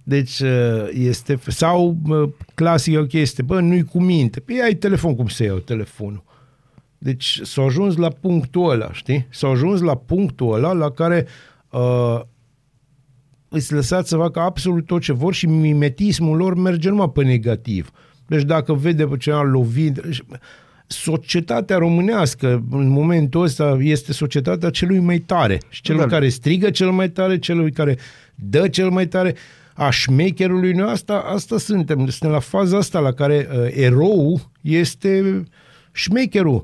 Deci 0.09 0.39
uh, 0.39 0.89
este, 0.93 1.39
sau 1.47 1.97
uh, 2.07 2.29
clasic 2.55 2.97
o 2.97 3.03
chestie, 3.05 3.43
bă, 3.43 3.59
nu-i 3.59 3.83
cu 3.83 4.01
minte. 4.01 4.39
Păi 4.39 4.61
ai 4.63 4.73
telefon, 4.73 5.15
cum 5.15 5.27
să 5.27 5.43
iau 5.43 5.57
telefonul? 5.57 6.23
Deci 6.97 7.39
s-a 7.43 7.61
ajuns 7.61 7.95
la 7.95 8.09
punctul 8.09 8.69
ăla, 8.69 8.93
știi? 8.93 9.27
S-a 9.29 9.47
ajuns 9.47 9.81
la 9.81 9.95
punctul 9.95 10.53
ăla 10.53 10.71
la 10.71 10.91
care 10.91 11.27
uh, 11.69 12.21
îți 13.49 13.73
lăsați 13.73 14.09
să 14.09 14.15
facă 14.15 14.39
absolut 14.39 14.85
tot 14.85 15.01
ce 15.01 15.13
vor 15.13 15.33
și 15.33 15.45
mimetismul 15.47 16.37
lor 16.37 16.55
merge 16.55 16.89
numai 16.89 17.09
pe 17.09 17.23
negativ. 17.23 17.91
Deci 18.27 18.43
dacă 18.43 18.73
vede 18.73 19.05
pe 19.05 19.17
cineva 19.17 19.41
lovit, 19.43 20.01
societatea 20.87 21.77
românească 21.77 22.63
în 22.71 22.87
momentul 22.87 23.41
ăsta 23.41 23.77
este 23.79 24.13
societatea 24.13 24.69
celui 24.69 24.99
mai 24.99 25.17
tare 25.17 25.61
și 25.69 25.81
celui 25.81 26.01
Da. 26.01 26.07
care 26.07 26.29
strigă 26.29 26.69
cel 26.69 26.91
mai 26.91 27.09
tare, 27.09 27.39
celui 27.39 27.71
care 27.71 27.97
dă 28.35 28.67
cel 28.67 28.89
mai 28.89 29.07
tare, 29.07 29.35
a 29.79 29.89
șmecherului 29.89 30.73
noi 30.73 30.89
asta, 30.89 31.17
asta 31.25 31.57
suntem. 31.57 31.97
Suntem 31.97 32.29
la 32.31 32.39
faza 32.39 32.77
asta 32.77 32.99
la 32.99 33.13
care 33.13 33.47
uh, 33.51 33.67
eroul 33.71 34.51
este 34.61 35.43
șmecherul, 35.91 36.63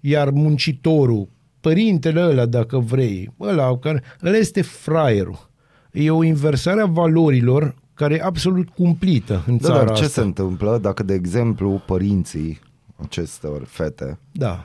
iar 0.00 0.30
muncitorul, 0.30 1.28
părintele 1.60 2.20
ăla, 2.20 2.46
dacă 2.46 2.78
vrei, 2.78 3.34
ăla, 3.40 3.78
care, 3.78 4.02
ăla 4.24 4.36
este 4.36 4.62
fraierul. 4.62 5.50
E 5.92 6.10
o 6.10 6.22
inversare 6.22 6.80
a 6.80 6.86
valorilor 6.86 7.74
care 7.94 8.14
e 8.14 8.22
absolut 8.22 8.68
cumplită 8.68 9.44
în 9.46 9.56
Da, 9.56 9.66
țara 9.68 9.84
dar 9.84 9.96
ce 9.96 10.04
asta. 10.04 10.20
se 10.20 10.26
întâmplă 10.26 10.78
dacă, 10.82 11.02
de 11.02 11.14
exemplu, 11.14 11.82
părinții 11.86 12.58
acestor 12.96 13.64
fete, 13.64 14.18
Da. 14.32 14.64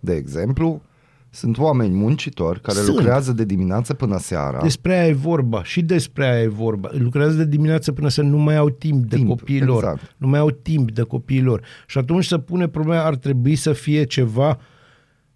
de 0.00 0.14
exemplu, 0.14 0.82
sunt 1.34 1.58
oameni 1.58 1.94
muncitori 1.94 2.60
care 2.60 2.78
Sunt. 2.78 2.96
lucrează 2.96 3.32
de 3.32 3.44
dimineață 3.44 3.94
până 3.94 4.18
seara. 4.18 4.60
Despre 4.62 4.94
aia 4.98 5.08
e 5.08 5.12
vorba 5.12 5.64
și 5.64 5.82
despre 5.82 6.26
aia 6.26 6.42
e 6.42 6.48
vorba. 6.48 6.88
Lucrează 6.92 7.36
de 7.36 7.44
dimineață 7.44 7.92
până 7.92 8.08
să 8.08 8.22
nu 8.22 8.36
mai 8.38 8.56
au 8.56 8.70
timp 8.70 9.04
de 9.04 9.16
Timp, 9.16 9.28
copiii 9.28 9.60
lor. 9.62 9.82
exact. 9.82 10.14
Nu 10.16 10.28
mai 10.28 10.38
au 10.38 10.50
timp 10.50 10.90
de 10.90 11.02
copiii 11.02 11.42
lor. 11.42 11.62
Și 11.86 11.98
atunci 11.98 12.24
se 12.24 12.38
pune 12.38 12.68
problema, 12.68 13.04
ar 13.04 13.16
trebui 13.16 13.54
să 13.54 13.72
fie 13.72 14.04
ceva, 14.04 14.58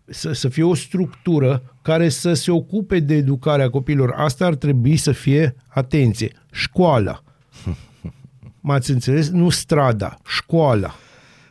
să, 0.04 0.32
să 0.32 0.48
fie 0.48 0.62
o 0.62 0.74
structură 0.74 1.62
care 1.82 2.08
să 2.08 2.32
se 2.32 2.50
ocupe 2.50 3.00
de 3.00 3.14
educarea 3.14 3.70
copiilor. 3.70 4.12
Asta 4.16 4.46
ar 4.46 4.54
trebui 4.54 4.96
să 4.96 5.12
fie, 5.12 5.54
atenție, 5.68 6.32
școala. 6.52 7.22
M-ați 8.60 8.90
înțeles? 8.90 9.30
Nu 9.30 9.48
strada, 9.48 10.16
școala. 10.26 10.94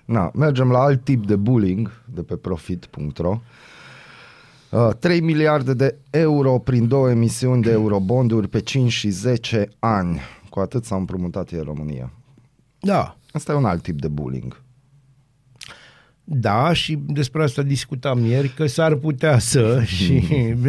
Na, 0.05 0.31
mergem 0.35 0.71
la 0.71 0.79
alt 0.79 1.03
tip 1.03 1.27
de 1.27 1.35
bullying 1.35 2.01
de 2.13 2.21
pe 2.23 2.35
profit.ro. 2.35 3.39
Uh, 4.75 4.93
3 4.99 5.21
miliarde 5.21 5.73
de 5.73 5.97
euro 6.09 6.59
prin 6.59 6.87
două 6.87 7.09
emisiuni 7.09 7.61
de 7.61 7.71
eurobonduri 7.71 8.47
pe 8.47 8.59
5 8.59 8.91
și 8.91 9.09
10 9.09 9.69
ani. 9.79 10.19
Cu 10.49 10.59
atât 10.59 10.85
s-a 10.85 10.95
împrumutat 10.95 11.49
în 11.49 11.61
România. 11.63 12.11
Da, 12.79 13.17
Asta 13.35 13.51
e 13.51 13.55
un 13.55 13.65
alt 13.65 13.81
tip 13.81 14.01
de 14.01 14.07
bullying. 14.07 14.61
Da, 16.27 16.73
și 16.73 16.99
despre 17.07 17.43
asta 17.43 17.61
discutam 17.61 18.25
ieri, 18.25 18.53
că 18.55 18.65
s-ar 18.65 18.95
putea 18.95 19.39
să, 19.39 19.81
și 19.95 20.23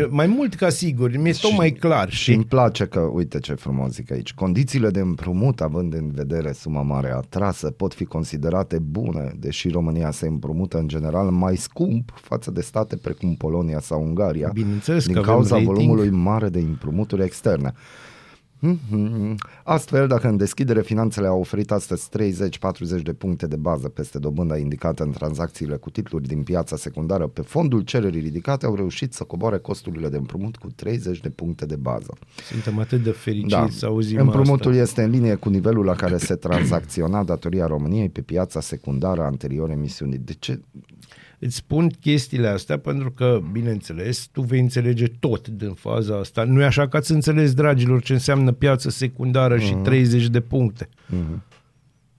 mai 0.09 0.26
mult 0.26 0.54
ca 0.54 0.68
sigur, 0.68 1.16
mi-e 1.16 1.32
tot 1.40 1.57
mai 1.57 1.70
clar. 1.70 2.11
Și 2.11 2.22
Și 2.22 2.32
îmi 2.32 2.44
place 2.44 2.84
că, 2.84 3.00
uite 3.00 3.38
ce 3.38 3.54
frumos 3.54 3.90
zic 3.90 4.12
aici, 4.12 4.34
condițiile 4.34 4.90
de 4.90 5.00
împrumut, 5.00 5.61
având 5.61 5.94
în 5.94 6.11
vedere 6.11 6.52
suma 6.52 6.82
mare 6.82 7.11
atrasă, 7.12 7.70
pot 7.70 7.94
fi 7.94 8.04
considerate 8.04 8.78
bune, 8.78 9.32
deși 9.38 9.68
România 9.68 10.11
se 10.11 10.26
împrumută 10.26 10.78
în 10.78 10.88
general 10.88 11.30
mai 11.30 11.57
scump 11.57 12.12
față 12.22 12.50
de 12.50 12.61
state 12.61 12.96
precum 12.96 13.34
Polonia 13.34 13.80
sau 13.80 14.02
Ungaria, 14.02 14.50
Bineînțeles 14.52 15.04
din 15.04 15.12
că 15.14 15.18
avem 15.18 15.32
cauza 15.32 15.54
rating. 15.54 15.72
volumului 15.74 16.11
mare 16.11 16.48
de 16.48 16.59
împrumuturi 16.59 17.22
externe. 17.22 17.72
Mhm. 18.90 19.34
Astfel, 19.64 20.06
dacă 20.06 20.28
în 20.28 20.36
deschidere 20.36 20.82
finanțele 20.82 21.26
au 21.26 21.40
oferit 21.40 21.70
astăzi 21.70 22.08
30-40 22.08 23.02
de 23.02 23.12
puncte 23.12 23.46
de 23.46 23.56
bază 23.56 23.88
peste 23.88 24.18
dobânda 24.18 24.56
indicată 24.56 25.02
în 25.02 25.10
tranzacțiile 25.10 25.76
cu 25.76 25.90
titluri 25.90 26.26
din 26.26 26.42
piața 26.42 26.76
secundară, 26.76 27.26
pe 27.26 27.40
fondul 27.40 27.80
cererii 27.80 28.20
ridicate 28.20 28.66
au 28.66 28.74
reușit 28.74 29.12
să 29.12 29.24
coboare 29.24 29.58
costurile 29.58 30.08
de 30.08 30.16
împrumut 30.16 30.56
cu 30.56 30.66
30 30.74 31.20
de 31.20 31.28
puncte 31.28 31.66
de 31.66 31.76
bază. 31.76 32.16
suntem 32.50 32.78
atât 32.78 33.02
de 33.02 33.10
fericiți 33.10 33.50
Da. 33.50 33.66
să 33.70 33.86
auzim 33.86 34.18
Împrumutul 34.18 34.70
asta. 34.70 34.82
este 34.82 35.02
în 35.02 35.10
linie 35.10 35.34
cu 35.34 35.48
nivelul 35.48 35.84
la 35.84 35.94
care 35.94 36.16
se 36.16 36.34
tranzacționa 36.34 37.24
datoria 37.24 37.66
României 37.66 38.08
pe 38.08 38.20
piața 38.20 38.60
secundară 38.60 39.22
anterior 39.22 39.70
emisiunii. 39.70 40.18
De 40.18 40.32
ce? 40.38 40.60
Îți 41.39 41.57
spun 41.57 41.89
chestiile 41.89 42.49
astea 42.49 42.78
pentru 42.78 43.11
că, 43.11 43.41
bineînțeles, 43.53 44.26
tu 44.32 44.41
vei 44.41 44.61
înțelege 44.61 45.07
tot 45.07 45.49
din 45.49 45.72
faza 45.72 46.18
asta. 46.18 46.45
Nu 46.45 46.61
e 46.61 46.64
așa 46.64 46.89
că 46.89 46.97
ați 46.97 47.12
înțeles, 47.12 47.55
dragilor, 47.55 48.03
ce 48.03 48.12
înseamnă 48.12 48.53
piață 48.53 48.91
secundară 48.91 49.59
și 49.59 49.72
30 49.74 50.26
de 50.28 50.41
puncte. 50.41 50.89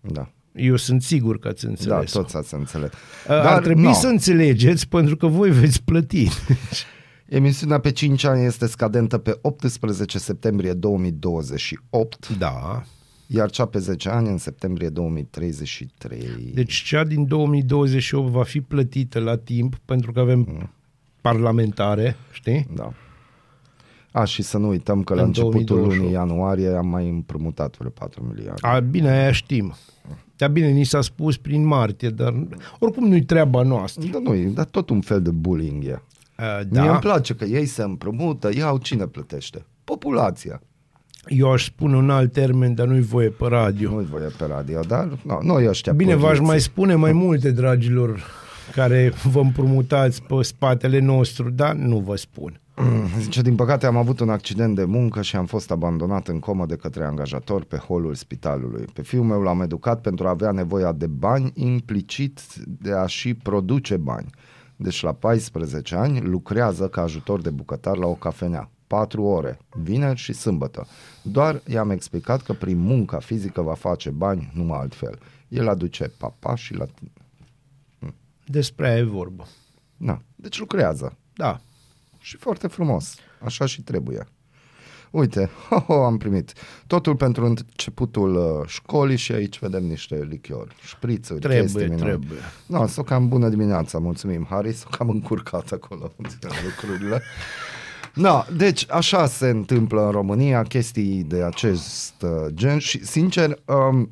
Da. 0.01 0.31
Eu 0.53 0.75
sunt 0.75 1.01
sigur 1.01 1.39
că 1.39 1.47
ați 1.47 1.63
Da, 1.63 1.69
înțeles. 1.69 2.11
toți 2.11 2.35
ați 2.37 2.53
înțeles. 2.53 2.89
Dar, 3.27 3.45
Ar 3.45 3.61
trebui 3.63 3.83
no. 3.83 3.93
să 3.93 4.07
înțelegeți 4.07 4.87
pentru 4.87 5.15
că 5.17 5.27
voi 5.27 5.51
veți 5.51 5.83
plăti. 5.83 6.27
Emisiunea 7.27 7.79
pe 7.79 7.91
5 7.91 8.23
ani 8.23 8.45
este 8.45 8.67
scadentă 8.67 9.17
pe 9.17 9.37
18 9.41 10.17
septembrie 10.19 10.73
2028, 10.73 12.29
da. 12.37 12.83
Iar 13.27 13.49
cea 13.49 13.65
pe 13.65 13.79
10 13.79 14.09
ani 14.09 14.27
în 14.27 14.37
septembrie 14.37 14.89
2033. 14.89 16.51
Deci 16.53 16.73
cea 16.73 17.03
din 17.03 17.27
2028 17.27 18.29
va 18.29 18.43
fi 18.43 18.61
plătită 18.61 19.19
la 19.19 19.37
timp 19.37 19.75
pentru 19.85 20.11
că 20.11 20.19
avem 20.19 20.69
parlamentare, 21.21 22.15
știi? 22.31 22.67
Da. 22.75 22.91
A, 24.11 24.23
și 24.23 24.41
să 24.41 24.57
nu 24.57 24.67
uităm 24.67 25.03
că 25.03 25.13
la 25.13 25.21
În 25.21 25.27
începutul 25.27 25.63
2028. 25.63 26.01
lunii 26.01 26.13
ianuarie 26.13 26.69
am 26.77 26.87
mai 26.87 27.09
împrumutat 27.09 27.77
vreo 27.77 27.89
4 27.89 28.23
milioane. 28.23 28.59
A, 28.61 28.79
bine, 28.79 29.09
aia 29.09 29.31
știm. 29.31 29.73
Dar 30.35 30.49
bine, 30.49 30.69
ni 30.69 30.83
s-a 30.83 31.01
spus 31.01 31.37
prin 31.37 31.65
martie, 31.65 32.09
dar 32.09 32.33
oricum 32.79 33.07
nu-i 33.07 33.23
treaba 33.23 33.61
noastră. 33.61 34.09
Dar 34.11 34.21
nu, 34.21 34.33
e- 34.33 34.45
dar 34.47 34.65
tot 34.65 34.89
un 34.89 35.01
fel 35.01 35.21
de 35.21 35.31
bullying 35.31 35.83
e. 35.85 36.01
A, 36.35 36.63
Da. 36.63 36.81
Mie 36.81 36.89
îmi 36.89 36.99
da, 37.01 37.09
place 37.09 37.33
că 37.35 37.45
ei 37.45 37.65
se 37.65 37.83
împrumută, 37.83 38.49
iau 38.57 38.77
cine 38.77 39.07
plătește? 39.07 39.65
Populația. 39.83 40.61
Eu 41.27 41.51
aș 41.51 41.65
spune 41.65 41.95
un 41.95 42.09
alt 42.09 42.31
termen, 42.33 42.73
dar 42.73 42.87
nu-i 42.87 43.01
voie 43.01 43.29
pe 43.29 43.45
radio. 43.47 43.89
Nu-i 43.91 44.05
voie 44.05 44.27
pe 44.37 44.45
radio, 44.45 44.79
dar 44.87 45.17
no, 45.23 45.37
noi 45.41 45.67
ăștia 45.67 45.93
Bine, 45.93 46.11
v-aș 46.13 46.21
părinții. 46.21 46.47
mai 46.47 46.59
spune 46.59 46.95
mai 46.95 47.11
multe, 47.11 47.51
dragilor, 47.51 48.23
care 48.73 49.13
vă 49.31 49.39
împrumutați 49.39 50.23
pe 50.23 50.41
spatele 50.41 50.99
nostru, 50.99 51.49
dar 51.49 51.73
nu 51.73 51.97
vă 51.97 52.15
spun. 52.15 52.59
Zice, 53.19 53.41
din 53.41 53.55
păcate 53.55 53.85
am 53.85 53.97
avut 53.97 54.19
un 54.19 54.29
accident 54.29 54.75
de 54.75 54.83
muncă 54.83 55.21
și 55.21 55.35
am 55.35 55.45
fost 55.45 55.71
abandonat 55.71 56.27
în 56.27 56.39
comă 56.39 56.65
de 56.65 56.75
către 56.75 57.03
angajator 57.03 57.63
pe 57.63 57.77
holul 57.77 58.15
spitalului. 58.15 58.85
Pe 58.93 59.01
fiul 59.01 59.23
meu 59.23 59.41
l-am 59.41 59.61
educat 59.61 60.01
pentru 60.01 60.27
a 60.27 60.29
avea 60.29 60.51
nevoia 60.51 60.91
de 60.91 61.07
bani, 61.07 61.51
implicit 61.55 62.39
de 62.65 62.91
a 62.91 63.05
și 63.05 63.33
produce 63.33 63.97
bani. 63.97 64.27
Deci 64.75 65.01
la 65.01 65.11
14 65.13 65.95
ani 65.95 66.21
lucrează 66.21 66.87
ca 66.87 67.01
ajutor 67.01 67.41
de 67.41 67.49
bucătar 67.49 67.97
la 67.97 68.07
o 68.07 68.13
cafenea. 68.13 68.69
4 68.87 69.23
ore, 69.23 69.59
vineri 69.69 70.17
și 70.19 70.33
sâmbătă. 70.33 70.87
Doar 71.21 71.61
i-am 71.67 71.89
explicat 71.89 72.41
că 72.41 72.53
prin 72.53 72.77
munca 72.77 73.19
fizică 73.19 73.61
va 73.61 73.73
face 73.73 74.09
bani, 74.09 74.51
numai 74.53 74.79
altfel. 74.79 75.19
El 75.47 75.67
aduce 75.67 76.11
papa 76.17 76.55
și 76.55 76.73
la... 76.73 76.85
Despre 78.45 78.87
aia 78.87 78.97
e 78.97 79.03
vorba. 79.03 79.45
Na, 79.97 80.21
deci 80.35 80.59
lucrează. 80.59 81.17
Da. 81.33 81.59
Și 82.19 82.37
foarte 82.37 82.67
frumos. 82.67 83.15
Așa 83.43 83.65
și 83.65 83.81
trebuie. 83.81 84.27
Uite, 85.11 85.49
ho, 85.69 85.79
ho, 85.79 85.93
am 86.03 86.17
primit 86.17 86.53
totul 86.87 87.15
pentru 87.15 87.45
începutul 87.45 88.35
uh, 88.35 88.67
școlii 88.67 89.17
și 89.17 89.31
aici 89.31 89.59
vedem 89.59 89.83
niște 89.83 90.23
lichiori, 90.29 90.75
șprițuri, 90.85 91.39
Trebuie, 91.39 91.61
chestii 91.61 91.81
minuni. 91.81 92.01
trebuie. 92.01 92.39
No, 92.65 92.87
s-o 92.87 93.03
cam 93.03 93.27
bună 93.27 93.49
dimineața, 93.49 93.97
mulțumim, 93.99 94.45
Harry, 94.49 94.73
s-o 94.73 94.87
cam 94.91 95.09
încurcat 95.09 95.71
acolo 95.71 96.11
lucrurile. 96.65 97.21
No, 98.17 98.43
deci 98.57 98.85
așa 98.89 99.25
se 99.25 99.47
întâmplă 99.49 100.05
în 100.05 100.11
România 100.11 100.63
chestii 100.63 101.23
de 101.23 101.43
acest 101.43 102.13
uh, 102.21 102.29
gen 102.53 102.77
și, 102.77 103.05
sincer, 103.05 103.59
um, 103.65 104.09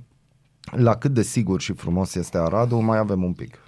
la 0.71 0.95
cât 0.95 1.11
de 1.11 1.21
sigur 1.21 1.61
și 1.61 1.73
frumos 1.73 2.15
este 2.15 2.37
Aradul, 2.37 2.79
mai 2.79 2.97
avem 2.97 3.23
un 3.23 3.33
pic. 3.33 3.59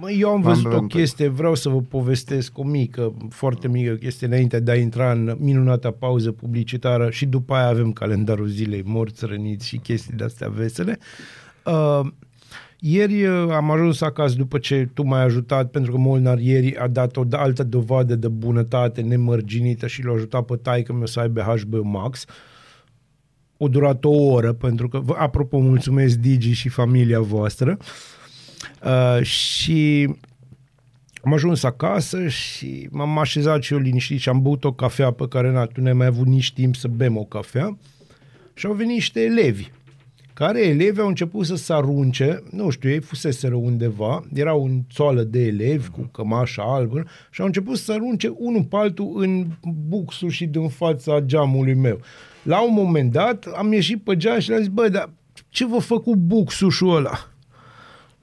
Mă, 0.00 0.10
Eu 0.10 0.30
am 0.30 0.40
văzut 0.40 0.66
Am- 0.66 0.72
o 0.72 0.76
am- 0.76 0.86
chestie, 0.86 1.28
vreau 1.28 1.54
să 1.54 1.68
vă 1.68 1.80
povestesc 1.80 2.58
o 2.58 2.62
mică, 2.64 3.12
foarte 3.28 3.68
mică 3.68 3.92
chestie 3.92 4.26
înainte 4.26 4.60
de 4.60 4.70
a 4.70 4.76
intra 4.76 5.12
în 5.12 5.36
minunata 5.38 5.90
pauză 5.90 6.32
publicitară 6.32 7.10
și 7.10 7.26
după 7.26 7.54
aia 7.54 7.66
avem 7.66 7.92
calendarul 7.92 8.46
zilei 8.46 8.82
morți, 8.86 9.24
răniți 9.26 9.66
și 9.66 9.76
chestii 9.76 10.16
de-astea 10.16 10.48
vesele. 10.48 10.98
Uh, 11.64 12.00
ieri 12.80 13.24
uh, 13.24 13.50
am 13.50 13.70
ajuns 13.70 14.00
acasă 14.00 14.34
după 14.36 14.58
ce 14.58 14.88
tu 14.94 15.02
m-ai 15.02 15.22
ajutat, 15.22 15.70
pentru 15.70 15.92
că 15.92 15.98
Molnar 15.98 16.38
ieri 16.38 16.76
a 16.76 16.86
dat 16.86 17.16
o 17.16 17.24
altă 17.30 17.62
dovadă 17.62 18.14
de 18.14 18.28
bunătate 18.28 19.00
nemărginită 19.00 19.86
și 19.86 20.04
l-a 20.04 20.12
ajutat 20.12 20.44
pe 20.44 20.56
taică 20.56 20.92
meu 20.92 21.06
să 21.06 21.20
aibă 21.20 21.40
HBO 21.40 21.82
Max. 21.82 22.24
O 23.56 23.68
durat 23.68 24.04
o 24.04 24.10
oră, 24.10 24.52
pentru 24.52 24.88
că, 24.88 24.98
vă- 24.98 25.16
apropo, 25.18 25.58
mulțumesc 25.58 26.16
Digi 26.16 26.52
și 26.52 26.68
familia 26.68 27.20
voastră. 27.20 27.76
Uh, 28.84 29.22
și 29.22 30.08
am 31.22 31.32
ajuns 31.32 31.62
acasă 31.62 32.28
și 32.28 32.88
m-am 32.90 33.18
așezat 33.18 33.62
și 33.62 33.72
eu 33.72 33.78
liniștit 33.78 34.20
și 34.20 34.28
am 34.28 34.42
băut 34.42 34.64
o 34.64 34.72
cafea 34.72 35.10
pe 35.10 35.28
care 35.28 35.50
na, 35.50 35.64
tu 35.64 35.80
n-ai 35.80 35.92
mai 35.92 36.06
avut 36.06 36.26
nici 36.26 36.52
timp 36.52 36.76
să 36.76 36.88
bem 36.88 37.16
o 37.16 37.24
cafea 37.24 37.78
și 38.54 38.66
au 38.66 38.72
venit 38.72 38.94
niște 38.94 39.20
elevi 39.20 39.70
care 40.44 40.66
elevi 40.66 41.00
au 41.00 41.06
început 41.06 41.46
să 41.46 41.54
se 41.54 41.72
arunce, 41.72 42.42
nu 42.50 42.70
știu, 42.70 42.90
ei 42.90 43.00
fuseseră 43.00 43.54
undeva, 43.54 44.24
era 44.34 44.54
un 44.54 44.80
țoală 44.92 45.22
de 45.22 45.46
elevi 45.46 45.88
cu 45.88 46.08
cămașa 46.12 46.62
albă 46.62 47.04
și 47.30 47.40
au 47.40 47.46
început 47.46 47.76
să 47.76 47.84
se 47.84 47.92
arunce 47.92 48.32
unul 48.36 48.62
pe 48.62 48.76
altul 48.76 49.12
în 49.16 49.46
buxul 49.88 50.30
și 50.30 50.46
din 50.46 50.68
fața 50.68 51.20
geamului 51.20 51.74
meu. 51.74 52.00
La 52.42 52.62
un 52.62 52.72
moment 52.72 53.12
dat 53.12 53.44
am 53.56 53.72
ieșit 53.72 54.02
pe 54.02 54.16
geam 54.16 54.38
și 54.38 54.48
le-am 54.48 54.60
zis, 54.60 54.70
bă, 54.70 54.88
dar 54.88 55.10
ce 55.48 55.66
vă 55.66 55.78
fă 55.78 55.98
cu 55.98 56.16
buxușul 56.16 56.96
ăla? 56.96 57.28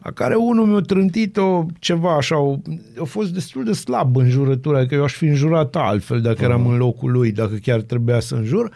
La 0.02 0.12
care 0.12 0.36
unul 0.36 0.66
mi-a 0.66 0.80
trântit-o 0.80 1.66
ceva 1.80 2.16
așa, 2.16 2.38
o, 2.40 2.56
a 3.02 3.04
fost 3.04 3.34
destul 3.34 3.64
de 3.64 3.72
slab 3.72 4.16
în 4.16 4.30
jurătura, 4.30 4.86
că 4.86 4.96
eu 4.96 5.04
aș 5.04 5.14
fi 5.14 5.26
înjurat 5.26 5.76
altfel 5.76 6.22
dacă 6.22 6.44
eram 6.44 6.68
în 6.68 6.78
locul 6.78 7.12
lui, 7.12 7.32
dacă 7.32 7.56
chiar 7.56 7.82
trebuia 7.82 8.20
să 8.20 8.36
înjur. 8.36 8.72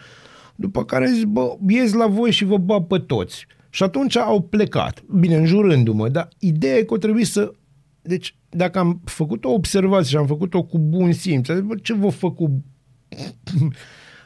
După 0.62 0.84
care 0.84 1.06
am 1.06 1.12
zis, 1.12 1.24
bă, 1.24 1.56
ies 1.68 1.92
la 1.92 2.06
voi 2.06 2.30
și 2.30 2.44
vă 2.44 2.56
bag 2.56 2.86
pe 2.86 2.98
toți. 2.98 3.46
Și 3.70 3.82
atunci 3.82 4.16
au 4.16 4.40
plecat, 4.42 5.02
bine, 5.10 5.36
înjurându-mă, 5.36 6.08
dar 6.08 6.28
ideea 6.38 6.76
e 6.76 6.82
că 6.82 6.94
o 6.94 6.96
trebuie 6.96 7.24
să... 7.24 7.52
Deci, 8.02 8.36
dacă 8.48 8.78
am 8.78 9.00
făcut 9.04 9.44
o 9.44 9.52
observație 9.52 10.10
și 10.10 10.16
am 10.16 10.26
făcut-o 10.26 10.62
cu 10.62 10.78
bun 10.78 11.12
simț, 11.12 11.48
am 11.48 11.56
zis, 11.56 11.64
bă, 11.64 11.74
ce 11.82 11.94
vă 11.94 12.08
făcut 12.08 12.50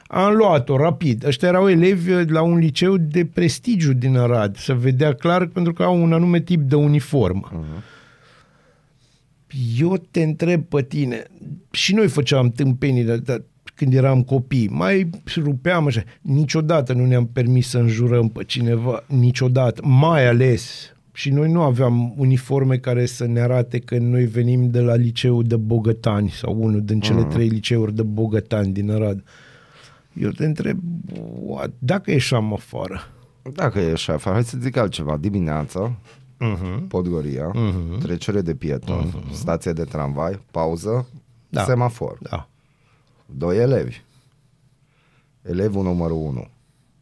am 0.07 0.35
luat-o 0.35 0.77
rapid. 0.77 1.25
Ăștia 1.25 1.49
erau 1.49 1.69
elevi 1.69 2.33
la 2.33 2.43
un 2.43 2.59
liceu 2.59 2.97
de 2.97 3.25
prestigiu 3.25 3.93
din 3.93 4.17
Arad. 4.17 4.57
Se 4.57 4.75
vedea 4.75 5.13
clar 5.13 5.47
pentru 5.47 5.73
că 5.73 5.83
au 5.83 6.03
un 6.03 6.13
anume 6.13 6.41
tip 6.41 6.61
de 6.61 6.75
uniformă. 6.75 7.51
Uh-huh. 7.53 7.95
Eu 9.79 9.97
te 10.11 10.23
întreb 10.23 10.65
pe 10.65 10.83
tine, 10.83 11.23
și 11.71 11.95
noi 11.95 12.09
făceam 12.09 12.51
tâmpenii 12.51 13.05
de, 13.05 13.17
de, 13.17 13.45
când 13.77 13.95
eram 13.95 14.23
copii, 14.23 14.69
mai 14.69 15.11
rupeam 15.37 15.87
așa, 15.87 16.03
niciodată 16.21 16.93
nu 16.93 17.07
ne-am 17.07 17.27
permis 17.27 17.69
să 17.69 17.79
înjurăm 17.79 18.29
pe 18.29 18.45
cineva, 18.45 19.05
niciodată, 19.07 19.81
mai 19.85 20.27
ales 20.27 20.95
și 21.13 21.31
noi 21.31 21.53
nu 21.53 21.63
aveam 21.63 22.15
uniforme 22.17 22.77
care 22.77 23.07
să 23.07 23.27
ne 23.27 23.41
arate 23.41 23.79
că 23.79 23.99
noi 23.99 24.25
venim 24.25 24.71
de 24.71 24.81
la 24.81 24.95
liceul 24.95 25.45
de 25.45 25.57
Bogătani 25.57 26.31
sau 26.31 26.57
unul 26.59 26.83
din 26.83 27.01
cele 27.01 27.27
uh-huh. 27.27 27.31
trei 27.31 27.49
liceuri 27.49 27.95
de 27.95 28.03
Bogătani 28.03 28.73
din 28.73 28.91
Arad. 28.91 29.25
Eu 30.13 30.31
te 30.31 30.45
întreb, 30.45 30.79
what, 31.43 31.71
dacă 31.79 32.11
ieșeam 32.11 32.53
afară, 32.53 33.01
Dacă 33.53 33.79
e 33.79 33.95
șef, 33.95 34.25
hai 34.25 34.45
să 34.45 34.57
zic 34.61 34.77
altceva. 34.77 35.17
Dimineața, 35.17 35.99
uh-huh. 36.41 36.87
Podgoria, 36.89 37.51
uh-huh. 37.51 38.03
trecere 38.03 38.41
de 38.41 38.55
pieton, 38.55 39.07
uh-huh. 39.09 39.33
stație 39.33 39.73
de 39.73 39.85
tramvai, 39.85 40.41
pauză, 40.51 41.09
Da. 41.49 41.61
da. 41.61 41.67
semafor. 41.67 42.19
da, 42.21 42.49
Doi 43.27 43.59
elevi. 43.59 44.05
Elevul 45.43 45.83
numărul 45.83 46.17
1 46.17 46.49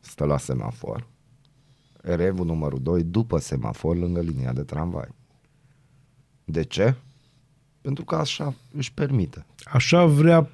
stă 0.00 0.24
la 0.24 0.38
semafor. 0.38 1.06
Elevul 2.02 2.46
numărul 2.46 2.82
2 2.82 3.02
după 3.02 3.38
semafor 3.38 3.96
lângă 3.96 4.20
linia 4.20 4.52
de 4.52 4.62
tramvai. 4.62 5.08
De 6.44 6.62
ce? 6.62 6.94
Pentru 7.80 8.04
că 8.04 8.14
așa 8.14 8.54
își 8.72 8.92
permite. 8.92 9.46
așa 9.64 10.06
vrea 10.06 10.50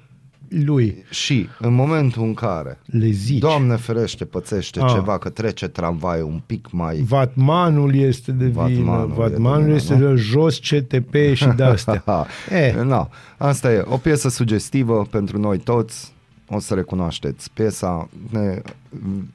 lui, 0.65 1.03
Și 1.09 1.47
în 1.59 1.73
momentul 1.73 2.23
în 2.23 2.33
care, 2.33 2.79
le 2.85 3.09
zici. 3.09 3.39
Doamne 3.39 3.75
ferește, 3.75 4.25
pățește 4.25 4.79
Ah. 4.83 4.91
ceva 4.93 5.17
că 5.17 5.29
trece 5.29 5.67
tramvaiul 5.67 6.25
un 6.27 6.41
pic 6.45 6.67
mai... 6.71 7.01
Vatmanul 7.07 7.95
este 7.95 8.31
de 8.31 8.45
vină, 8.45 8.61
Vatmanul 8.61 9.03
e 9.03 9.07
de 9.07 9.13
Vatmanul 9.21 9.63
vină, 9.63 9.75
este 9.75 9.95
nu? 9.95 10.07
de 10.09 10.15
jos 10.15 10.59
CTP 10.59 11.15
și 11.33 11.47
de 11.55 11.63
astea. 11.63 12.03
Eh. 12.49 12.75
No, 12.83 13.07
asta 13.37 13.73
e 13.73 13.83
o 13.87 13.97
piesă 13.97 14.29
sugestivă 14.29 15.07
pentru 15.11 15.39
noi 15.39 15.57
toți. 15.57 16.13
O 16.53 16.59
să 16.59 16.73
recunoașteți 16.73 17.51
piesa. 17.53 18.09
Ne, 18.29 18.61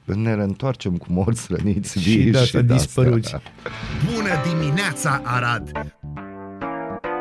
ne 0.05 0.35
reîntoarcem 0.35 0.97
cu 0.97 1.05
morți 1.09 1.45
răniți 1.49 1.99
Și 2.01 2.09
vii 2.17 2.31
de 2.31 2.37
asta 2.37 2.61
de-astea. 2.61 3.03
dispăruți. 3.03 3.35
Bună 4.15 4.29
dimineața, 4.59 5.21
Arad! 5.23 5.71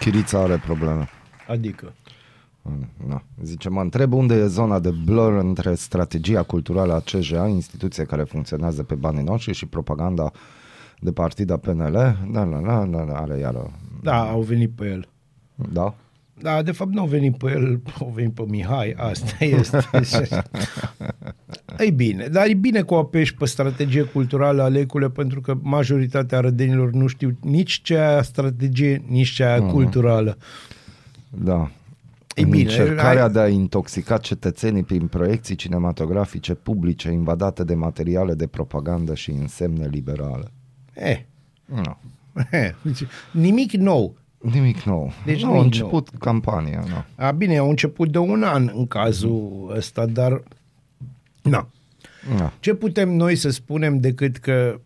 Chirița 0.00 0.38
are 0.38 0.56
probleme. 0.56 1.08
Adică. 1.48 1.92
Da. 3.08 3.22
Zice, 3.42 3.68
mă 3.68 3.80
întreb 3.80 4.12
unde 4.12 4.34
e 4.34 4.46
zona 4.46 4.78
de 4.78 4.90
blur 5.04 5.32
între 5.32 5.74
strategia 5.74 6.42
culturală 6.42 6.94
a 6.94 7.00
CJA, 7.00 7.46
instituție 7.46 8.04
care 8.04 8.22
funcționează 8.22 8.82
pe 8.82 8.94
banii 8.94 9.22
noștri, 9.22 9.54
și 9.54 9.66
propaganda 9.66 10.32
de 11.00 11.12
partida 11.12 11.56
PNL. 11.56 11.92
Da, 12.32 12.44
da, 12.44 12.60
da, 12.64 12.84
da, 12.84 13.04
da 13.04 13.20
are 13.20 13.38
iară. 13.38 13.70
Da, 14.02 14.28
au 14.30 14.40
venit 14.40 14.70
pe 14.70 14.84
el. 14.86 15.08
Da? 15.72 15.94
Da, 16.40 16.62
de 16.62 16.72
fapt 16.72 16.92
nu 16.92 17.00
au 17.00 17.06
venit 17.06 17.36
pe 17.36 17.50
el, 17.50 17.80
au 18.00 18.12
venit 18.14 18.34
pe 18.34 18.44
Mihai, 18.48 18.94
asta 18.96 19.44
este. 19.44 19.84
Ei 21.78 21.90
bine, 21.90 22.26
dar 22.26 22.46
e 22.46 22.54
bine 22.54 22.80
că 22.82 22.94
o 22.94 22.98
apeși 22.98 23.34
pe 23.34 23.44
strategie 23.46 24.02
culturală, 24.02 24.62
Alecule, 24.62 25.08
pentru 25.10 25.40
că 25.40 25.58
majoritatea 25.62 26.40
rădenilor 26.40 26.90
nu 26.92 27.06
știu 27.06 27.36
nici 27.40 27.80
ce 27.82 27.98
aia 27.98 28.22
strategie, 28.22 29.02
nici 29.08 29.28
ce 29.28 29.44
aia 29.44 29.62
culturală. 29.62 30.36
Da. 31.30 31.70
E 32.34 32.42
în 32.42 32.48
bine, 32.50 32.62
încercarea 32.62 33.22
hai- 33.22 33.32
de 33.32 33.40
a 33.40 33.48
intoxica 33.48 34.16
cetățenii 34.18 34.82
prin 34.82 35.06
proiecții 35.06 35.54
cinematografice 35.54 36.54
publice 36.54 37.10
invadate 37.10 37.64
de 37.64 37.74
materiale 37.74 38.34
de 38.34 38.46
propagandă 38.46 39.14
și 39.14 39.30
însemne 39.30 39.88
liberale. 39.90 40.50
Eh, 40.92 41.20
Nu. 41.64 41.96
eh, 42.50 42.70
nimic 43.30 43.72
nou. 43.72 44.16
Nimic 44.38 44.82
nou. 44.82 45.12
Deci 45.24 45.42
nu, 45.42 45.48
a 45.48 45.52
nimic 45.52 45.64
început 45.64 46.08
campania. 46.18 46.84
Nu. 46.88 47.24
A, 47.24 47.30
bine, 47.30 47.56
au 47.56 47.68
început 47.68 48.10
de 48.12 48.18
un 48.18 48.42
an 48.42 48.70
în 48.74 48.86
cazul 48.86 49.72
ăsta, 49.76 50.06
dar... 50.06 50.42
Na. 51.50 51.68
Nu. 52.36 52.50
Ce 52.60 52.74
putem 52.74 53.08
noi 53.10 53.36
să 53.36 53.50
spunem 53.50 53.98
decât 54.00 54.36
că 54.36 54.80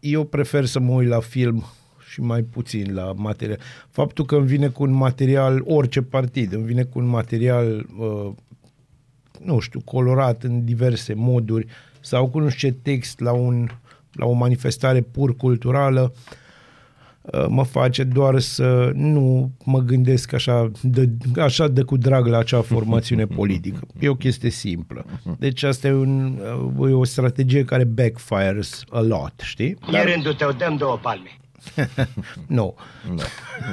eu 0.00 0.24
prefer 0.24 0.64
să 0.64 0.80
mă 0.80 0.92
uit 0.92 1.08
la 1.08 1.20
film 1.20 1.64
și 2.10 2.20
mai 2.20 2.42
puțin 2.42 2.94
la 2.94 3.12
material. 3.16 3.58
Faptul 3.90 4.24
că 4.24 4.36
îmi 4.36 4.46
vine 4.46 4.68
cu 4.68 4.82
un 4.82 4.90
material, 4.90 5.62
orice 5.64 6.02
partid, 6.02 6.52
îmi 6.52 6.64
vine 6.64 6.82
cu 6.82 6.98
un 6.98 7.06
material, 7.06 7.86
uh, 7.98 8.32
nu 9.44 9.58
știu, 9.58 9.80
colorat 9.84 10.42
în 10.42 10.64
diverse 10.64 11.14
moduri 11.14 11.66
sau 12.00 12.28
cu 12.28 12.38
nu 12.38 12.48
știu 12.48 12.68
ce 12.68 12.76
text 12.82 13.20
la, 13.20 13.32
un, 13.32 13.68
la 14.12 14.26
o 14.26 14.32
manifestare 14.32 15.00
pur 15.00 15.36
culturală, 15.36 16.12
uh, 16.14 16.46
mă 17.48 17.64
face 17.64 18.04
doar 18.04 18.38
să 18.38 18.90
nu 18.94 19.50
mă 19.64 19.78
gândesc 19.78 20.32
așa 20.32 20.70
de, 20.82 21.08
așa 21.36 21.68
de 21.68 21.82
cu 21.82 21.96
drag 21.96 22.26
la 22.26 22.38
acea 22.38 22.60
formațiune 22.60 23.26
politică. 23.40 23.80
E 24.00 24.08
o 24.08 24.14
chestie 24.14 24.50
simplă. 24.50 25.04
Deci 25.38 25.62
asta 25.62 25.86
e, 25.86 25.92
un, 25.92 26.38
uh, 26.76 26.90
e 26.90 26.92
o 26.92 27.04
strategie 27.04 27.64
care 27.64 27.84
backfires 27.84 28.82
a 28.90 29.00
lot, 29.00 29.34
știi? 29.42 29.78
E 29.92 30.12
rândul 30.12 30.34
tău, 30.34 30.52
dăm 30.52 30.76
două 30.76 30.98
palme. 31.02 31.38
Nu. 32.46 32.74
Da. 33.16 33.22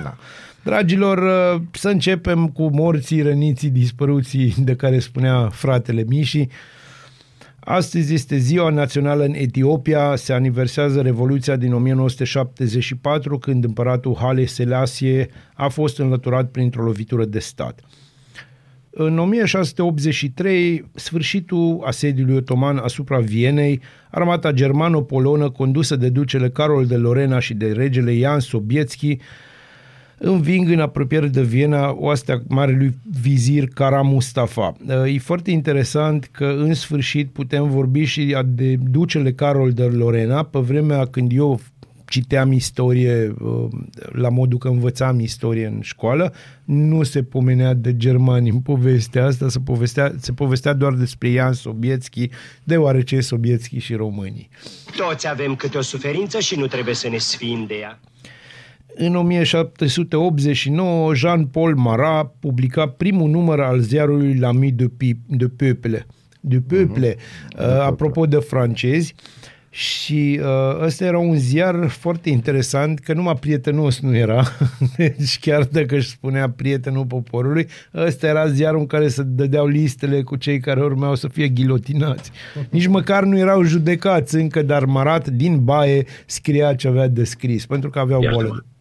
Da. 0.04 0.18
Dragilor, 0.64 1.18
uh, 1.18 1.62
să 1.72 1.90
începem 1.90 2.48
cu 2.48 2.70
morții, 2.74 3.22
răniții, 3.22 3.70
dispăruții 3.70 4.54
de 4.58 4.76
care 4.76 5.00
spunea 5.00 5.50
fratele 5.50 6.04
Miși. 6.08 6.48
Astăzi 7.68 8.14
este 8.14 8.38
ziua 8.38 8.70
națională 8.70 9.24
în 9.24 9.34
Etiopia, 9.34 10.16
se 10.16 10.34
aniversează 10.34 11.02
Revoluția 11.02 11.56
din 11.56 11.74
1974, 11.74 13.38
când 13.38 13.64
împăratul 13.64 14.16
Haile 14.20 14.46
Selassie 14.46 15.30
a 15.54 15.68
fost 15.68 16.00
înlăturat 16.00 16.50
printr-o 16.50 16.84
lovitură 16.84 17.26
de 17.26 17.40
stat. 17.40 17.80
În 18.90 19.20
1683, 19.20 20.86
sfârșitul 20.94 21.82
asediului 21.86 22.36
otoman 22.36 22.78
asupra 22.78 23.20
Vienei, 23.20 23.82
armata 24.10 24.52
germano-polonă 24.52 25.50
condusă 25.50 25.96
de 25.96 26.10
ducele 26.10 26.50
Carol 26.50 26.86
de 26.86 26.96
Lorena 26.96 27.40
și 27.40 27.54
de 27.54 27.72
regele 27.72 28.12
Ian 28.12 28.40
Sobieski 28.40 29.18
înving 30.18 30.70
în 30.70 30.80
apropiere 30.80 31.28
de 31.28 31.42
Viena 31.42 31.96
oastea 31.98 32.42
marelui 32.48 32.98
vizir 33.22 33.68
Kara 33.74 34.02
Mustafa. 34.02 34.76
E 35.06 35.18
foarte 35.18 35.52
interesant 35.52 36.30
că 36.32 36.46
în 36.46 36.74
sfârșit 36.74 37.30
putem 37.32 37.70
vorbi 37.70 38.04
și 38.04 38.38
de 38.46 38.76
ducele 38.76 39.34
Carol 39.34 39.72
de 39.72 39.84
Lorena 39.84 40.44
pe 40.44 40.60
vremea 40.60 41.06
când 41.06 41.32
eu 41.32 41.60
citeam 42.08 42.52
istorie 42.52 43.36
uh, 43.40 43.68
la 44.12 44.30
modul 44.30 44.58
că 44.58 44.68
învățam 44.68 45.20
istorie 45.20 45.66
în 45.66 45.82
școală, 45.82 46.34
nu 46.64 47.04
se 47.04 47.24
pomenea 47.24 47.74
de 47.74 47.98
germani 47.98 48.50
în 48.50 48.60
povestea 48.60 49.26
asta, 49.26 49.50
se 49.50 49.60
povestea, 49.60 50.14
se 50.20 50.32
povestea 50.32 50.74
doar 50.74 50.94
despre 50.94 51.28
Ian 51.28 51.54
Sobietski, 51.54 52.30
deoarece 52.64 53.22
Sobietski 53.22 53.78
și 53.78 53.94
românii. 53.94 54.50
Toți 54.98 55.30
avem 55.30 55.56
câte 55.56 55.78
o 55.78 55.82
suferință 55.82 56.40
și 56.40 56.56
nu 56.56 56.68
trebuie 56.68 56.96
să 56.96 57.10
ne 57.10 57.18
sfim 57.18 57.66
de 57.68 57.74
ea. 57.82 58.00
În 58.98 59.16
1789, 59.16 61.16
Jean-Paul 61.16 61.76
Marat 61.76 62.36
publica 62.40 62.88
primul 62.88 63.30
număr 63.30 63.60
al 63.60 63.80
ziarului 63.80 64.40
L'Ami 64.40 64.70
de, 64.74 64.86
Pi- 64.86 65.20
de 65.28 65.48
Peuple, 65.48 66.06
de 66.40 66.62
Peuple, 66.68 67.16
uh, 67.60 67.66
apropo 67.66 68.26
de 68.26 68.38
francezi, 68.38 69.16
și 69.70 70.40
uh, 70.42 70.84
ăsta 70.84 71.06
era 71.06 71.18
un 71.18 71.38
ziar 71.38 71.88
foarte 71.88 72.30
interesant, 72.30 73.00
că 73.00 73.14
numai 73.14 73.36
prietenos 73.36 74.00
nu 74.00 74.16
era, 74.16 74.44
deci 74.98 75.40
chiar 75.40 75.64
dacă 75.64 75.96
își 75.96 76.10
spunea 76.10 76.50
prietenul 76.50 77.06
poporului, 77.06 77.68
ăsta 77.96 78.28
era 78.28 78.48
ziarul 78.48 78.80
în 78.80 78.86
care 78.86 79.08
se 79.08 79.24
dădeau 79.24 79.68
listele 79.68 80.22
cu 80.22 80.36
cei 80.36 80.60
care 80.60 80.84
urmeau 80.84 81.16
să 81.16 81.28
fie 81.28 81.48
ghilotinați. 81.48 82.32
Nici 82.70 82.88
măcar 82.88 83.24
nu 83.24 83.38
erau 83.38 83.64
judecați 83.64 84.36
încă, 84.36 84.62
dar 84.62 84.86
Marat 84.86 85.28
din 85.28 85.64
baie 85.64 86.06
scria 86.26 86.74
ce 86.74 86.88
avea 86.88 87.08
de 87.08 87.24
scris, 87.24 87.66
pentru 87.66 87.90
că 87.90 88.00
aveau 88.00 88.22
Iartă-mă. 88.22 88.44
boală. 88.44 88.66
de 88.68 88.74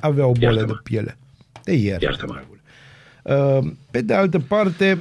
avea 0.00 0.26
o 0.26 0.32
boală 0.32 0.56
Iartă-mă. 0.58 0.80
de 0.84 0.90
piele. 0.90 1.18
De 1.64 1.72
ieri. 1.74 2.04
Iartă-mă. 2.04 2.40
Uh, 3.22 3.70
Pe 3.90 4.00
de 4.00 4.14
altă 4.14 4.38
parte, 4.38 4.98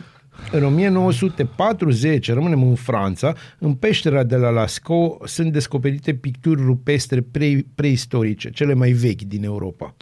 în 0.52 0.64
1940, 0.64 2.32
rămânem 2.32 2.64
în 2.64 2.76
Franța, 2.76 3.34
în 3.60 3.74
peștera 3.74 4.24
de 4.24 4.36
la 4.36 4.50
Lascaux 4.50 5.32
sunt 5.32 5.52
descoperite 5.52 6.14
picturi 6.14 6.62
rupestre 6.62 7.22
pre- 7.22 7.66
preistorice, 7.76 8.50
cele 8.50 8.74
mai 8.74 8.92
vechi 8.92 9.22
din 9.22 9.44
Europa. 9.44 9.96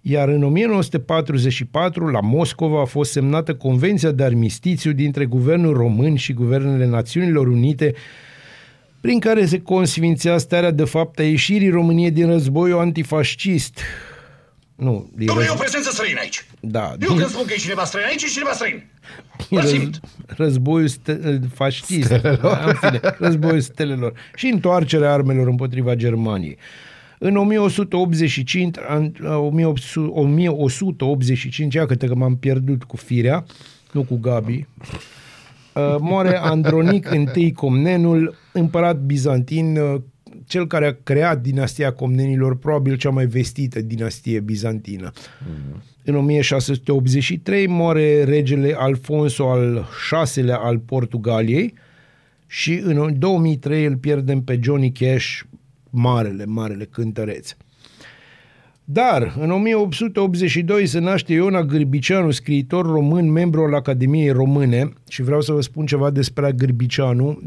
Iar 0.00 0.28
în 0.28 0.42
1944, 0.42 2.06
la 2.08 2.20
Moscova, 2.20 2.80
a 2.80 2.84
fost 2.84 3.10
semnată 3.10 3.54
Convenția 3.54 4.10
de 4.10 4.24
Armistițiu 4.24 4.92
dintre 4.92 5.24
Guvernul 5.24 5.74
Român 5.76 6.14
și 6.16 6.32
Guvernele 6.32 6.86
Națiunilor 6.86 7.46
Unite, 7.46 7.94
prin 9.04 9.18
care 9.18 9.46
se 9.46 9.60
consfințea 9.60 10.38
starea 10.38 10.70
de 10.70 10.84
fapt 10.84 11.18
a 11.18 11.22
ieșirii 11.22 11.70
României 11.70 12.10
din 12.10 12.26
războiul 12.26 12.78
antifascist. 12.78 13.78
Nu, 14.74 15.10
din 15.14 15.26
Domnule, 15.26 15.46
e 15.46 15.50
o 15.50 15.52
răz... 15.52 15.60
prezență 15.60 15.90
străină 15.90 16.20
aici. 16.20 16.46
da, 16.60 16.88
Eu 16.90 16.96
din 16.96 17.16
când 17.16 17.28
spun 17.28 17.44
că 17.46 17.52
e 17.52 17.56
cineva 17.56 17.84
străin 17.84 18.06
aici, 18.06 18.22
e 18.22 18.26
cineva 18.26 18.52
străin. 18.52 18.84
Mă 19.50 19.60
răz... 19.60 19.70
simt. 19.70 20.00
războiul 20.26 20.88
ste... 20.88 21.40
fascist, 21.54 22.08
da, 22.08 22.64
în 22.66 22.74
fine, 22.80 23.00
războiul 23.18 23.60
stelelor 23.60 24.12
și 24.34 24.46
întoarcerea 24.46 25.12
armelor 25.12 25.48
împotriva 25.48 25.94
Germaniei. 25.94 26.56
În 27.18 27.36
1185, 27.36 28.76
an- 28.88 29.12
1800 29.22 30.10
1185, 30.20 31.74
ia 31.74 31.86
câte 31.86 32.06
că 32.06 32.14
m-am 32.14 32.36
pierdut 32.36 32.84
cu 32.84 32.96
firea, 32.96 33.44
nu 33.92 34.02
cu 34.02 34.18
Gabi, 34.18 34.66
uh, 34.80 34.86
moare 36.00 36.36
Andronic 36.36 37.08
I 37.34 37.52
Comnenul, 37.52 38.34
împărat 38.52 39.00
bizantin, 39.00 39.76
uh, 39.76 40.00
cel 40.46 40.66
care 40.66 40.86
a 40.86 40.96
creat 41.02 41.40
dinastia 41.40 41.92
Comnenilor, 41.92 42.56
probabil 42.56 42.96
cea 42.96 43.10
mai 43.10 43.26
vestită 43.26 43.80
dinastie 43.80 44.40
bizantină. 44.40 45.12
În 46.04 46.16
1683 46.16 47.66
moare 47.66 48.24
regele 48.24 48.74
Alfonso 48.78 49.50
al 49.50 49.88
VI-lea 50.34 50.56
al 50.56 50.78
Portugaliei 50.78 51.74
și 52.46 52.80
în 52.84 53.18
2003 53.18 53.84
îl 53.84 53.96
pierdem 53.96 54.42
pe 54.42 54.58
Johnny 54.62 54.92
Cash, 54.92 55.40
marele, 55.90 56.44
marele 56.44 56.84
cântăreț. 56.84 57.56
Dar, 58.84 59.36
în 59.40 59.50
1882 59.50 60.86
se 60.86 60.98
naște 60.98 61.32
Iona 61.32 61.62
Gârbiceanu, 61.62 62.30
scriitor 62.30 62.86
român, 62.86 63.30
membru 63.30 63.62
al 63.62 63.74
Academiei 63.74 64.30
Române 64.30 64.92
și 65.08 65.22
vreau 65.22 65.40
să 65.40 65.52
vă 65.52 65.60
spun 65.60 65.86
ceva 65.86 66.10
despre 66.10 66.52
Gârbiceanu, 66.52 67.40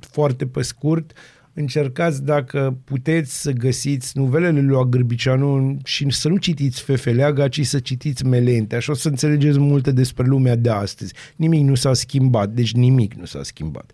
foarte 0.00 0.46
pe 0.46 0.62
scurt. 0.62 1.12
Încercați 1.52 2.24
dacă 2.24 2.78
puteți 2.84 3.40
să 3.40 3.50
găsiți 3.50 4.18
novelele 4.18 4.60
lui 4.60 4.76
Agârbiceanu 4.76 5.78
și 5.84 6.06
să 6.10 6.28
nu 6.28 6.36
citiți 6.36 6.82
Fefeleaga, 6.82 7.48
ci 7.48 7.66
să 7.66 7.78
citiți 7.78 8.26
Melente. 8.26 8.76
Așa 8.76 8.92
o 8.92 8.94
să 8.94 9.08
înțelegeți 9.08 9.58
multe 9.58 9.92
despre 9.92 10.26
lumea 10.26 10.56
de 10.56 10.70
astăzi. 10.70 11.14
Nimic 11.36 11.62
nu 11.62 11.74
s-a 11.74 11.94
schimbat, 11.94 12.50
deci 12.50 12.72
nimic 12.72 13.14
nu 13.14 13.24
s-a 13.24 13.42
schimbat. 13.42 13.92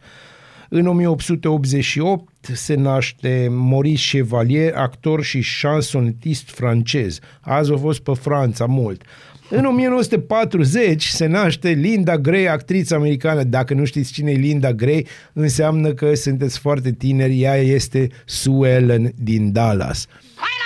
În 0.77 0.87
1888 0.87 2.29
se 2.53 2.75
naște 2.75 3.49
Maurice 3.51 4.17
Chevalier, 4.17 4.75
actor 4.75 5.23
și 5.23 5.45
chansonetist 5.61 6.51
francez. 6.51 7.19
Azi 7.41 7.73
a 7.73 7.77
fost 7.77 8.01
pe 8.01 8.13
Franța 8.21 8.67
mult. 8.67 9.03
În 9.51 9.65
1940 9.65 11.05
se 11.05 11.27
naște 11.27 11.69
Linda 11.69 12.19
Gray, 12.19 12.47
actriță 12.47 12.95
americană. 12.95 13.43
Dacă 13.43 13.75
nu 13.75 13.85
știți 13.85 14.13
cine 14.13 14.31
e 14.31 14.37
Linda 14.37 14.73
Gray, 14.73 15.07
înseamnă 15.33 15.93
că 15.93 16.15
sunteți 16.15 16.59
foarte 16.59 16.93
tineri. 16.93 17.41
Ea 17.41 17.57
este 17.57 18.09
Sue 18.25 18.69
Ellen 18.69 19.13
din 19.17 19.53
Dallas. 19.53 20.07
Quiet 20.07 20.64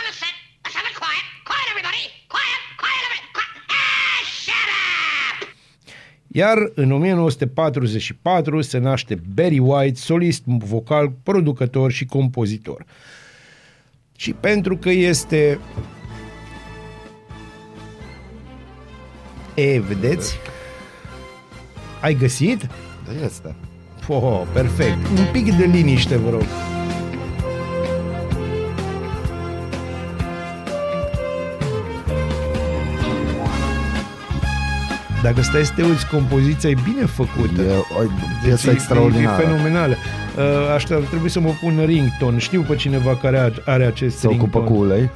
Iar 6.39 6.71
în 6.75 6.93
1944 6.93 8.61
se 8.61 8.79
naște 8.79 9.21
Barry 9.35 9.59
White, 9.59 10.01
solist 10.01 10.43
vocal, 10.45 11.13
producător 11.23 11.91
și 11.91 12.05
compozitor. 12.05 12.85
Și 14.17 14.33
pentru 14.33 14.77
că 14.77 14.91
este... 14.91 15.59
E, 19.55 19.81
vedeți? 19.81 20.37
Ai 22.01 22.15
găsit? 22.15 22.69
Da, 23.07 23.25
este. 23.25 23.55
Oh, 24.09 24.43
perfect. 24.53 25.09
Un 25.19 25.29
pic 25.33 25.57
de 25.57 25.65
liniște, 25.65 26.17
vă 26.17 26.31
rog. 26.31 26.45
Dacă 35.23 35.43
stai 35.43 35.65
să 35.65 35.73
te 35.77 35.83
uiți, 35.83 36.09
compoziția 36.09 36.71
e 36.71 36.75
bine 36.85 37.05
făcută. 37.07 37.63
E 37.63 37.73
o 37.77 38.03
piesă 38.43 38.65
Deci 38.65 38.65
e- 38.65 38.71
extraordinară. 38.71 39.43
E 39.43 39.45
fenomenală. 39.47 39.95
Uh, 40.37 40.75
Așa 40.75 40.95
ar 40.95 41.01
trebui 41.01 41.29
să 41.29 41.41
mă 41.41 41.51
pun 41.61 41.83
rington. 41.87 42.39
Știu 42.39 42.65
pe 42.69 42.77
cineva 42.77 43.17
care 43.17 43.39
are, 43.39 43.55
are 43.65 43.85
acest 43.85 44.19
Se 44.19 44.27
ocupă 44.27 44.59
rington. 44.59 44.65
cu 44.77 44.81
ulei. 44.83 45.11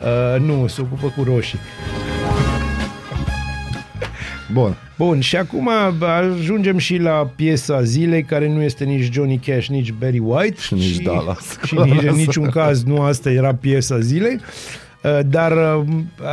Uh, 0.00 0.40
nu, 0.40 0.66
se 0.66 0.80
ocupă 0.80 1.12
cu 1.16 1.22
roșii. 1.22 1.58
Bun. 4.52 4.76
Bun, 4.96 5.20
și 5.20 5.36
acum 5.36 5.70
ajungem 6.00 6.78
și 6.78 6.96
la 6.96 7.30
piesa 7.36 7.82
zilei, 7.82 8.22
care 8.22 8.48
nu 8.48 8.62
este 8.62 8.84
nici 8.84 9.12
Johnny 9.12 9.40
Cash, 9.46 9.66
nici 9.66 9.92
Barry 9.92 10.18
White. 10.18 10.60
Și 10.60 10.74
nici 10.74 10.96
Dallas. 10.98 11.58
Și 11.64 11.74
nici, 11.74 12.02
în 12.02 12.14
niciun 12.14 12.48
caz 12.48 12.84
nu 12.84 13.00
asta 13.02 13.30
era 13.30 13.54
piesa 13.54 13.98
zilei. 13.98 14.34
Uh, 14.34 14.40
Dar 15.26 15.52
uh, 15.52 15.84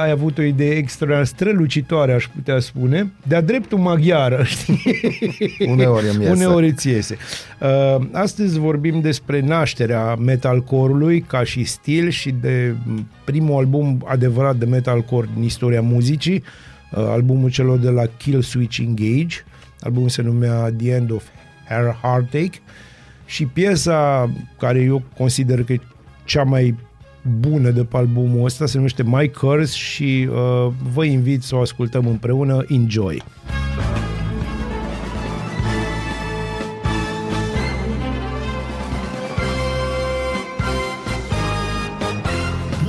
ai 0.02 0.10
avut 0.10 0.38
o 0.38 0.42
idee 0.42 0.72
extra 0.76 1.24
strălucitoare, 1.24 2.14
aș 2.14 2.28
putea 2.28 2.60
spune, 2.60 3.12
de-a 3.28 3.42
dreptul 3.42 3.78
maghiară, 3.78 4.44
știi? 4.54 4.80
Uneori 5.68 6.06
îmi 6.14 6.24
iese. 6.24 6.32
Uneori 6.32 6.68
îți 6.70 6.88
iese. 6.88 7.18
Uh, 7.62 8.06
Astăzi 8.12 8.60
vorbim 8.60 9.02
despre 9.02 9.40
nașterea 9.40 10.16
metalcore-ului 10.16 11.22
ca 11.22 11.44
și 11.44 11.64
stil 11.64 12.10
și 12.10 12.32
de 12.32 12.76
primul 13.24 13.58
album 13.58 14.06
adevărat 14.08 14.56
de 14.56 14.66
metalcore 14.66 15.30
din 15.34 15.44
istoria 15.44 15.82
muzicii, 15.82 16.44
uh, 16.92 17.06
albumul 17.08 17.50
celor 17.52 17.78
de 17.78 17.90
la 17.90 18.04
Kill 18.18 18.42
Switch 18.42 18.78
Engage. 18.78 19.36
Albumul 19.80 20.10
se 20.10 20.22
numea 20.22 20.72
The 20.78 20.92
End 20.92 21.12
of 21.12 21.24
Her 21.68 21.98
Heartache 22.02 22.60
și 23.26 23.46
piesa 23.46 24.30
care 24.60 24.80
eu 24.80 25.04
consider 25.18 25.64
că 25.64 25.74
e 25.74 25.80
cea 26.24 26.44
mai 26.44 26.76
bună 27.40 27.70
de 27.70 27.84
pe 27.84 27.98
albumul 27.98 28.46
ăsta 28.46 28.66
se 28.66 28.78
numește 28.78 29.04
My 29.04 29.32
Curse 29.32 29.76
și 29.78 30.30
uh, 30.32 30.72
vă 30.94 31.04
invit 31.04 31.44
să 31.44 31.56
o 31.56 31.60
ascultăm 31.62 32.08
împreună. 32.08 32.66
Enjoy! 32.68 33.24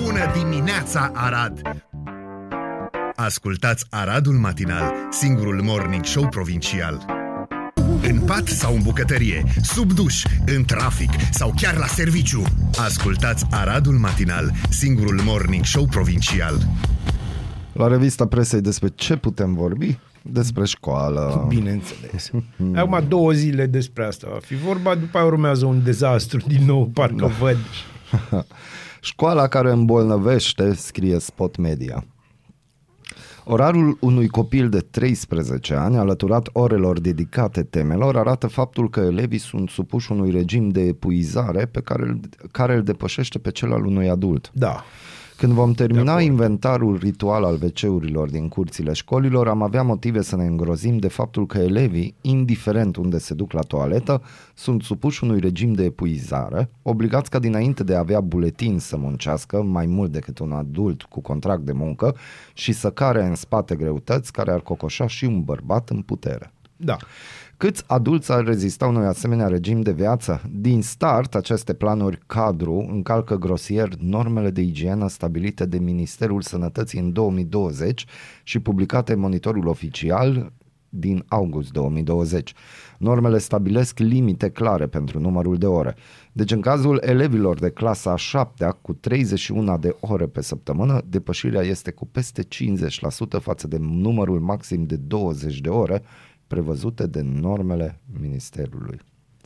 Bună 0.03 0.33
dimineața, 0.43 1.11
Arad! 1.15 1.61
Ascultați 3.15 3.87
Aradul 3.91 4.35
Matinal, 4.35 4.93
singurul 5.11 5.63
morning 5.63 6.05
show 6.05 6.29
provincial. 6.29 7.26
În 8.11 8.21
pat 8.21 8.47
sau 8.47 8.75
în 8.75 8.83
bucătărie, 8.83 9.45
sub 9.63 9.93
duș, 9.93 10.25
în 10.57 10.65
trafic 10.65 11.11
sau 11.31 11.55
chiar 11.57 11.77
la 11.77 11.87
serviciu. 11.87 12.43
Ascultați 12.79 13.47
Aradul 13.51 13.93
Matinal, 13.93 14.53
singurul 14.69 15.21
morning 15.25 15.65
show 15.65 15.85
provincial. 15.85 16.59
La 17.73 17.87
revista 17.87 18.27
presei 18.27 18.61
despre 18.61 18.89
ce 18.95 19.17
putem 19.17 19.55
vorbi? 19.55 19.99
Despre 20.23 20.65
școală. 20.65 21.45
Bineînțeles. 21.49 22.31
Acum 22.75 23.05
două 23.09 23.33
zile 23.33 23.67
despre 23.67 24.05
asta 24.05 24.29
va 24.33 24.39
fi 24.43 24.55
vorba, 24.55 24.95
după 24.95 25.19
aia 25.19 25.27
urmează 25.27 25.67
un 25.67 25.83
dezastru 25.85 26.41
din 26.47 26.65
nou, 26.65 26.87
parcă 26.87 27.31
văd. 27.41 27.57
Școala 29.01 29.47
care 29.47 29.71
îmbolnăvește, 29.71 30.75
scrie 30.75 31.19
Spot 31.19 31.57
Media. 31.57 32.05
Orarul 33.49 33.97
unui 34.01 34.27
copil 34.29 34.69
de 34.69 34.79
13 34.79 35.75
ani, 35.75 35.97
alăturat 35.97 36.49
orelor 36.53 37.01
dedicate 37.01 37.63
temelor, 37.63 38.17
arată 38.17 38.47
faptul 38.47 38.91
că 38.91 39.01
elevii 39.01 39.39
sunt 39.39 39.69
supuși 39.69 40.13
unui 40.13 40.31
regim 40.31 40.69
de 40.69 40.81
epuizare 40.81 41.67
pe 41.67 41.81
care, 41.81 42.03
îl- 42.03 42.21
care 42.51 42.75
îl 42.75 42.83
depășește 42.83 43.39
pe 43.39 43.51
cel 43.51 43.73
al 43.73 43.85
unui 43.85 44.09
adult. 44.09 44.51
Da. 44.55 44.85
Când 45.37 45.53
vom 45.53 45.73
termina 45.73 46.13
acord. 46.13 46.25
inventarul 46.25 46.97
ritual 46.97 47.45
al 47.45 47.59
WC-urilor 47.63 48.31
din 48.31 48.49
curțile 48.49 48.93
școlilor, 48.93 49.49
am 49.49 49.63
avea 49.63 49.83
motive 49.83 50.23
să 50.23 50.37
ne 50.37 50.45
îngrozim 50.45 50.99
de 50.99 51.09
faptul 51.09 51.47
că 51.47 51.59
elevii, 51.59 52.15
indiferent 52.21 52.97
unde 52.97 53.19
se 53.19 53.35
duc 53.35 53.53
la 53.53 53.61
toaletă, 53.61 54.23
sunt 54.55 54.83
supuși 54.83 55.25
unui 55.25 55.41
regim 55.41 55.73
de 55.73 55.85
epuizare, 55.85 56.71
obligați 56.83 57.31
ca 57.31 57.39
dinainte 57.39 57.85
de 57.85 57.95
a 57.95 57.99
avea 57.99 58.21
buletin 58.21 58.79
să 58.79 58.97
muncească 58.97 59.63
mai 59.63 59.87
mult 59.87 60.13
decât 60.13 60.39
un 60.39 60.53
adult 60.53 61.03
cu 61.03 61.21
contract 61.21 61.63
de 61.63 61.73
muncă 61.73 62.17
și 62.55 62.73
să 62.73 62.91
care 62.91 63.25
în 63.25 63.35
spate 63.35 63.75
greutăți 63.75 64.33
care 64.33 64.51
ar 64.51 64.61
cocoșa 64.61 65.07
și 65.07 65.25
un 65.25 65.43
bărbat 65.43 65.91
în 65.91 66.03
putere. 66.03 66.53
Da. 66.77 66.97
Câți 67.59 67.85
adulți 67.87 68.33
ar 68.33 68.45
rezista 68.45 68.87
unui 68.87 69.07
asemenea 69.07 69.47
regim 69.47 69.81
de 69.81 69.93
viață? 69.93 70.43
Din 70.51 70.83
start, 70.83 71.35
aceste 71.35 71.75
planuri 71.75 72.19
cadru 72.27 72.87
încalcă 72.91 73.37
grosier 73.37 73.95
normele 73.99 74.51
de 74.51 74.61
igienă 74.61 75.09
stabilite 75.09 75.67
de 75.67 75.79
Ministerul 75.79 76.43
Sănătății 76.43 76.99
în 77.01 77.13
2020 77.13 78.05
și 78.43 78.59
publicate 78.59 79.13
în 79.13 79.19
monitorul 79.19 79.67
oficial 79.67 80.53
din 80.89 81.25
august 81.29 81.73
2020. 81.73 82.53
Normele 82.99 83.39
stabilesc 83.39 83.99
limite 83.99 84.51
clare 84.51 84.87
pentru 84.87 85.21
numărul 85.21 85.57
de 85.57 85.67
ore. 85.67 85.97
Deci 86.33 86.51
în 86.51 86.61
cazul 86.61 87.01
elevilor 87.05 87.59
de 87.59 87.71
clasa 87.71 88.13
a 88.13 88.17
7 88.17 88.69
cu 88.83 88.93
31 88.93 89.79
de 89.79 89.97
ore 90.01 90.27
pe 90.27 90.43
săptămână, 90.43 91.01
depășirea 91.09 91.63
este 91.63 91.91
cu 91.91 92.07
peste 92.07 92.43
50% 92.43 92.47
față 93.41 93.67
de 93.67 93.77
numărul 93.81 94.41
maxim 94.41 94.85
de 94.85 94.97
20 94.97 95.61
de 95.61 95.69
ore 95.69 96.03
prevăzute 96.47 97.07
de 97.07 97.21
normele 97.41 97.99
Ministerului 98.21 98.99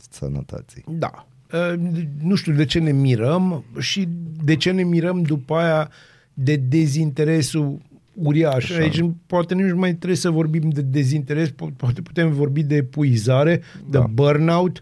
Sănătății. 0.09 0.83
Da. 0.87 1.25
Uh, 1.53 1.79
Nu 2.21 2.35
știu 2.35 2.53
de 2.53 2.65
ce 2.65 2.79
ne 2.79 2.91
mirăm 2.91 3.63
și 3.79 4.07
de 4.43 4.55
ce 4.55 4.71
ne 4.71 4.83
mirăm 4.83 5.21
după 5.21 5.55
aia 5.55 5.89
de 6.33 6.55
dezinteresul 6.55 7.79
uriaș. 8.13 8.69
Așa. 8.71 8.79
Aici 8.81 9.01
poate 9.27 9.53
nici 9.53 9.65
nu 9.65 9.75
mai 9.77 9.93
trebuie 9.93 10.15
să 10.17 10.29
vorbim 10.29 10.69
de 10.69 10.81
dezinteres, 10.81 11.49
po- 11.51 11.75
poate 11.77 12.01
putem 12.01 12.31
vorbi 12.33 12.63
de 12.63 12.75
epuizare, 12.75 13.61
de 13.89 13.97
Da. 13.97 14.05
burnout 14.13 14.81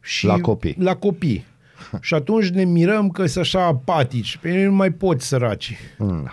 și 0.00 0.26
La 0.26 0.38
copii. 0.40 0.74
La 0.78 0.96
copii. 0.96 1.44
și 2.00 2.14
atunci 2.14 2.48
ne 2.48 2.64
mirăm 2.64 3.10
că 3.10 3.26
sunt 3.26 3.44
așa 3.44 3.64
apatici. 3.66 4.36
Pe 4.36 4.52
ei 4.58 4.64
nu 4.64 4.72
mai 4.72 4.90
pot 4.90 5.20
săraci. 5.20 5.76
Mm. 5.98 6.30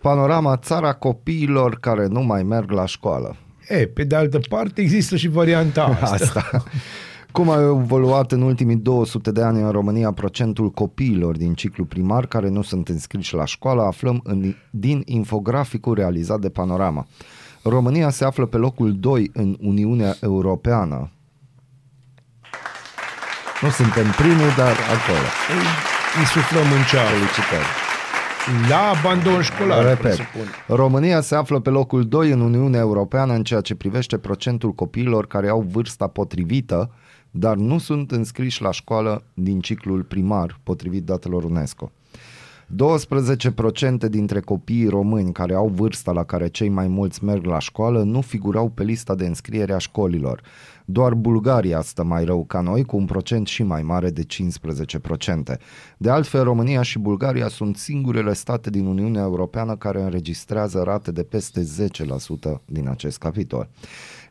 Panorama 0.00 0.56
țara 0.56 0.92
copiilor 0.92 1.78
care 1.80 2.06
nu 2.06 2.22
mai 2.22 2.42
merg 2.42 2.70
la 2.70 2.86
școală. 2.86 3.36
E, 3.72 3.86
pe 3.86 4.04
de 4.04 4.16
altă 4.16 4.40
parte 4.48 4.80
există 4.80 5.16
și 5.16 5.28
varianta 5.28 5.84
asta. 6.00 6.24
Asta. 6.24 6.64
Cum 7.30 7.50
a 7.50 7.60
evoluat 7.60 8.32
în 8.32 8.42
ultimii 8.42 8.76
200 8.76 9.30
de 9.30 9.42
ani 9.42 9.60
în 9.62 9.70
România 9.70 10.12
procentul 10.12 10.70
copiilor 10.70 11.36
din 11.36 11.54
ciclu 11.54 11.84
primar 11.84 12.26
care 12.26 12.48
nu 12.48 12.62
sunt 12.62 12.88
înscriși 12.88 13.34
la 13.34 13.44
școală, 13.44 13.82
aflăm 13.82 14.20
în, 14.24 14.54
din 14.70 15.02
infograficul 15.04 15.94
realizat 15.94 16.40
de 16.40 16.48
Panorama. 16.48 17.06
România 17.62 18.10
se 18.10 18.24
află 18.24 18.46
pe 18.46 18.56
locul 18.56 18.98
2 18.98 19.30
în 19.32 19.56
Uniunea 19.60 20.16
Europeană. 20.20 21.10
Nu 23.60 23.70
suntem 23.70 24.06
primul, 24.16 24.50
dar 24.56 24.76
acolo. 24.96 25.28
Îi 26.18 26.26
suflăm 26.26 26.72
în 26.78 26.82
ceară. 26.90 27.08
Felicitări. 27.08 27.81
La 28.68 28.88
abandon 28.98 29.42
școlar, 29.42 29.84
Repet, 29.84 30.00
presupun. 30.00 30.46
România 30.66 31.20
se 31.20 31.34
află 31.34 31.60
pe 31.60 31.70
locul 31.70 32.08
2 32.08 32.30
în 32.30 32.40
Uniunea 32.40 32.80
Europeană 32.80 33.32
în 33.32 33.42
ceea 33.42 33.60
ce 33.60 33.74
privește 33.74 34.18
procentul 34.18 34.72
copiilor 34.72 35.26
care 35.26 35.48
au 35.48 35.60
vârsta 35.60 36.06
potrivită, 36.06 36.90
dar 37.30 37.56
nu 37.56 37.78
sunt 37.78 38.10
înscriși 38.10 38.62
la 38.62 38.70
școală 38.70 39.24
din 39.34 39.60
ciclul 39.60 40.02
primar, 40.02 40.60
potrivit 40.62 41.04
datelor 41.04 41.44
UNESCO. 41.44 41.92
12% 44.06 44.08
dintre 44.10 44.40
copiii 44.40 44.88
români 44.88 45.32
care 45.32 45.54
au 45.54 45.68
vârsta 45.68 46.12
la 46.12 46.24
care 46.24 46.48
cei 46.48 46.68
mai 46.68 46.86
mulți 46.86 47.24
merg 47.24 47.44
la 47.44 47.58
școală 47.58 48.02
nu 48.02 48.20
figurau 48.20 48.68
pe 48.68 48.82
lista 48.82 49.14
de 49.14 49.26
înscriere 49.26 49.72
a 49.72 49.78
școlilor. 49.78 50.42
Doar 50.84 51.14
Bulgaria 51.14 51.80
stă 51.80 52.04
mai 52.04 52.24
rău 52.24 52.44
ca 52.44 52.60
noi, 52.60 52.84
cu 52.84 52.96
un 52.96 53.04
procent 53.04 53.46
și 53.46 53.62
mai 53.62 53.82
mare 53.82 54.10
de 54.10 54.22
15%. 54.22 55.58
De 55.96 56.10
altfel, 56.10 56.42
România 56.42 56.82
și 56.82 56.98
Bulgaria 56.98 57.48
sunt 57.48 57.76
singurele 57.76 58.32
state 58.32 58.70
din 58.70 58.86
Uniunea 58.86 59.22
Europeană 59.22 59.76
care 59.76 60.02
înregistrează 60.02 60.82
rate 60.82 61.12
de 61.12 61.22
peste 61.22 61.60
10% 61.60 62.60
din 62.64 62.88
acest 62.88 63.18
capitol. 63.18 63.68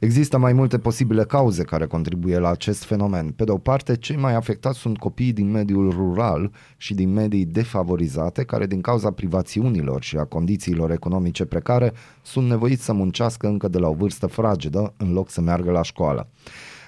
Există 0.01 0.37
mai 0.37 0.53
multe 0.53 0.77
posibile 0.77 1.23
cauze 1.23 1.63
care 1.63 1.85
contribuie 1.85 2.37
la 2.37 2.49
acest 2.49 2.83
fenomen. 2.83 3.27
Pe 3.27 3.43
de 3.43 3.51
o 3.51 3.57
parte, 3.57 3.95
cei 3.95 4.15
mai 4.15 4.35
afectați 4.35 4.79
sunt 4.79 4.97
copiii 4.97 5.33
din 5.33 5.51
mediul 5.51 5.89
rural 5.89 6.51
și 6.77 6.93
din 6.93 7.13
medii 7.13 7.45
defavorizate, 7.45 8.43
care 8.43 8.67
din 8.67 8.81
cauza 8.81 9.11
privațiunilor 9.11 10.03
și 10.03 10.17
a 10.17 10.23
condițiilor 10.23 10.91
economice 10.91 11.45
precare 11.45 11.93
sunt 12.21 12.47
nevoiți 12.47 12.83
să 12.83 12.93
muncească 12.93 13.47
încă 13.47 13.67
de 13.67 13.77
la 13.77 13.87
o 13.87 13.93
vârstă 13.93 14.27
fragedă 14.27 14.93
în 14.97 15.13
loc 15.13 15.29
să 15.29 15.41
meargă 15.41 15.71
la 15.71 15.81
școală. 15.81 16.27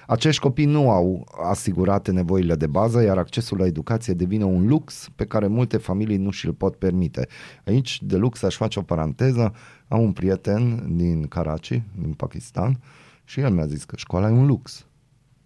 Acești 0.06 0.40
copii 0.40 0.64
nu 0.64 0.90
au 0.90 1.26
asigurate 1.48 2.10
nevoile 2.10 2.54
de 2.54 2.66
bază, 2.66 3.02
iar 3.02 3.18
accesul 3.18 3.58
la 3.58 3.66
educație 3.66 4.14
devine 4.14 4.44
un 4.44 4.66
lux 4.66 5.08
pe 5.16 5.24
care 5.24 5.46
multe 5.46 5.76
familii 5.76 6.16
nu 6.16 6.30
și-l 6.30 6.52
pot 6.52 6.76
permite. 6.76 7.28
Aici, 7.64 8.02
de 8.02 8.16
lux, 8.16 8.42
aș 8.42 8.56
face 8.56 8.78
o 8.78 8.82
paranteză. 8.82 9.54
Am 9.88 10.00
un 10.00 10.12
prieten 10.12 10.86
din 10.96 11.26
Karachi, 11.26 11.82
din 12.00 12.12
Pakistan, 12.12 12.80
și 13.24 13.40
el 13.40 13.50
mi-a 13.50 13.66
zis 13.66 13.84
că 13.84 13.96
școala 13.96 14.28
e 14.28 14.32
un 14.32 14.46
lux. 14.46 14.86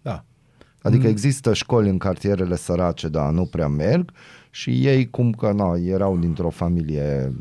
Da. 0.01 0.23
Adică 0.81 1.07
există 1.07 1.53
școli 1.53 1.89
în 1.89 1.97
cartierele 1.97 2.55
sărace, 2.55 3.07
dar 3.07 3.31
nu 3.31 3.45
prea 3.45 3.67
merg 3.67 4.11
și 4.49 4.85
ei, 4.85 5.09
cum 5.09 5.31
că 5.31 5.51
na, 5.51 5.75
erau 5.77 6.17
dintr-o 6.17 6.49
familie 6.49 7.33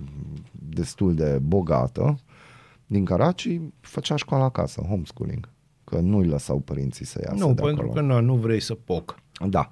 destul 0.52 1.14
de 1.14 1.38
bogată, 1.42 2.18
din 2.86 3.04
Karachi, 3.04 3.60
făcea 3.80 4.16
școala 4.16 4.44
acasă, 4.44 4.80
homeschooling. 4.80 5.48
Că 5.84 5.98
nu-i 5.98 6.26
lăsau 6.26 6.58
părinții 6.58 7.04
să 7.04 7.20
iasă 7.24 7.44
Nu, 7.44 7.54
de 7.54 7.62
pentru 7.62 7.84
acolo. 7.84 7.92
că 7.92 8.00
nu, 8.00 8.20
nu 8.20 8.34
vrei 8.34 8.60
să 8.60 8.74
poc. 8.74 9.18
Da. 9.48 9.68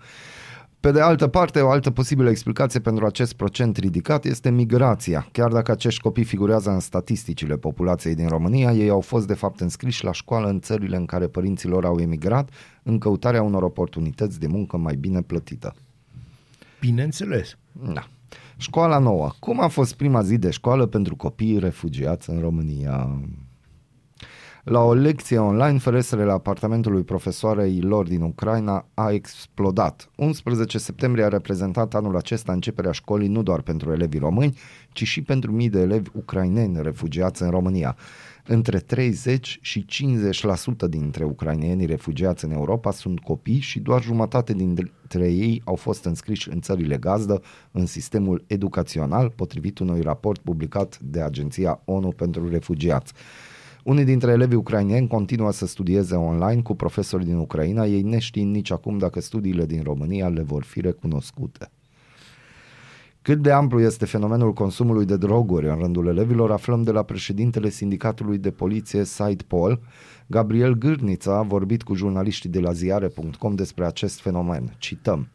Pe 0.81 0.91
de 0.91 1.01
altă 1.01 1.29
parte, 1.29 1.61
o 1.61 1.70
altă 1.70 1.91
posibilă 1.91 2.31
explicație 2.31 2.81
pentru 2.81 3.07
acest 3.07 3.33
procent 3.33 3.77
ridicat 3.77 4.24
este 4.24 4.51
migrația. 4.51 5.29
Chiar 5.33 5.53
dacă 5.53 5.70
acești 5.70 6.01
copii 6.01 6.24
figurează 6.24 6.70
în 6.70 6.81
statisticile 6.81 7.57
populației 7.57 8.14
din 8.14 8.29
România, 8.29 8.72
ei 8.72 8.89
au 8.89 9.01
fost 9.01 9.27
de 9.27 9.35
fapt 9.35 9.61
înscriși 9.61 10.05
la 10.05 10.12
școală 10.12 10.49
în 10.49 10.61
țările 10.61 10.97
în 10.97 11.05
care 11.05 11.27
părinții 11.27 11.68
lor 11.68 11.85
au 11.85 11.99
emigrat 12.01 12.51
în 12.83 12.99
căutarea 12.99 13.43
unor 13.43 13.62
oportunități 13.62 14.41
de 14.41 14.47
muncă 14.47 14.77
mai 14.77 14.95
bine 14.95 15.22
plătită. 15.22 15.74
Bineînțeles. 16.81 17.57
Da. 17.93 18.09
Școala 18.57 18.99
nouă. 18.99 19.31
Cum 19.39 19.61
a 19.61 19.68
fost 19.68 19.95
prima 19.95 20.22
zi 20.22 20.39
de 20.39 20.51
școală 20.51 20.87
pentru 20.87 21.16
copiii 21.16 21.59
refugiați 21.59 22.31
în 22.31 22.41
România? 22.41 23.20
La 24.69 24.81
o 24.81 24.95
lecție 24.95 25.39
online, 25.39 25.79
ferestrele 25.79 26.33
apartamentului 26.33 27.03
profesoarei 27.03 27.81
lor 27.81 28.07
din 28.07 28.23
Ucraina 28.23 28.87
a 28.95 29.11
explodat. 29.11 30.11
11 30.17 30.79
septembrie 30.79 31.25
a 31.25 31.29
reprezentat 31.29 31.95
anul 31.95 32.17
acesta 32.17 32.53
începerea 32.53 32.91
școlii 32.91 33.29
nu 33.29 33.43
doar 33.43 33.61
pentru 33.61 33.93
elevii 33.93 34.19
români, 34.19 34.59
ci 34.93 35.03
și 35.03 35.23
pentru 35.23 35.53
mii 35.53 35.69
de 35.69 35.81
elevi 35.81 36.11
ucraineni 36.12 36.83
refugiați 36.83 37.43
în 37.43 37.51
România. 37.51 37.97
Între 38.47 38.79
30 38.79 39.59
și 39.61 39.87
50% 40.85 40.89
dintre 40.89 41.25
ucrainenii 41.25 41.87
refugiați 41.87 42.45
în 42.45 42.51
Europa 42.51 42.91
sunt 42.91 43.21
copii 43.21 43.61
și 43.61 43.81
doar 43.81 44.03
jumătate 44.03 44.53
dintre 44.53 45.31
ei 45.31 45.62
au 45.64 45.75
fost 45.75 46.05
înscriși 46.05 46.51
în 46.51 46.61
țările 46.61 46.97
gazdă 46.97 47.43
în 47.71 47.87
sistemul 47.87 48.45
educațional, 48.47 49.31
potrivit 49.31 49.79
unui 49.79 50.01
raport 50.01 50.41
publicat 50.41 50.99
de 51.01 51.21
Agenția 51.21 51.81
ONU 51.85 52.09
pentru 52.09 52.49
Refugiați. 52.49 53.12
Unii 53.87 54.05
dintre 54.05 54.30
elevii 54.30 54.57
ucraineni 54.57 55.09
continuă 55.09 55.53
să 55.53 55.66
studieze 55.66 56.14
online 56.14 56.62
cu 56.62 56.74
profesori 56.74 57.24
din 57.24 57.37
Ucraina, 57.37 57.87
ei 57.87 58.03
neștiind 58.03 58.55
nici 58.55 58.70
acum 58.70 58.99
dacă 58.99 59.20
studiile 59.20 59.66
din 59.66 59.82
România 59.82 60.28
le 60.28 60.43
vor 60.43 60.64
fi 60.64 60.80
recunoscute. 60.80 61.70
Cât 63.22 63.43
de 63.43 63.53
amplu 63.53 63.80
este 63.80 64.05
fenomenul 64.05 64.53
consumului 64.53 65.05
de 65.05 65.16
droguri 65.16 65.68
în 65.68 65.78
rândul 65.78 66.07
elevilor, 66.07 66.53
aflăm 66.53 66.82
de 66.82 66.91
la 66.91 67.03
președintele 67.03 67.68
sindicatului 67.68 68.39
de 68.39 68.51
poliție 68.51 69.05
SidePol, 69.05 69.80
Gabriel 70.26 70.74
Gârnița 70.74 71.37
a 71.37 71.43
vorbit 71.43 71.82
cu 71.82 71.95
jurnaliștii 71.95 72.51
de 72.51 72.61
la 72.61 72.72
ziare.com 72.72 73.55
despre 73.55 73.87
acest 73.87 74.20
fenomen. 74.20 74.74
Cităm. 74.78 75.28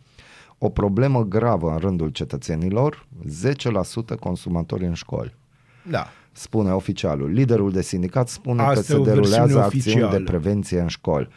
O 0.57 0.69
problemă 0.69 1.23
gravă 1.23 1.71
în 1.71 1.77
rândul 1.77 2.09
cetățenilor, 2.09 3.07
10% 4.15 4.19
consumatori 4.19 4.85
în 4.85 4.93
școli 4.93 5.35
Da. 5.89 6.07
Spune 6.31 6.71
oficialul. 6.71 7.29
Liderul 7.31 7.71
de 7.71 7.81
sindicat 7.81 8.27
spune 8.29 8.61
Asta 8.61 8.73
că 8.73 8.79
e 8.79 8.83
se 8.83 8.95
o 8.95 9.03
versiune 9.03 9.21
derulează 9.21 9.59
acțiuni 9.59 9.95
de 9.97 10.03
oficială. 10.03 10.23
prevenție 10.23 10.79
în 10.79 10.87
școli. 10.87 11.27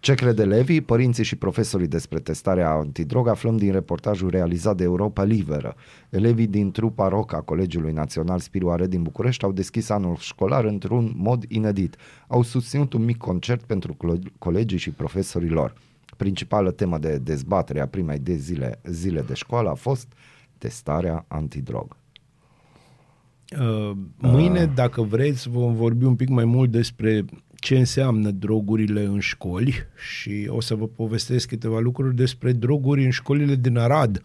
Ce 0.00 0.14
crede 0.14 0.42
elevii, 0.42 0.80
părinții 0.80 1.24
și 1.24 1.36
profesorii 1.36 1.86
despre 1.86 2.18
testarea 2.18 2.70
antidrog 2.70 3.28
aflăm 3.28 3.56
din 3.56 3.72
reportajul 3.72 4.30
realizat 4.30 4.76
de 4.76 4.84
Europa 4.84 5.22
Liberă. 5.22 5.74
Elevii 6.10 6.46
din 6.46 6.70
trupa 6.70 7.08
rock 7.08 7.32
a 7.32 7.40
Colegiului 7.40 7.92
Național 7.92 8.38
Spiru 8.38 8.70
Are 8.70 8.86
din 8.86 9.02
București 9.02 9.44
au 9.44 9.52
deschis 9.52 9.88
anul 9.88 10.16
școlar 10.18 10.64
într-un 10.64 11.12
mod 11.16 11.44
inedit. 11.48 11.96
Au 12.26 12.42
susținut 12.42 12.92
un 12.92 13.04
mic 13.04 13.16
concert 13.16 13.62
pentru 13.62 13.94
colo- 13.94 14.32
colegii 14.38 14.78
și 14.78 14.90
profesorii 14.90 15.48
lor. 15.48 15.74
Principală 16.16 16.70
temă 16.70 16.98
de 16.98 17.18
dezbatere 17.18 17.80
a 17.80 17.86
primei 17.86 18.18
de 18.18 18.34
zile, 18.34 18.80
zile 18.84 19.20
de 19.20 19.34
școală 19.34 19.70
a 19.70 19.74
fost 19.74 20.06
testarea 20.58 21.24
antidrog. 21.28 21.96
Uh, 23.60 23.96
Mâine, 24.16 24.70
dacă 24.74 25.02
vreți, 25.02 25.48
vom 25.48 25.74
vorbi 25.74 26.04
un 26.04 26.14
pic 26.14 26.28
mai 26.28 26.44
mult 26.44 26.70
despre 26.70 27.24
ce 27.54 27.78
înseamnă 27.78 28.30
drogurile 28.30 29.04
în 29.04 29.18
școli 29.18 29.74
și 29.96 30.46
o 30.48 30.60
să 30.60 30.74
vă 30.74 30.86
povestesc 30.86 31.48
câteva 31.48 31.78
lucruri 31.78 32.14
despre 32.14 32.52
droguri 32.52 33.04
în 33.04 33.10
școlile 33.10 33.54
din 33.54 33.76
Arad. 33.76 34.22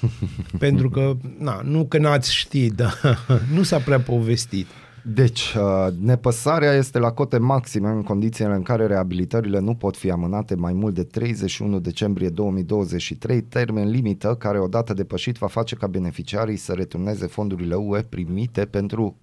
Pentru 0.58 0.90
că, 0.90 1.16
na, 1.38 1.60
nu 1.64 1.84
că 1.84 1.98
n-ați 1.98 2.34
ști, 2.34 2.70
dar 2.70 3.18
nu 3.54 3.62
s-a 3.62 3.78
prea 3.78 4.00
povestit. 4.00 4.66
Deci, 5.04 5.54
uh, 5.54 5.92
nepăsarea 6.00 6.72
este 6.72 6.98
la 6.98 7.12
cote 7.12 7.38
maxime 7.38 7.88
în 7.88 8.02
condițiile 8.02 8.54
în 8.54 8.62
care 8.62 8.86
reabilitările 8.86 9.58
nu 9.58 9.74
pot 9.74 9.96
fi 9.96 10.10
amânate 10.10 10.54
mai 10.54 10.72
mult 10.72 10.94
de 10.94 11.02
31 11.02 11.78
decembrie 11.78 12.28
2023, 12.28 13.42
termen 13.42 13.90
limită 13.90 14.34
care 14.34 14.58
odată 14.58 14.94
depășit 14.94 15.36
va 15.36 15.46
face 15.46 15.74
ca 15.74 15.86
beneficiarii 15.86 16.56
să 16.56 16.72
returneze 16.72 17.26
fondurile 17.26 17.74
UE 17.74 18.02
primite 18.02 18.64
pentru 18.64 19.16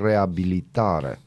reabilitare. 0.00 1.18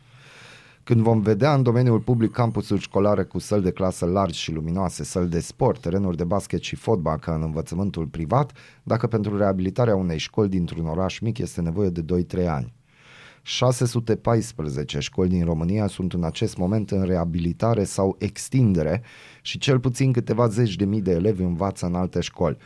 Când 0.84 1.02
vom 1.02 1.22
vedea 1.22 1.54
în 1.54 1.64
domeniul 1.64 2.00
public 2.00 2.32
campusuri 2.32 2.82
școlare 2.82 3.24
cu 3.24 3.40
săli 3.40 3.64
de 3.64 3.72
clasă 3.72 4.06
largi 4.06 4.40
și 4.40 4.52
luminoase, 4.52 5.04
săli 5.04 5.30
de 5.30 5.40
sport, 5.40 5.82
terenuri 5.82 6.18
de 6.18 6.24
basket 6.24 6.62
și 6.62 6.76
fotbal 6.76 7.18
ca 7.18 7.34
în 7.34 7.42
învățământul 7.42 8.06
privat, 8.06 8.52
dacă 8.84 9.08
pentru 9.08 9.38
reabilitarea 9.38 9.96
unei 9.96 10.18
școli 10.18 10.50
dintr-un 10.50 10.86
oraș 10.86 11.20
mic 11.20 11.38
este 11.38 11.62
nevoie 11.62 11.90
de 11.90 12.26
2-3 12.44 12.48
ani. 12.48 12.78
614 13.42 15.00
școli 15.00 15.30
din 15.30 15.46
România 15.46 15.88
sunt 15.88 16.14
în 16.14 16.24
acest 16.24 16.58
moment 16.58 16.92
în 16.92 17.04
reabilitare 17.04 17.84
sau 17.84 18.16
extindere 18.20 19.04
și 19.42 19.58
cel 19.58 19.80
puțin 19.80 20.12
câteva 20.12 20.48
zeci 20.48 20.76
de 20.76 20.86
mii 20.86 21.02
de 21.02 21.12
elevi 21.12 21.44
învață 21.44 21.86
în 21.86 21.96
alte 21.96 22.20
școli. 22.20 22.58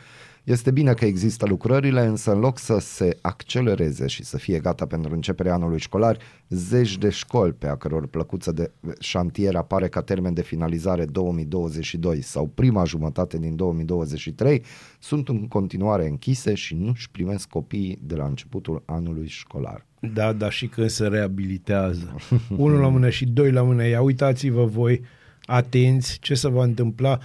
Este 0.44 0.70
bine 0.70 0.94
că 0.94 1.04
există 1.04 1.46
lucrările, 1.46 2.06
însă 2.06 2.32
în 2.32 2.38
loc 2.38 2.58
să 2.58 2.78
se 2.78 3.18
accelereze 3.20 4.06
și 4.06 4.24
să 4.24 4.38
fie 4.38 4.58
gata 4.58 4.86
pentru 4.86 5.14
începerea 5.14 5.54
anului 5.54 5.78
școlar, 5.78 6.18
zeci 6.48 6.98
de 6.98 7.08
școli 7.08 7.52
pe 7.52 7.66
a 7.66 7.76
căror 7.76 8.06
plăcuță 8.06 8.52
de 8.52 8.70
șantier 8.98 9.54
apare 9.54 9.88
ca 9.88 10.02
termen 10.02 10.34
de 10.34 10.42
finalizare 10.42 11.04
2022 11.04 12.22
sau 12.22 12.46
prima 12.46 12.84
jumătate 12.84 13.38
din 13.38 13.56
2023 13.56 14.64
sunt 14.98 15.28
în 15.28 15.48
continuare 15.48 16.08
închise 16.08 16.54
și 16.54 16.74
nu 16.74 16.88
își 16.88 17.10
primesc 17.10 17.48
copiii 17.48 17.98
de 18.02 18.14
la 18.14 18.24
începutul 18.24 18.82
anului 18.84 19.28
școlar. 19.28 19.86
Da, 20.14 20.32
dar 20.32 20.52
și 20.52 20.66
când 20.66 20.88
se 20.88 21.06
reabilitează. 21.06 22.14
Unul 22.56 22.80
la 22.80 22.88
mână 22.88 23.10
și 23.10 23.26
doi 23.26 23.52
la 23.52 23.62
mână. 23.62 23.86
Ia 23.86 24.00
uitați-vă 24.00 24.64
voi, 24.64 25.00
atenți, 25.44 26.18
ce 26.18 26.34
se 26.34 26.48
va 26.48 26.64
întâmpla 26.64 27.18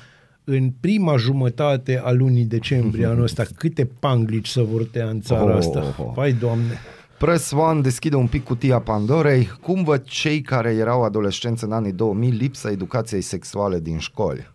în 0.52 0.72
prima 0.80 1.16
jumătate 1.18 2.02
a 2.04 2.12
lunii 2.12 2.46
decembrie 2.46 3.06
anul 3.06 3.24
ăsta. 3.24 3.44
Câte 3.58 3.86
panglici 4.00 4.48
se 4.48 4.62
vor 4.62 4.84
tăia 4.84 5.06
în 5.10 5.22
țara 5.22 5.44
Oh, 5.52 5.56
asta. 5.58 5.80
oh, 5.80 6.06
oh. 6.06 6.12
Vai, 6.16 6.34
Doamne! 6.34 6.78
Press 7.18 7.52
One 7.52 7.82
deschide 7.82 8.16
un 8.16 8.28
pic 8.28 8.44
cutia 8.44 8.80
Pandorei. 8.80 9.48
Cum 9.62 9.84
văd 9.84 10.04
cei 10.04 10.42
care 10.42 10.70
erau 10.74 11.04
adolescenți 11.04 11.64
în 11.64 11.72
anii 11.72 11.92
2000 11.92 12.30
lipsa 12.32 12.70
educației 12.72 13.22
sexuale 13.22 13.80
din 13.80 13.98
școli? 13.98 14.52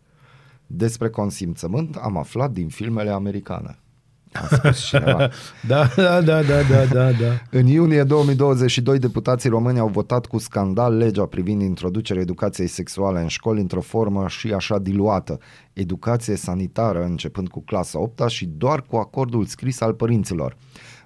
Despre 0.67 1.09
consimțământ 1.09 1.97
am 1.97 2.17
aflat 2.17 2.51
din 2.51 2.69
filmele 2.69 3.11
americane. 3.11 3.79
A 4.35 4.47
spus 4.57 4.85
cineva. 4.85 5.29
Da, 5.67 5.89
da, 5.97 6.21
da, 6.21 6.43
da, 6.43 6.63
da, 6.63 6.85
da, 6.85 7.11
da. 7.11 7.41
În 7.51 7.67
iunie 7.67 8.03
2022, 8.03 8.99
deputații 8.99 9.49
români 9.49 9.79
au 9.79 9.89
votat 9.89 10.27
cu 10.27 10.39
scandal 10.39 10.97
legea 10.97 11.27
privind 11.27 11.63
introducerea 11.63 12.23
educației 12.23 12.67
sexuale 12.67 13.21
în 13.21 13.27
școli 13.27 13.61
într-o 13.61 13.81
formă 13.81 14.29
și 14.29 14.53
așa 14.53 14.79
diluată. 14.79 15.39
Educație 15.73 16.37
sanitară 16.37 17.05
începând 17.05 17.49
cu 17.49 17.63
clasa 17.63 18.01
8 18.01 18.29
și 18.29 18.47
doar 18.47 18.83
cu 18.83 18.97
acordul 18.97 19.45
scris 19.45 19.81
al 19.81 19.95
părinților. 19.95 20.57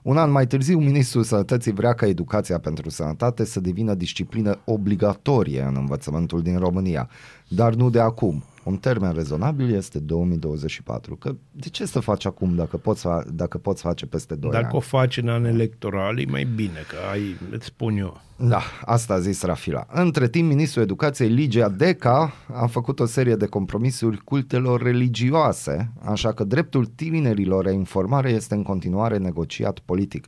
Un 0.03 0.17
an 0.17 0.31
mai 0.31 0.47
târziu, 0.47 0.79
Ministrul 0.79 1.23
Sănătății 1.23 1.73
vrea 1.73 1.95
ca 1.95 2.07
educația 2.07 2.59
pentru 2.59 2.91
sănătate 2.91 3.45
să 3.45 3.61
devină 3.61 3.95
disciplină 3.95 4.59
obligatorie 4.65 5.63
în 5.63 5.75
învățământul 5.77 6.43
din 6.43 6.59
România, 6.59 7.09
dar 7.49 7.75
nu 7.75 7.91
de 7.91 8.01
acum. 8.01 8.43
Un 8.65 8.77
termen 8.77 9.13
rezonabil 9.13 9.75
este 9.75 9.99
2024. 9.99 11.17
Că 11.17 11.35
de 11.53 11.69
ce 11.69 11.87
să 11.87 12.01
faci 12.01 12.25
acum 12.27 12.55
dacă 12.55 12.77
poți, 12.77 13.07
fa- 13.09 13.27
dacă 13.33 13.59
poți 13.59 13.83
face 13.83 14.07
peste 14.07 14.35
2 14.35 14.51
Dacă 14.51 14.65
ani? 14.65 14.75
o 14.75 14.81
faci 14.81 15.17
în 15.17 15.29
an 15.29 15.45
electoral, 15.45 16.19
e 16.19 16.25
mai 16.31 16.45
bine, 16.55 16.85
că 16.89 16.97
ai, 17.13 17.37
îți 17.51 17.67
spun 17.67 17.97
eu. 17.97 18.21
Da, 18.37 18.61
asta 18.85 19.15
a 19.15 19.19
zis 19.19 19.43
Rafila. 19.43 19.87
Între 19.93 20.29
timp, 20.29 20.49
ministrul 20.49 20.83
educației 20.83 21.29
Ligia 21.29 21.69
Deca 21.69 22.33
a 22.53 22.67
făcut 22.67 23.01
o 23.01 23.07
serie 23.07 23.35
de 23.35 23.47
compromisuri 23.47 24.17
cultelor 24.25 24.83
religioase, 24.83 25.93
așa 26.05 26.33
că 26.33 26.45
dreptul 26.45 26.87
tinerilor 26.87 27.65
la 27.65 27.71
informare 27.71 28.31
este 28.31 28.55
în 28.55 28.63
continuare 28.63 29.17
negociat 29.17 29.79
politic. 29.79 30.27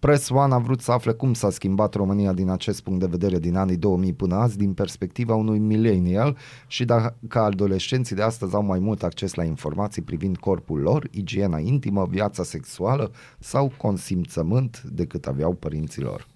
Press 0.00 0.28
One 0.28 0.54
a 0.54 0.58
vrut 0.58 0.80
să 0.80 0.92
afle 0.92 1.12
cum 1.12 1.34
s-a 1.34 1.50
schimbat 1.50 1.94
România 1.94 2.32
din 2.32 2.50
acest 2.50 2.80
punct 2.80 3.00
de 3.00 3.06
vedere 3.06 3.38
din 3.38 3.56
anii 3.56 3.76
2000 3.76 4.12
până 4.12 4.34
azi, 4.34 4.56
din 4.56 4.72
perspectiva 4.72 5.34
unui 5.34 5.58
millennial 5.58 6.36
și 6.66 6.84
dacă 6.84 7.14
adolescenții 7.32 8.16
de 8.16 8.22
astăzi 8.22 8.54
au 8.54 8.62
mai 8.62 8.78
mult 8.78 9.02
acces 9.02 9.34
la 9.34 9.44
informații 9.44 10.02
privind 10.02 10.36
corpul 10.36 10.80
lor, 10.80 11.08
igiena 11.10 11.58
intimă, 11.58 12.06
viața 12.10 12.42
sexuală 12.42 13.12
sau 13.38 13.72
consimțământ 13.76 14.82
decât 14.82 15.26
aveau 15.26 15.52
părinții 15.52 16.02
lor. 16.02 16.26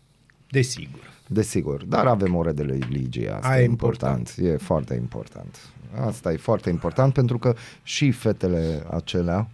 Desigur. 0.50 1.10
Desigur, 1.26 1.84
dar 1.84 2.06
avem 2.06 2.34
ore 2.34 2.52
de 2.52 2.62
religie, 2.62 3.34
asta 3.34 3.48
Aia 3.48 3.60
e 3.60 3.62
e 3.62 3.68
important. 3.68 4.34
e 4.38 4.56
foarte 4.56 4.94
important. 4.94 5.58
Asta 6.06 6.32
e 6.32 6.36
foarte 6.36 6.70
important 6.70 7.12
pentru 7.12 7.38
că 7.38 7.54
și 7.82 8.10
fetele 8.10 8.82
acelea 8.90 9.48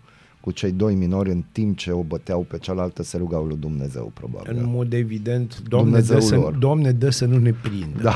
cu 0.49 0.55
cei 0.55 0.73
doi 0.73 0.95
minori 0.95 1.31
în 1.31 1.45
timp 1.53 1.77
ce 1.77 1.91
o 1.91 2.03
băteau 2.03 2.47
pe 2.49 2.59
cealaltă 2.59 3.03
se 3.03 3.17
rugau 3.17 3.45
lui 3.45 3.57
Dumnezeu, 3.57 4.11
probabil. 4.15 4.57
În 4.57 4.71
mod 4.71 4.93
evident, 4.93 5.63
Doamne, 5.69 5.91
Dumnezeul 5.91 6.21
dă 6.21 6.27
să, 6.27 6.35
lor. 6.35 6.53
Doamne 6.55 6.93
dă 6.93 7.11
să 7.11 7.25
nu 7.25 7.39
ne 7.39 7.53
prindă. 7.63 8.03
Da. 8.03 8.15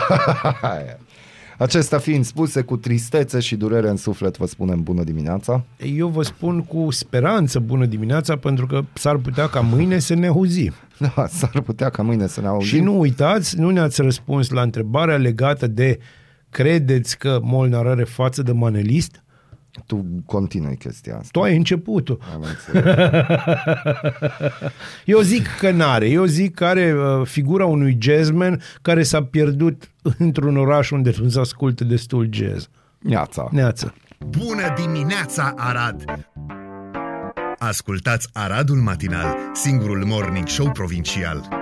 Aia. 0.63 0.99
Acestea 1.59 1.99
fiind 1.99 2.25
spuse, 2.25 2.63
cu 2.63 2.77
tristețe 2.77 3.41
și 3.41 3.57
durere 3.57 3.89
în 3.89 3.97
suflet, 3.97 4.37
vă 4.37 4.47
spunem 4.47 4.83
bună 4.83 5.03
dimineața. 5.03 5.65
Eu 5.97 6.09
vă 6.09 6.23
spun 6.23 6.61
cu 6.61 6.91
speranță 6.91 7.59
bună 7.59 7.87
dimineața, 7.87 8.37
pentru 8.37 8.67
că 8.67 8.83
s-ar 8.93 9.17
putea 9.17 9.49
ca 9.49 9.61
mâine 9.61 9.99
să 9.99 10.15
ne 10.15 10.27
auzim. 10.27 10.73
Da, 11.15 11.27
s-ar 11.27 11.61
putea 11.61 11.89
ca 11.89 12.03
mâine 12.03 12.27
să 12.27 12.41
ne 12.41 12.47
auzim. 12.47 12.69
Și 12.69 12.81
nu 12.81 12.99
uitați, 12.99 13.59
nu 13.59 13.71
ne-ați 13.71 14.03
răspuns 14.03 14.51
la 14.51 14.63
întrebarea 14.63 15.17
legată 15.17 15.67
de 15.67 15.99
credeți 16.51 17.19
că 17.19 17.41
Molnar 17.43 17.87
are 17.87 18.05
față 18.05 18.43
de 18.43 18.53
manelist? 18.53 19.22
Tu 19.87 20.05
continui 20.27 20.77
chestia 20.77 21.17
asta. 21.17 21.29
Tu 21.33 21.41
ai 21.41 21.57
începutul. 21.57 22.19
Am 22.35 22.45
înțeles. 22.49 22.97
Eu 25.05 25.21
zic 25.21 25.47
că 25.59 25.71
n-are. 25.71 26.09
Eu 26.09 26.25
zic 26.25 26.55
că 26.55 26.65
are 26.65 26.95
uh, 26.95 27.27
figura 27.27 27.65
unui 27.65 27.97
jazzman 28.01 28.63
care 28.83 29.03
s-a 29.03 29.23
pierdut 29.23 29.91
într-un 30.19 30.57
oraș 30.57 30.91
unde 30.91 31.13
nu 31.21 31.29
se 31.29 31.41
ascultă 31.41 31.85
destul 31.85 32.29
jazz. 32.31 32.69
Neața. 32.99 33.49
Neață. 33.51 33.95
Bună 34.29 34.75
dimineața, 34.77 35.55
Arad! 35.57 36.05
Ascultați 37.59 38.29
Aradul 38.33 38.77
Matinal, 38.77 39.37
singurul 39.53 40.05
morning 40.05 40.49
show 40.49 40.71
provincial. 40.71 41.62